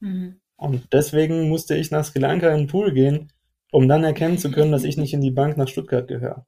Mhm. 0.00 0.40
Und 0.56 0.92
deswegen 0.92 1.48
musste 1.48 1.76
ich 1.76 1.90
nach 1.90 2.04
Sri 2.04 2.18
Lanka 2.18 2.50
in 2.50 2.62
den 2.62 2.66
Pool 2.66 2.92
gehen, 2.92 3.32
um 3.70 3.88
dann 3.88 4.04
erkennen 4.04 4.38
zu 4.38 4.50
können, 4.50 4.72
dass 4.72 4.84
ich 4.84 4.96
nicht 4.96 5.14
in 5.14 5.20
die 5.20 5.30
Bank 5.30 5.56
nach 5.56 5.68
Stuttgart 5.68 6.06
gehöre. 6.06 6.44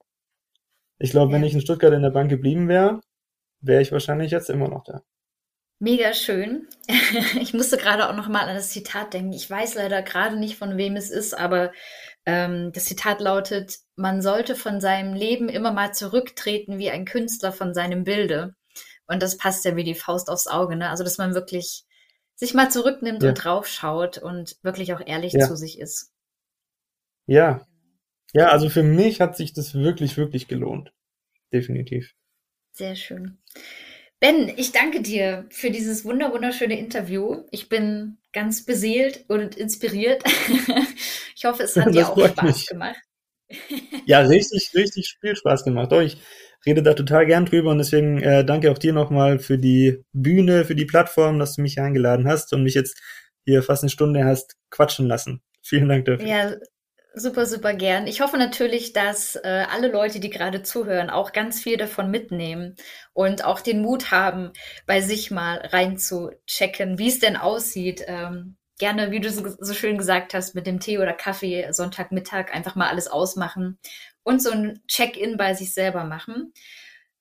Ich 0.99 1.11
glaube, 1.11 1.31
ja. 1.31 1.37
wenn 1.37 1.43
ich 1.45 1.53
in 1.53 1.61
Stuttgart 1.61 1.93
in 1.93 2.03
der 2.03 2.11
Bank 2.11 2.29
geblieben 2.29 2.67
wäre, 2.67 3.01
wäre 3.59 3.81
ich 3.81 3.91
wahrscheinlich 3.91 4.31
jetzt 4.31 4.49
immer 4.49 4.67
noch 4.67 4.83
da. 4.83 5.01
Mega 5.79 6.13
schön. 6.13 6.67
Ich 7.41 7.53
musste 7.53 7.77
gerade 7.77 8.07
auch 8.07 8.15
noch 8.15 8.27
mal 8.27 8.47
an 8.47 8.55
das 8.55 8.69
Zitat 8.69 9.13
denken. 9.13 9.33
Ich 9.33 9.49
weiß 9.49 9.75
leider 9.75 10.01
gerade 10.03 10.37
nicht, 10.37 10.57
von 10.57 10.77
wem 10.77 10.95
es 10.95 11.09
ist, 11.09 11.33
aber 11.33 11.71
ähm, 12.25 12.71
das 12.73 12.85
Zitat 12.85 13.21
lautet: 13.21 13.79
Man 13.95 14.21
sollte 14.21 14.55
von 14.55 14.81
seinem 14.81 15.13
Leben 15.13 15.49
immer 15.49 15.71
mal 15.71 15.93
zurücktreten 15.93 16.77
wie 16.77 16.89
ein 16.89 17.05
Künstler 17.05 17.51
von 17.51 17.73
seinem 17.73 18.03
Bilde. 18.03 18.55
Und 19.07 19.21
das 19.21 19.37
passt 19.37 19.65
ja 19.65 19.75
wie 19.75 19.83
die 19.83 19.95
Faust 19.95 20.29
aufs 20.29 20.47
Auge, 20.47 20.75
ne? 20.75 20.89
Also 20.89 21.03
dass 21.03 21.17
man 21.17 21.33
wirklich 21.33 21.83
sich 22.35 22.53
mal 22.53 22.71
zurücknimmt 22.71 23.23
ja. 23.23 23.29
und 23.29 23.35
draufschaut 23.35 24.17
und 24.17 24.57
wirklich 24.63 24.93
auch 24.93 25.01
ehrlich 25.05 25.33
ja. 25.33 25.47
zu 25.47 25.55
sich 25.55 25.79
ist. 25.79 26.11
Ja. 27.27 27.67
Ja, 28.33 28.47
also 28.47 28.69
für 28.69 28.83
mich 28.83 29.19
hat 29.19 29.35
sich 29.35 29.53
das 29.53 29.73
wirklich, 29.73 30.17
wirklich 30.17 30.47
gelohnt. 30.47 30.93
Definitiv. 31.51 32.15
Sehr 32.71 32.95
schön. 32.95 33.37
Ben, 34.21 34.49
ich 34.55 34.71
danke 34.71 35.01
dir 35.01 35.45
für 35.49 35.71
dieses 35.71 36.05
wunderschöne 36.05 36.79
Interview. 36.79 37.43
Ich 37.51 37.67
bin 37.67 38.17
ganz 38.33 38.65
beseelt 38.65 39.25
und 39.27 39.55
inspiriert. 39.55 40.23
ich 41.35 41.45
hoffe, 41.45 41.63
es 41.63 41.75
hat 41.75 41.85
das 41.87 41.93
dir 41.93 42.09
auch 42.09 42.27
Spaß 42.27 42.43
mich. 42.45 42.67
gemacht. 42.67 42.97
ja, 44.05 44.19
richtig, 44.21 44.71
richtig 44.75 45.17
viel 45.19 45.35
Spaß 45.35 45.63
gemacht. 45.63 45.91
Doch, 45.91 46.01
ich 46.01 46.17
rede 46.65 46.83
da 46.83 46.93
total 46.93 47.25
gern 47.25 47.45
drüber 47.45 47.71
und 47.71 47.79
deswegen 47.79 48.21
äh, 48.21 48.45
danke 48.45 48.71
auch 48.71 48.77
dir 48.77 48.93
nochmal 48.93 49.39
für 49.39 49.57
die 49.57 50.03
Bühne, 50.13 50.65
für 50.65 50.75
die 50.75 50.85
Plattform, 50.85 51.39
dass 51.39 51.55
du 51.55 51.61
mich 51.61 51.79
eingeladen 51.79 52.27
hast 52.27 52.53
und 52.53 52.63
mich 52.63 52.75
jetzt 52.75 52.97
hier 53.43 53.63
fast 53.63 53.83
eine 53.83 53.89
Stunde 53.89 54.23
hast 54.23 54.55
quatschen 54.69 55.07
lassen. 55.07 55.41
Vielen 55.61 55.89
Dank 55.89 56.05
dafür. 56.05 56.27
Ja, 56.27 56.55
Super, 57.13 57.45
super 57.45 57.73
gern. 57.73 58.07
Ich 58.07 58.21
hoffe 58.21 58.37
natürlich, 58.37 58.93
dass 58.93 59.35
äh, 59.35 59.65
alle 59.69 59.89
Leute, 59.89 60.21
die 60.21 60.29
gerade 60.29 60.63
zuhören, 60.63 61.09
auch 61.09 61.33
ganz 61.33 61.61
viel 61.61 61.75
davon 61.75 62.09
mitnehmen 62.09 62.77
und 63.11 63.43
auch 63.43 63.59
den 63.59 63.81
Mut 63.81 64.11
haben, 64.11 64.51
bei 64.85 65.01
sich 65.01 65.29
mal 65.29 65.57
reinzuchecken, 65.57 66.97
wie 66.97 67.09
es 67.09 67.19
denn 67.19 67.35
aussieht. 67.35 68.01
Ähm, 68.07 68.55
gerne, 68.79 69.11
wie 69.11 69.19
du 69.19 69.29
so, 69.29 69.43
so 69.59 69.73
schön 69.73 69.97
gesagt 69.97 70.33
hast, 70.33 70.55
mit 70.55 70.65
dem 70.65 70.79
Tee 70.79 70.99
oder 70.99 71.11
Kaffee 71.11 71.67
Sonntagmittag 71.71 72.53
einfach 72.53 72.75
mal 72.75 72.87
alles 72.87 73.07
ausmachen 73.07 73.77
und 74.23 74.41
so 74.41 74.51
ein 74.51 74.81
Check-in 74.87 75.35
bei 75.35 75.53
sich 75.53 75.73
selber 75.73 76.05
machen. 76.05 76.53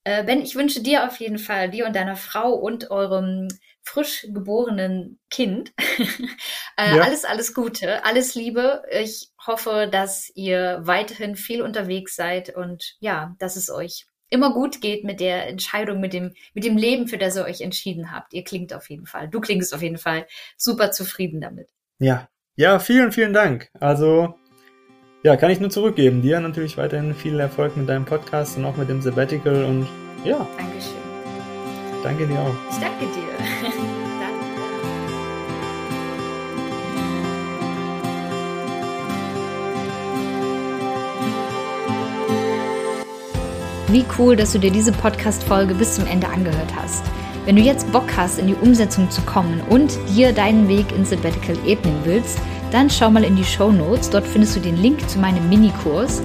Äh, 0.04 0.22
ben, 0.22 0.40
ich 0.40 0.54
wünsche 0.54 0.82
dir 0.82 1.06
auf 1.06 1.16
jeden 1.18 1.38
Fall, 1.38 1.68
dir 1.68 1.86
und 1.86 1.96
deiner 1.96 2.16
Frau 2.16 2.52
und 2.52 2.90
eurem 2.92 3.48
frisch 3.82 4.26
geborenen 4.32 5.18
Kind. 5.30 5.72
äh, 6.76 6.96
ja. 6.96 7.02
Alles, 7.02 7.24
alles 7.24 7.54
Gute, 7.54 8.04
alles 8.04 8.34
Liebe. 8.36 8.82
Ich 8.92 9.29
hoffe, 9.46 9.88
dass 9.90 10.30
ihr 10.34 10.80
weiterhin 10.82 11.36
viel 11.36 11.62
unterwegs 11.62 12.16
seid 12.16 12.54
und 12.54 12.96
ja, 13.00 13.34
dass 13.38 13.56
es 13.56 13.70
euch 13.70 14.06
immer 14.30 14.52
gut 14.52 14.80
geht 14.80 15.04
mit 15.04 15.20
der 15.20 15.48
Entscheidung, 15.48 16.00
mit 16.00 16.12
dem, 16.12 16.34
mit 16.54 16.64
dem 16.64 16.76
Leben, 16.76 17.08
für 17.08 17.18
das 17.18 17.36
ihr 17.36 17.44
euch 17.44 17.60
entschieden 17.60 18.12
habt. 18.12 18.32
Ihr 18.32 18.44
klingt 18.44 18.72
auf 18.72 18.88
jeden 18.88 19.06
Fall, 19.06 19.28
du 19.28 19.40
klingst 19.40 19.74
auf 19.74 19.82
jeden 19.82 19.98
Fall 19.98 20.26
super 20.56 20.92
zufrieden 20.92 21.40
damit. 21.40 21.68
Ja, 21.98 22.28
ja, 22.56 22.78
vielen, 22.78 23.12
vielen 23.12 23.32
Dank. 23.32 23.70
Also, 23.78 24.34
ja, 25.22 25.36
kann 25.36 25.50
ich 25.50 25.60
nur 25.60 25.70
zurückgeben. 25.70 26.22
Dir 26.22 26.40
natürlich 26.40 26.78
weiterhin 26.78 27.14
viel 27.14 27.38
Erfolg 27.40 27.76
mit 27.76 27.88
deinem 27.88 28.04
Podcast 28.04 28.56
und 28.56 28.64
auch 28.64 28.76
mit 28.76 28.88
dem 28.88 29.02
Sabbatical 29.02 29.64
und 29.64 29.88
ja. 30.24 30.46
Dankeschön. 30.56 30.94
Danke 32.02 32.26
dir 32.26 32.40
auch. 32.40 32.54
Ich 32.70 32.78
danke 32.78 33.06
dir. 33.06 33.80
Wie 43.92 44.04
cool, 44.18 44.36
dass 44.36 44.52
du 44.52 44.60
dir 44.60 44.70
diese 44.70 44.92
Podcast-Folge 44.92 45.74
bis 45.74 45.96
zum 45.96 46.06
Ende 46.06 46.28
angehört 46.28 46.72
hast. 46.80 47.02
Wenn 47.44 47.56
du 47.56 47.62
jetzt 47.62 47.90
Bock 47.90 48.04
hast, 48.16 48.38
in 48.38 48.46
die 48.46 48.54
Umsetzung 48.54 49.10
zu 49.10 49.20
kommen 49.22 49.60
und 49.68 49.98
dir 50.14 50.32
deinen 50.32 50.68
Weg 50.68 50.92
ins 50.92 51.10
Sabbatical 51.10 51.56
ebnen 51.66 51.96
willst, 52.04 52.38
dann 52.70 52.88
schau 52.88 53.10
mal 53.10 53.24
in 53.24 53.34
die 53.34 53.44
Show 53.44 53.72
Notes. 53.72 54.08
Dort 54.08 54.28
findest 54.28 54.54
du 54.54 54.60
den 54.60 54.76
Link 54.76 55.08
zu 55.10 55.18
meinem 55.18 55.48
Minikurs. 55.48 56.22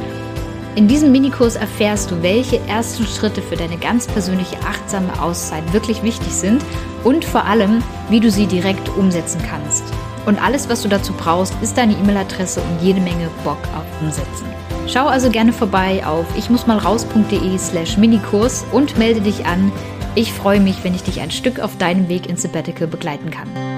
In 0.76 0.88
diesem 0.88 1.12
Minikurs 1.12 1.56
erfährst 1.56 2.12
du, 2.12 2.22
welche 2.22 2.60
ersten 2.68 3.08
Schritte 3.08 3.42
für 3.42 3.56
deine 3.56 3.78
ganz 3.78 4.06
persönliche 4.06 4.60
achtsame 4.60 5.20
Auszeit 5.20 5.74
wirklich 5.74 6.04
wichtig 6.04 6.34
sind 6.34 6.64
und 7.04 7.26
vor 7.26 7.46
allem, 7.46 7.82
wie 8.12 8.20
du 8.20 8.30
sie 8.30 8.46
direkt 8.46 8.90
umsetzen 8.90 9.42
kannst. 9.50 9.84
Und 10.28 10.40
alles, 10.40 10.70
was 10.70 10.84
du 10.84 10.88
dazu 10.88 11.14
brauchst, 11.14 11.56
ist 11.64 11.78
deine 11.78 11.94
E-Mail-Adresse 11.94 12.62
und 12.62 12.86
jede 12.86 13.00
Menge 13.00 13.30
Bock 13.44 13.60
auf 13.76 13.86
Umsetzen. 14.02 14.55
Schau 14.88 15.08
also 15.08 15.30
gerne 15.30 15.52
vorbei 15.52 16.06
auf 16.06 16.26
ichmussmalraus.de 16.38 17.58
slash 17.58 17.98
Minikurs 17.98 18.66
und 18.72 18.98
melde 18.98 19.22
dich 19.22 19.46
an. 19.46 19.72
Ich 20.14 20.32
freue 20.32 20.60
mich, 20.60 20.84
wenn 20.84 20.94
ich 20.94 21.04
dich 21.04 21.22
ein 21.22 21.32
Stück 21.32 21.60
auf 21.60 21.78
deinem 21.78 22.08
Weg 22.08 22.30
ins 22.30 22.44
Sabbatical 22.44 22.88
begleiten 22.88 23.32
kann. 23.32 23.75